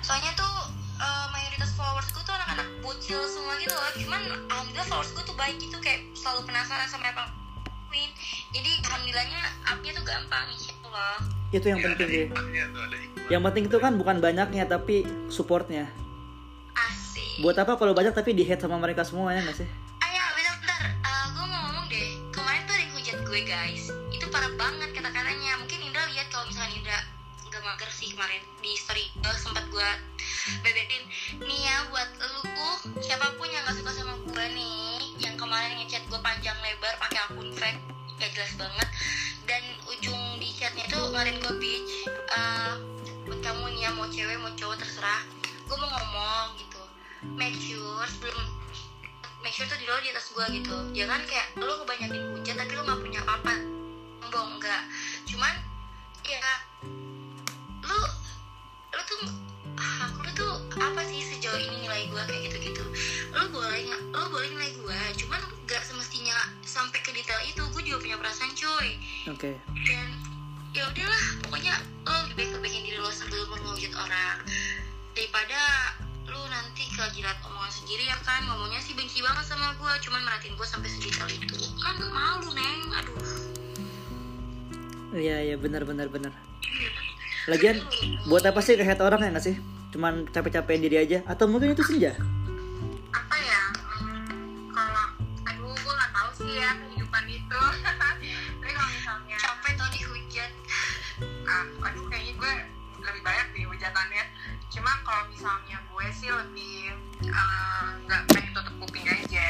Soalnya 0.00 0.32
tuh 0.40 0.72
eh, 1.04 1.26
mayoritas 1.36 1.76
followers 1.76 2.08
gue 2.16 2.22
tuh 2.24 2.32
anak-anak 2.32 2.68
bocil 2.80 3.20
semua 3.28 3.60
gitu 3.60 3.76
loh. 3.76 3.92
Cuman 3.92 4.22
alhamdulillah 4.48 4.88
followers 4.88 5.12
gue 5.12 5.24
tuh 5.28 5.36
baik 5.36 5.60
gitu 5.60 5.76
kayak 5.84 6.00
selalu 6.16 6.48
penasaran 6.48 6.88
sama 6.88 7.12
apa 7.12 7.47
Queen. 7.88 8.10
Jadi 8.50 8.70
alhamdulillahnya 8.82 9.40
upnya 9.66 9.90
tuh 9.92 10.04
gampang 10.04 10.44
insya 10.50 10.72
Allah. 10.82 11.16
itu 11.48 11.64
yang 11.64 11.80
Ya, 11.80 11.86
penting 11.88 12.06
sih 12.06 12.22
hikmahnya 12.22 12.64
tuh 12.68 12.80
ada 12.82 12.96
hikmah 12.98 13.24
yang 13.26 13.42
penting 13.42 13.64
itu 13.64 13.78
kan 13.78 13.92
bukan 13.94 14.16
banyaknya 14.18 14.64
tapi 14.64 14.96
supportnya 15.28 15.88
Asik. 16.74 17.40
buat 17.40 17.56
apa 17.56 17.72
kalau 17.74 17.90
banyak 17.90 18.12
tapi 18.12 18.30
di 18.30 18.44
hate 18.44 18.60
sama 18.60 18.76
mereka 18.76 19.00
semua 19.00 19.32
ya 19.32 19.40
nggak 19.40 19.56
sih 19.56 19.68
Ayo 19.98 20.20
bentar-bentar. 20.30 20.92
gue 21.30 21.46
mau 21.46 21.60
ngomong 21.62 21.86
deh. 21.88 22.08
Kemarin 22.30 22.60
tuh 22.62 22.74
ada 22.74 22.82
yang 22.82 22.92
hujat 22.94 23.18
gue 23.22 23.40
guys. 23.42 23.84
Itu 24.08 24.28
parah 24.28 24.52
banget 24.54 24.92
kata-katanya. 24.92 25.52
Mungkin 25.58 25.78
Indra 25.82 26.04
lihat 26.06 26.28
kalau 26.28 26.44
misalnya 26.44 26.74
Indra 26.74 26.98
nggak 27.48 27.62
mager 27.64 27.90
sih 27.90 28.12
kemarin 28.12 28.44
di 28.60 28.72
story 28.76 29.08
gue 29.16 29.34
sempat 29.34 29.64
gue 29.66 29.88
bebetin 30.60 31.00
nih 31.38 31.60
ya 31.62 31.76
buat 31.88 32.08
lu 32.14 32.44
siapa 32.98 33.24
pun 33.34 33.48
yang 33.48 33.57
gue 36.08 36.20
panjang 36.24 36.56
lebar 36.64 36.96
pakai 36.96 37.20
akun 37.28 37.52
fake 37.52 37.80
gak 38.18 38.30
jelas 38.34 38.52
banget. 38.56 38.88
Dan 39.44 39.62
ujung 39.88 40.20
di 40.40 40.48
chatnya 40.56 40.84
itu 40.88 40.98
ngarin 40.98 41.36
gue 41.40 41.54
bitch 41.60 41.92
eh, 42.08 42.74
buat 43.28 43.40
kamu 43.44 43.64
nih 43.76 43.80
ya 43.84 43.90
mau 43.92 44.08
cewek 44.08 44.36
mau 44.40 44.52
cowok 44.56 44.76
terserah. 44.80 45.22
Gue 45.68 45.76
mau 45.76 45.88
ngomong 45.92 46.46
gitu. 46.56 46.82
Make 47.36 47.56
sure 47.60 48.04
sebelum 48.08 48.44
make 49.44 49.54
sure 49.54 49.68
tuh 49.68 49.78
di 49.78 49.86
lo 49.86 50.00
di 50.00 50.10
atas 50.12 50.32
gue 50.32 50.44
gitu. 50.56 50.76
Jangan 50.96 51.20
kayak 51.28 51.46
lo 51.60 51.84
kebanyakin 51.84 52.24
hujat 52.36 52.56
tapi 52.56 52.72
lo 52.72 52.82
nggak 52.88 53.00
punya 53.04 53.20
apa-apa. 53.28 53.54
Sombong 54.24 54.48
enggak. 54.60 54.82
Cuman 55.28 55.54
ya 56.24 56.44
lu 57.84 58.00
lu 58.92 59.02
tuh 59.08 59.20
hak 59.76 60.17
sampai 66.78 67.02
ke 67.02 67.10
detail 67.10 67.42
itu 67.42 67.58
gue 67.74 67.82
juga 67.82 67.98
punya 67.98 68.16
perasaan 68.22 68.54
coy 68.54 68.88
oke. 69.34 69.50
Dan 69.82 70.06
ya 70.70 70.86
udahlah 70.86 71.24
pokoknya 71.42 71.74
lo 72.06 72.14
lebih 72.30 72.34
baik 72.38 72.50
perbaikin 72.54 72.82
diri 72.86 72.98
lo 73.02 73.10
sebelum 73.10 73.50
lo 73.50 73.74
orang. 73.74 74.38
Daripada 75.18 75.60
lu 76.30 76.38
nanti 76.46 76.86
kejilat 76.94 77.34
omongan 77.42 77.72
sendiri 77.74 78.06
ya 78.06 78.14
kan? 78.22 78.46
Ngomongnya 78.46 78.78
sih 78.78 78.94
benci 78.94 79.18
banget 79.18 79.42
sama 79.50 79.74
gue 79.74 79.92
cuman 80.06 80.22
merhatiin 80.22 80.54
gue 80.54 80.66
sampai 80.70 80.86
sedetail 80.86 81.26
itu. 81.34 81.58
Kan 81.82 81.98
malu 82.14 82.54
neng. 82.54 82.80
Aduh. 82.94 83.18
Iya 85.18 85.50
iya 85.50 85.56
benar 85.58 85.82
benar 85.82 86.06
benar. 86.06 86.30
Lagian 87.50 87.82
buat 88.30 88.46
apa 88.46 88.62
sih 88.62 88.78
nge-hate 88.78 89.02
orang 89.02 89.26
ya 89.26 89.28
nggak 89.34 89.46
sih? 89.50 89.58
Cuman 89.90 90.30
capek-capekin 90.30 90.86
diri 90.86 90.96
aja. 91.02 91.18
Atau 91.26 91.50
mungkin 91.50 91.74
itu 91.74 91.82
senja? 91.82 92.14
Apa 93.10 93.34
ya 93.34 93.57
ya 96.50 96.70
kehidupan 96.78 97.24
itu. 97.26 97.60
Tapi 98.60 98.70
kalau 98.70 98.90
misalnya 98.90 99.36
capek 99.36 99.72
tau 99.74 99.88
dihujat 99.90 100.52
ah, 101.44 101.64
aduh 101.82 102.04
kayaknya 102.06 102.34
gue 102.36 102.52
lebih 102.98 103.22
banyak 103.22 103.48
di 103.52 103.62
hujatannya. 103.64 104.24
Cuma 104.68 104.92
kalau 105.02 105.24
misalnya 105.28 105.76
gue 105.80 106.06
sih 106.12 106.28
lebih 106.28 106.92
eh, 107.24 107.86
nggak 108.04 108.22
pengen 108.30 108.52
tutup 108.52 108.74
kuping 108.80 109.06
aja. 109.06 109.46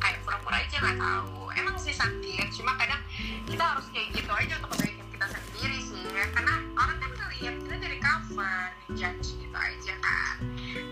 Kayak 0.00 0.18
pura-pura 0.24 0.56
aja 0.58 0.76
nggak 0.78 0.98
tahu. 0.98 1.50
Emang 1.52 1.76
sih 1.76 1.92
sakit 1.92 2.48
cuma 2.54 2.72
kadang 2.76 3.00
kita 3.44 3.62
harus 3.62 3.86
kayak 3.90 4.08
gitu 4.14 4.30
aja 4.30 4.52
untuk 4.58 4.70
kebaikan 4.76 5.06
kita 5.10 5.26
sendiri 5.28 5.78
sih. 5.80 6.02
Ya 6.10 6.24
karena 6.30 6.54
orang 6.74 6.96
kan 6.98 7.10
ngeliat 7.12 7.54
kita 7.58 7.74
dari 7.76 7.98
cover 7.98 8.60
judge 8.94 9.26
gitu 9.36 9.56
aja 9.56 9.94
kan. 9.98 10.34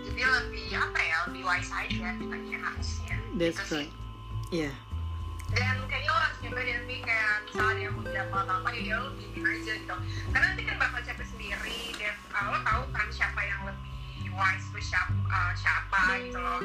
Jadi 0.05 0.21
lebih 0.21 0.67
apa 0.75 0.99
ya 0.99 1.17
lebih 1.29 1.41
wise 1.45 1.71
aja 1.71 2.07
kitanya 2.13 2.57
harusnya. 2.61 3.15
That's 3.33 3.55
Gitu 3.55 3.63
sih. 3.65 3.77
right. 3.79 3.93
Iya 4.49 4.73
dan 5.49 5.75
kayaknya 5.89 6.09
lo 6.09 6.19
harus 6.19 6.37
nyoba 6.39 6.61
deh 6.61 6.77
Pi, 6.85 6.95
kayak 7.01 7.33
misalnya 7.45 7.81
yang 7.81 7.95
udah 7.97 8.23
apa 8.29 8.39
apa 8.45 8.69
ya 8.73 8.95
lo 8.97 9.09
diemin 9.17 9.43
aja 9.45 9.73
gitu. 9.75 9.95
Karena 10.29 10.45
nanti 10.53 10.61
kan 10.63 10.75
bakal 10.77 10.99
capek 11.01 11.25
sendiri 11.25 11.79
dan 11.97 12.15
uh, 12.31 12.45
lo 12.53 12.57
tahu 12.61 12.81
kan 12.93 13.07
siapa 13.09 13.41
yang 13.41 13.61
lebih 13.65 13.89
wise 14.29 14.67
tuh 14.69 14.83
siapa, 14.83 15.13
uh, 15.25 15.51
siapa 15.57 16.01
gitu 16.21 16.37
loh. 16.37 16.59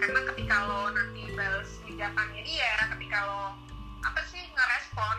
Karena 0.00 0.20
ketika 0.32 0.56
lo 0.64 0.80
nanti 0.90 1.22
balas 1.36 1.70
hujatannya 1.84 2.42
dia 2.42 2.72
ketika 2.96 3.18
lo 3.28 3.42
apa 4.00 4.20
sih 4.24 4.42
ngerespon 4.56 5.16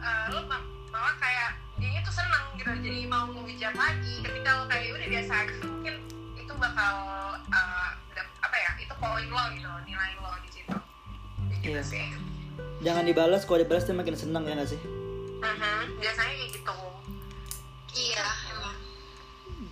uh, 0.00 0.24
lo 0.32 0.40
ma- 0.48 0.64
malah 0.88 1.16
kayak 1.20 1.50
dia 1.76 2.00
tuh 2.00 2.14
seneng 2.14 2.44
gitu 2.56 2.72
jadi 2.80 3.04
mau 3.04 3.28
menghujat 3.28 3.76
lagi. 3.76 4.24
Ketika 4.24 4.48
lo 4.48 4.64
kayak 4.66 4.96
udah 4.96 5.08
biasa 5.12 5.32
aja 5.44 5.54
mungkin 5.60 5.94
itu 6.40 6.52
bakal 6.56 6.94
uh, 7.52 7.90
apa 8.16 8.56
ya 8.56 8.70
itu 8.80 8.94
poin 8.96 9.28
lo 9.28 9.44
gitu 9.52 9.68
nilai 9.84 10.12
lo 10.16 10.32
di 10.40 10.50
situ. 10.50 10.76
Gitu 11.60 11.76
Iya. 11.76 11.82
sih 11.84 12.06
jangan 12.80 13.04
dibalas 13.04 13.44
kalau 13.44 13.58
dibalas 13.58 13.84
dia 13.84 13.92
makin 13.92 14.14
seneng 14.14 14.44
ya 14.44 14.54
nggak 14.54 14.68
sih? 14.68 14.80
Mhm, 15.36 15.84
biasanya 15.96 16.32
kayak 16.32 16.50
gitu. 16.50 16.76
Iya 17.94 18.24
emang. 18.50 18.76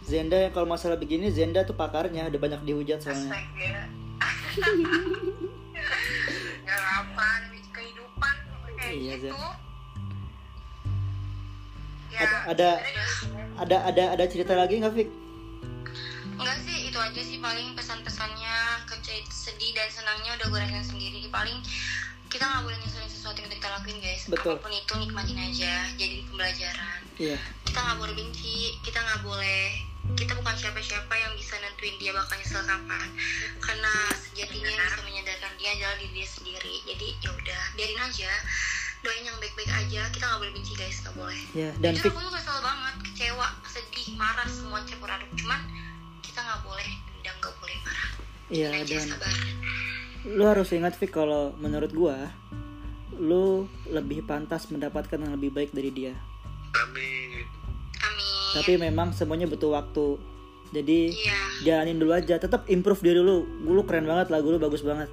Zenda 0.01 0.37
kalau 0.51 0.67
masalah 0.67 0.97
begini 0.97 1.29
Zenda 1.29 1.65
tuh 1.65 1.75
pakarnya 1.75 2.29
udah 2.29 2.41
banyak 2.41 2.61
dihujat 2.63 3.01
soalnya. 3.01 3.33
Astaga. 3.33 3.83
Gak 6.65 6.81
apa 6.81 7.29
kehidupan 7.71 8.35
kayak 8.75 8.93
Iya, 8.95 9.15
gitu. 9.19 9.37
Ya 12.09 12.19
Ada- 12.47 12.47
ada- 12.47 12.81
ada 13.55 13.77
ada 13.85 14.05
ada 14.15 14.25
cerita 14.25 14.55
lagi 14.55 14.79
nggak 14.79 14.95
Fik 14.95 15.09
Enggak 16.35 16.59
sih, 16.67 16.77
itu 16.91 16.99
aja 16.99 17.21
sih 17.23 17.39
paling 17.39 17.75
pesan-pesannya 17.79 18.57
kecil 18.91 19.23
sedih 19.31 19.71
dan 19.75 19.89
senangnya 19.91 20.35
udah 20.41 20.47
gue 20.51 20.59
rasain 20.59 20.87
sendiri. 20.87 21.27
Paling 21.31 21.63
kita 22.35 22.51
nggak 22.51 22.63
boleh 22.67 22.79
nyusulin 22.83 23.07
sesuatu 23.07 23.39
yang 23.39 23.53
kita 23.55 23.69
lakuin 23.71 23.99
guys. 24.03 24.27
Betul. 24.27 24.59
apa 24.59 24.67
pun 24.67 24.73
itu 24.75 24.93
nikmatin 24.99 25.39
aja 25.39 25.73
jadi 25.95 26.27
pembelajaran. 26.27 27.01
Iya. 27.15 27.39
Kita 27.63 27.79
nggak 27.79 27.99
boleh 28.03 28.15
benci 28.19 28.75
kita 28.83 28.99
nggak 28.99 29.23
boleh 29.23 29.65
kita 30.19 30.37
bukan 30.37 30.53
siapa-siapa 30.53 31.15
yang 31.17 31.33
bisa 31.39 31.57
nentuin 31.63 31.97
dia 32.03 32.11
bakal 32.11 32.35
nyesel 32.37 32.67
kapan. 32.67 33.09
Karena 33.63 33.95
sejatinya 34.19 34.67
yang 34.67 34.83
bisa 34.83 35.01
menyadarkan 35.07 35.53
dia 35.57 35.71
adalah 35.79 35.97
diri 36.03 36.13
dia 36.13 36.29
sendiri. 36.29 36.75
Jadi 36.91 37.09
ya 37.23 37.31
udah 37.31 37.63
biarin 37.79 38.01
aja. 38.03 38.33
Doain 39.07 39.23
yang 39.23 39.39
baik-baik 39.39 39.71
aja. 39.71 40.03
Kita 40.11 40.25
nggak 40.27 40.41
boleh 40.43 40.53
benci 40.59 40.73
guys. 40.75 40.99
Nggak 41.07 41.15
boleh. 41.15 41.43
Ya 41.55 41.71
dan 41.79 41.95
jujur 41.95 42.11
aku 42.11 42.19
tuh 42.19 42.33
kesel 42.35 42.59
banget 42.67 42.95
kecewa 43.07 43.47
sedih 43.71 44.07
marah 44.19 44.49
semua 44.51 44.83
campur 44.83 45.07
aduk. 45.07 45.31
Cuman 45.39 45.61
kita 46.35 46.51
nggak 46.51 46.63
boleh 46.67 46.91
dendam 47.23 47.35
nggak 47.39 47.55
boleh 47.63 47.77
marah. 47.87 48.11
Iya 48.51 48.71
dan 48.83 49.07
sabar. 49.07 49.35
lu 50.35 50.43
harus 50.51 50.69
ingat 50.75 50.99
Fik 50.99 51.15
kalau 51.15 51.55
menurut 51.63 51.95
gua 51.95 52.27
lu 53.15 53.71
lebih 53.87 54.27
pantas 54.27 54.67
mendapatkan 54.67 55.15
yang 55.15 55.31
lebih 55.39 55.55
baik 55.55 55.71
dari 55.71 55.95
dia. 55.95 56.11
Amin. 56.75 57.47
amin. 58.03 58.51
Tapi 58.51 58.73
memang 58.83 59.15
semuanya 59.15 59.47
butuh 59.47 59.79
waktu. 59.79 60.19
Jadi 60.75 61.15
iya. 61.15 61.39
jalanin 61.63 62.03
dulu 62.03 62.11
aja. 62.11 62.35
Tetap 62.35 62.67
improve 62.67 62.99
diri 62.99 63.23
lu. 63.23 63.47
Lu 63.63 63.87
keren 63.87 64.03
banget 64.03 64.35
lagu 64.35 64.51
lu 64.51 64.59
bagus 64.59 64.83
banget. 64.83 65.07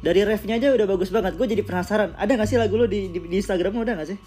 Dari 0.00 0.24
refnya 0.24 0.56
aja 0.56 0.72
udah 0.72 0.88
bagus 0.88 1.12
banget. 1.12 1.36
Gue 1.36 1.44
jadi 1.44 1.60
penasaran. 1.60 2.16
Ada 2.16 2.40
gak 2.40 2.48
sih 2.48 2.56
lagu 2.56 2.80
lu 2.80 2.88
di, 2.88 3.12
di, 3.12 3.20
di 3.20 3.36
Instagram 3.36 3.76
lu? 3.76 3.84
Ada 3.84 4.00
gak 4.00 4.08
sih 4.16 4.18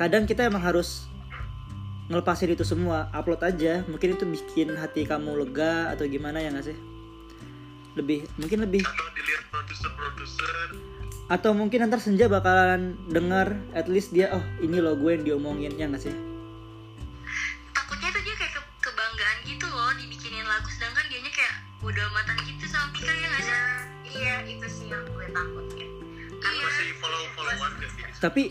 kadang 0.00 0.24
kita 0.24 0.48
emang 0.48 0.64
harus 0.64 1.04
ngelepasin 2.08 2.50
itu 2.50 2.64
semua 2.64 3.12
upload 3.12 3.44
aja. 3.44 3.84
Mungkin 3.84 4.16
itu 4.16 4.24
bikin 4.24 4.72
hati 4.74 5.04
kamu 5.04 5.36
lega 5.36 5.92
atau 5.92 6.08
gimana 6.08 6.40
ya 6.40 6.48
gak 6.50 6.72
sih? 6.72 6.76
Lebih 7.94 8.24
mungkin 8.34 8.64
lebih. 8.64 8.80
Atau 8.80 9.06
dilihat 9.12 9.44
produser-produser. 9.52 10.56
atau 11.30 11.54
mungkin 11.54 11.86
ntar 11.86 12.02
senja 12.02 12.26
bakalan 12.26 12.98
dengar 13.06 13.54
at 13.70 13.86
least 13.86 14.10
dia 14.10 14.34
oh 14.34 14.42
ini 14.58 14.82
loh 14.82 14.98
gue 14.98 15.14
yang 15.14 15.22
diomongin 15.22 15.70
ya 15.78 15.86
gak 15.86 16.02
sih? 16.02 16.10
Takutnya 17.70 18.10
tuh 18.10 18.22
dia 18.26 18.34
kayak 18.34 18.50
ke- 18.50 18.70
kebanggaan 18.82 19.36
gitu 19.46 19.62
loh 19.70 19.94
dibikinin 19.94 20.42
lagu 20.42 20.66
sedangkan 20.74 21.06
dianya 21.06 21.30
kayak 21.30 21.54
bodo 21.78 22.02
amatan 22.02 22.34
gitu 22.42 22.66
sama 22.66 22.90
Pika 22.90 23.14
ya 23.14 23.26
nggak 23.30 23.42
sih? 23.46 23.54
Iya 24.10 24.34
itu 24.42 24.66
sih 24.66 24.86
yang 24.90 25.06
gue 25.06 25.26
takutin 25.30 25.88
iya 26.40 26.66
Masih 26.66 26.94
follow-followan 26.98 27.70
gak 27.78 27.90
sih? 27.94 28.02
tapi 28.18 28.42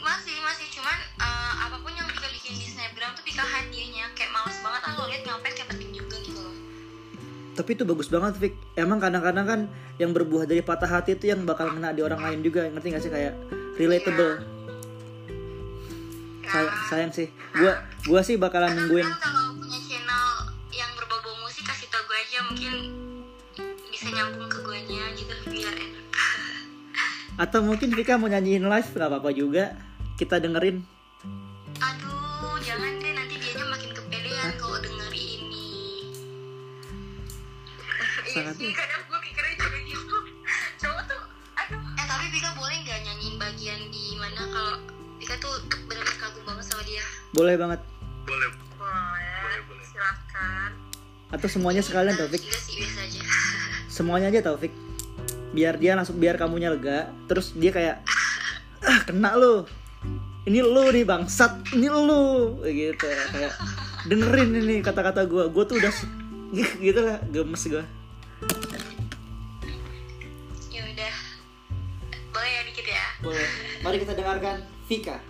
masih 0.00 0.36
cuman 0.80 0.96
eh, 1.20 1.52
apa 1.68 1.76
pun 1.76 1.92
yang 1.92 2.08
Pika 2.08 2.28
bikin 2.32 2.56
di 2.56 2.64
snapgram 2.64 3.12
tuh 3.12 3.20
Pika 3.20 3.44
hadiahnya 3.44 4.16
kayak 4.16 4.32
males 4.32 4.56
banget 4.64 4.80
ah 4.88 4.92
lo 4.96 5.04
liat 5.12 5.22
ngapain 5.28 5.52
kayak 5.52 5.68
penting 5.68 5.90
juga 5.92 6.16
gitu 6.24 6.40
loh. 6.40 6.56
Tapi 7.52 7.70
itu 7.76 7.84
bagus 7.84 8.08
banget 8.08 8.34
Vic 8.40 8.54
emang 8.80 8.96
kadang-kadang 8.96 9.44
kan 9.44 9.60
yang 10.00 10.16
berbuah 10.16 10.48
dari 10.48 10.64
patah 10.64 10.88
hati 10.88 11.20
itu 11.20 11.28
yang 11.28 11.44
bakal 11.44 11.68
kena 11.68 11.92
di 11.92 12.00
orang 12.00 12.24
lain 12.24 12.40
juga 12.40 12.64
ngerti 12.72 12.96
gak 12.96 13.02
sih? 13.04 13.12
Kayak 13.12 13.36
relatable. 13.76 14.40
Say- 16.48 16.74
sayang 16.88 17.12
sih. 17.12 17.28
Gua 17.52 17.76
gua 18.08 18.20
sih 18.24 18.40
bakalan 18.40 18.72
nungguin. 18.72 19.04
kalau 19.04 19.60
punya 19.60 19.78
channel 19.84 20.24
yang 20.72 20.88
berbau 20.96 21.20
musik 21.44 21.68
kasih 21.68 21.92
tau 21.92 22.00
gue 22.08 22.16
aja 22.16 22.38
mungkin 22.48 22.72
bisa 23.92 24.08
nyambung 24.16 24.48
ke 24.48 24.58
gue 24.64 24.78
nya 24.88 25.04
gitu 25.12 25.34
biar 25.44 25.76
enak. 25.76 26.04
Atau 27.44 27.60
mungkin 27.68 27.92
Vika 27.92 28.16
mau 28.16 28.32
nyanyiin 28.32 28.64
live 28.64 28.88
nggak 28.96 29.08
apa-apa 29.12 29.30
juga 29.36 29.76
kita 30.20 30.36
dengerin. 30.36 30.84
Aduh 31.80 32.60
jangan 32.60 32.92
deh 33.00 33.12
nanti 33.16 33.40
dianya 33.40 33.64
makin 33.72 33.90
kepedean 33.96 34.52
kalau 34.60 34.76
denger 34.76 35.12
ini. 35.16 35.64
Sangat 38.28 38.54
Iya 38.60 38.68
sih 38.68 38.72
kadang 38.76 39.02
gue 39.08 39.18
pikirnya 39.24 39.54
juga 39.56 39.78
gitu. 39.80 40.16
Cowok 40.76 41.02
tuh 41.08 41.22
aduh. 41.56 41.80
Eh 41.96 42.04
tapi 42.04 42.26
Pika 42.36 42.52
boleh 42.52 42.76
nggak 42.84 43.00
nyanyiin 43.00 43.36
bagian 43.40 43.80
di 43.88 44.04
mana 44.20 44.42
kalau 44.44 44.76
Pika 45.16 45.34
tuh 45.40 45.56
benar-benar 45.88 46.16
kagum 46.20 46.44
banget 46.44 46.64
sama 46.68 46.82
dia? 46.84 47.04
Boleh 47.32 47.56
banget. 47.56 47.80
Boleh. 48.28 48.48
boleh 48.76 49.60
boleh. 49.72 49.86
silakan. 49.88 50.70
Atau 51.32 51.48
semuanya 51.48 51.80
sekalian 51.80 52.20
Taufik? 52.20 52.44
juga 52.44 52.60
sih 52.60 52.76
biasa 52.76 53.00
aja. 53.08 53.20
Semuanya 53.88 54.28
aja 54.28 54.52
Taufik. 54.52 54.72
Biar 55.56 55.80
dia 55.80 55.96
langsung 55.96 56.20
biar 56.20 56.36
kamunya 56.36 56.68
lega 56.68 57.08
terus 57.24 57.56
dia 57.56 57.72
kayak 57.72 58.04
ah 58.84 59.00
kena 59.08 59.32
lu 59.40 59.64
ini 60.50 60.60
lu 60.66 60.82
nih 60.90 61.06
bangsat. 61.06 61.62
Ini 61.78 61.86
lu. 61.86 62.58
Gitu. 62.66 63.06
Kayak 63.06 63.54
dengerin 64.10 64.50
ini 64.58 64.82
kata-kata 64.82 65.22
gua. 65.30 65.46
Gua 65.46 65.62
tuh 65.62 65.78
udah 65.78 65.94
gitu 66.90 67.00
lah. 67.06 67.22
Gemes 67.30 67.62
gua. 67.70 67.86
Ya 70.74 70.82
udah. 70.82 71.14
Boleh 72.34 72.50
ya 72.50 72.60
dikit 72.66 72.86
ya? 72.90 73.06
Boleh. 73.22 73.48
Mari 73.86 73.96
kita 74.02 74.18
dengarkan 74.18 74.66
Vika 74.90 75.22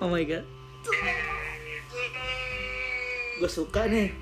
oh 0.00 0.08
my 0.08 0.24
god. 0.24 0.44
Gue 3.40 3.50
suka 3.50 3.88
nih. 3.88 4.12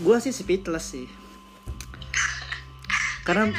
Gue 0.00 0.16
sih 0.20 0.32
speechless 0.32 0.92
sih. 0.92 1.06
Karena 3.24 3.52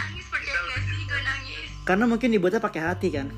karena 1.86 2.05
mungkin 2.09 2.34
dibuatnya 2.34 2.61
pakai 2.61 2.82
hati 2.82 3.07
kan. 3.13 3.30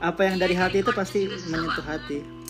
Apa 0.00 0.28
yang 0.28 0.36
dari 0.40 0.56
hati 0.56 0.80
itu 0.84 0.92
pasti 0.92 1.28
menyentuh 1.28 1.84
hati 1.84 2.41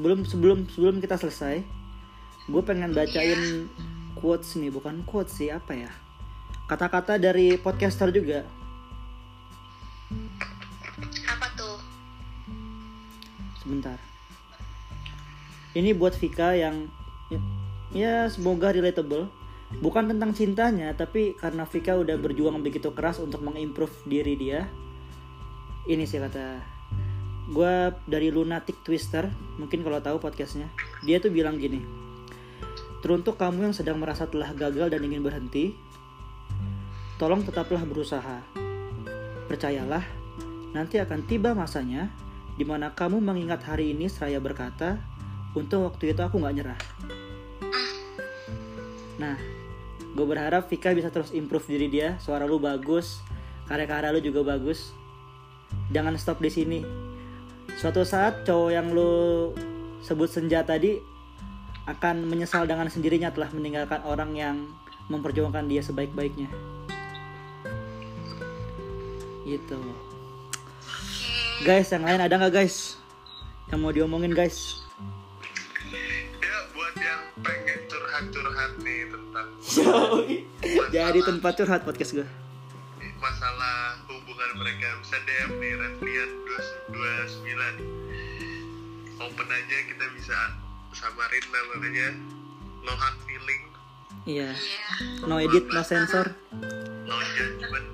sebelum 0.00 0.24
sebelum 0.24 0.58
sebelum 0.72 0.96
kita 1.04 1.20
selesai 1.20 1.60
gue 2.48 2.62
pengen 2.64 2.96
bacain 2.96 3.68
quotes 4.16 4.56
nih 4.56 4.72
bukan 4.72 5.04
quotes 5.04 5.36
sih 5.36 5.52
apa 5.52 5.76
ya? 5.76 5.92
Kata-kata 6.64 7.20
dari 7.20 7.60
podcaster 7.60 8.08
juga. 8.08 8.48
Apa 11.28 11.46
tuh? 11.52 11.76
sebentar. 13.60 14.00
Ini 15.76 15.92
buat 15.92 16.16
Vika 16.16 16.56
yang 16.56 16.88
ya 17.92 18.24
semoga 18.32 18.72
relatable. 18.72 19.28
Bukan 19.84 20.08
tentang 20.08 20.32
cintanya 20.32 20.96
tapi 20.96 21.36
karena 21.36 21.68
Vika 21.68 21.92
udah 22.00 22.16
berjuang 22.16 22.64
begitu 22.64 22.88
keras 22.96 23.20
untuk 23.20 23.44
mengimprove 23.44 23.92
diri 24.08 24.32
dia. 24.40 24.64
Ini 25.84 26.08
sih 26.08 26.24
kata 26.24 26.79
gue 27.50 27.74
dari 28.06 28.30
Lunatic 28.30 28.86
Twister 28.86 29.26
mungkin 29.58 29.82
kalau 29.82 29.98
tahu 29.98 30.22
podcastnya. 30.22 30.70
Dia 31.02 31.18
tuh 31.18 31.34
bilang 31.34 31.58
gini 31.58 32.00
teruntuk 33.00 33.40
kamu 33.40 33.72
yang 33.72 33.74
sedang 33.74 33.96
merasa 33.96 34.28
telah 34.28 34.52
gagal 34.52 34.92
dan 34.92 35.00
ingin 35.00 35.24
berhenti 35.24 35.72
tolong 37.16 37.42
tetaplah 37.42 37.82
berusaha. 37.84 38.44
Percayalah 39.48 40.04
nanti 40.70 41.02
akan 41.02 41.26
tiba 41.26 41.56
masanya 41.56 42.12
di 42.54 42.62
mana 42.62 42.92
kamu 42.94 43.18
mengingat 43.18 43.66
hari 43.66 43.96
ini 43.96 44.06
seraya 44.06 44.38
berkata 44.38 45.00
untuk 45.56 45.90
waktu 45.90 46.14
itu 46.14 46.20
aku 46.22 46.38
nggak 46.38 46.54
nyerah 46.54 46.80
nah 49.20 49.36
gue 50.14 50.26
berharap 50.26 50.70
Vika 50.70 50.94
bisa 50.96 51.12
terus 51.12 51.30
improve 51.30 51.66
diri 51.68 51.86
dia. 51.86 52.08
Suara 52.18 52.48
lu 52.48 52.58
bagus 52.58 53.20
karya-karya 53.70 54.10
lu 54.10 54.20
juga 54.20 54.42
bagus. 54.42 54.90
Jangan 55.94 56.18
stop 56.18 56.42
di 56.42 56.50
sini 56.50 56.78
suatu 57.78 58.02
saat 58.02 58.42
cowok 58.42 58.70
yang 58.72 58.90
lu 58.90 59.52
sebut 60.02 60.26
senja 60.26 60.64
tadi 60.64 60.98
akan 61.86 62.26
menyesal 62.26 62.66
dengan 62.66 62.86
sendirinya 62.86 63.30
telah 63.34 63.50
meninggalkan 63.50 64.00
orang 64.06 64.30
yang 64.34 64.56
memperjuangkan 65.10 65.66
dia 65.66 65.82
sebaik-baiknya. 65.82 66.46
Gitu. 69.42 69.80
Guys 71.66 71.90
yang 71.90 72.06
lain 72.06 72.22
ada 72.22 72.34
nggak 72.38 72.54
guys? 72.54 72.96
Yang 73.68 73.78
mau 73.82 73.92
diomongin 73.92 74.32
guys? 74.32 74.86
Ya 76.40 76.56
buat 76.72 76.94
yang 76.96 77.22
pengen 77.42 77.78
curhat-curhat 77.90 78.72
nih 78.80 79.00
tentang 79.10 79.48
jadi 80.94 81.20
tempat 81.22 81.52
curhat 81.58 81.82
podcast 81.82 82.14
gue 82.16 82.28
masalah 83.20 83.89
hubungan 84.10 84.50
mereka. 84.58 84.88
Bisa 85.02 85.16
DM 85.22 85.50
nih 85.62 85.72
Reflian 85.78 86.30
29 86.90 88.00
open 89.20 89.48
aja 89.52 89.76
kita 89.84 90.04
bisa 90.16 90.38
samarin 90.96 91.44
namanya. 91.52 92.08
No 92.82 92.92
hard 92.96 93.16
feeling. 93.28 93.62
Iya. 94.24 94.52
Iya. 94.56 94.86
no 95.28 95.36
edit 95.38 95.68
no 95.70 95.82
sensor. 95.84 96.32
No 97.04 97.16
judgment. 97.36 97.86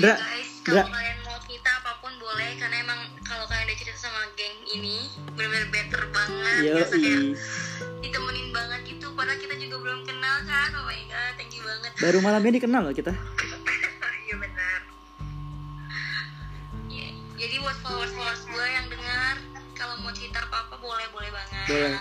Dra, 0.00 0.14
guys, 0.16 0.50
Dra, 0.64 0.84
kalau 0.86 0.92
kalian 0.92 1.18
mau 1.26 1.36
cerita 1.44 1.70
apa 1.82 1.92
pun 1.98 2.12
boleh 2.20 2.50
karena 2.60 2.76
emang 2.84 3.00
kalau 3.26 3.44
kalian 3.48 3.68
udah 3.68 3.78
cerita 3.80 3.98
sama 3.98 4.22
geng 4.38 4.56
ini 4.70 5.08
bener-bener 5.34 5.66
better 5.72 6.02
banget. 6.12 6.62
Yo 6.62 6.74
Biasa 6.78 6.94
kayak 7.00 7.22
ditemenin 8.04 8.48
banget 8.52 8.80
gitu. 8.86 9.06
Padahal 9.16 9.40
kita 9.40 9.54
juga 9.56 9.76
belum 9.82 10.00
kenal 10.04 10.36
kan? 10.46 10.70
Oh 10.76 10.84
my 10.84 11.00
god 11.08 11.32
thank 11.40 11.52
you 11.56 11.64
banget. 11.64 11.90
Baru 12.00 12.18
malam 12.20 12.42
ini 12.44 12.58
kenal 12.60 12.84
loh 12.86 12.94
kita 12.94 13.12
jadi 17.60 17.68
buat 17.68 17.78
followers 17.84 18.12
followers 18.16 18.42
gue 18.48 18.66
yang 18.72 18.86
dengar. 18.88 19.34
Kalau 19.76 19.94
mau 20.00 20.12
cerita 20.16 20.40
apa 20.48 20.56
apa 20.64 20.76
boleh 20.80 21.06
boleh 21.12 21.28
banget. 21.28 21.66
Boleh. 21.68 21.94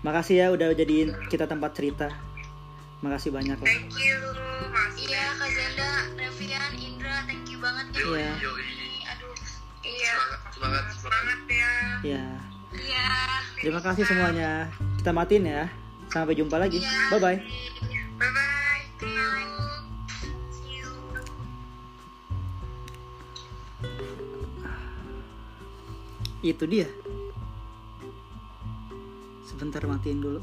makasih 0.00 0.36
ya 0.40 0.46
udah 0.54 0.70
jadiin 0.78 1.10
kita 1.26 1.50
tempat 1.50 1.74
cerita. 1.74 2.06
Makasih 3.02 3.34
banyak 3.34 3.58
lah 3.58 3.66
thank 3.66 3.90
you. 3.98 4.14
Makasih. 4.70 5.10
Iya 5.10 5.26
kak 5.34 5.50
Zenda 5.50 5.90
Revian 6.14 6.72
Indra 6.78 7.16
thank 7.26 7.50
you 7.50 7.58
banget 7.58 7.86
ya. 7.98 8.06
Iya. 8.06 8.30
aduh 9.10 9.34
iya. 9.82 10.14
Semangat 10.54 10.84
semangat 10.94 11.40
ya 11.50 11.72
ya. 12.06 12.24
Iya. 12.70 13.10
Terima 13.58 13.80
kasih 13.82 14.06
semuanya. 14.06 14.70
Kita 15.02 15.10
matiin 15.10 15.50
ya. 15.50 15.66
Sampai 16.14 16.38
jumpa 16.38 16.62
lagi. 16.62 16.78
Bye 17.10 17.18
bye 17.18 17.42
bye 17.42 17.98
itu 26.40 26.64
dia. 26.64 26.88
Sebentar 29.44 29.84
matiin 29.84 30.20
dulu. 30.24 30.40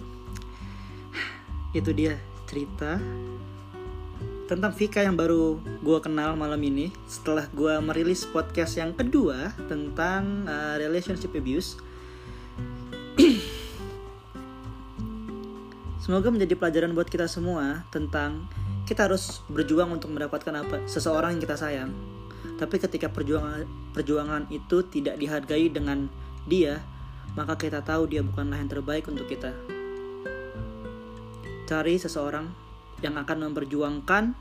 Itu 1.73 1.93
dia 1.93 2.21
cerita 2.47 3.01
tentang 4.47 4.71
Vika 4.71 5.03
yang 5.03 5.19
baru 5.19 5.59
gue 5.83 5.99
kenal 5.99 6.39
malam 6.39 6.63
ini 6.63 6.95
setelah 7.03 7.51
gue 7.51 7.83
merilis 7.83 8.23
podcast 8.23 8.79
yang 8.79 8.95
kedua 8.95 9.51
tentang 9.67 10.47
uh, 10.47 10.79
relationship 10.79 11.35
abuse. 11.35 11.75
Semoga 16.07 16.31
menjadi 16.31 16.55
pelajaran 16.55 16.95
buat 16.95 17.11
kita 17.11 17.27
semua 17.27 17.83
tentang 17.91 18.47
kita 18.87 19.11
harus 19.11 19.43
berjuang 19.51 19.91
untuk 19.91 20.15
mendapatkan 20.15 20.63
apa? 20.63 20.87
Seseorang 20.87 21.35
yang 21.35 21.43
kita 21.43 21.59
sayang 21.59 22.16
tapi 22.57 22.81
ketika 22.81 23.07
perjuangan 23.13 23.69
perjuangan 23.93 24.49
itu 24.49 24.81
tidak 24.89 25.21
dihargai 25.21 25.69
dengan 25.69 26.09
dia, 26.49 26.81
maka 27.37 27.53
kita 27.53 27.85
tahu 27.85 28.09
dia 28.09 28.25
bukanlah 28.25 28.57
yang 28.57 28.69
terbaik 28.69 29.05
untuk 29.05 29.29
kita. 29.29 29.53
Cari 31.69 31.95
seseorang 32.01 32.49
yang 33.05 33.13
akan 33.19 33.51
memperjuangkan 33.51 34.33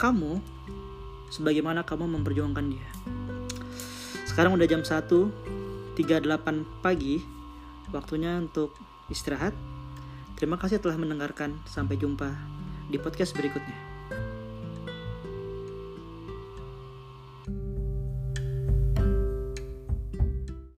kamu 0.00 0.40
sebagaimana 1.28 1.84
kamu 1.84 2.08
memperjuangkan 2.20 2.66
dia. 2.72 2.88
Sekarang 4.24 4.56
udah 4.56 4.68
jam 4.68 4.84
1.38 4.84 5.96
pagi. 6.84 7.20
Waktunya 7.88 8.42
untuk 8.42 8.74
istirahat. 9.08 9.54
Terima 10.36 10.60
kasih 10.60 10.82
telah 10.82 11.00
mendengarkan. 11.00 11.56
Sampai 11.64 11.96
jumpa 11.96 12.28
di 12.92 13.00
podcast 13.00 13.32
berikutnya. 13.32 13.85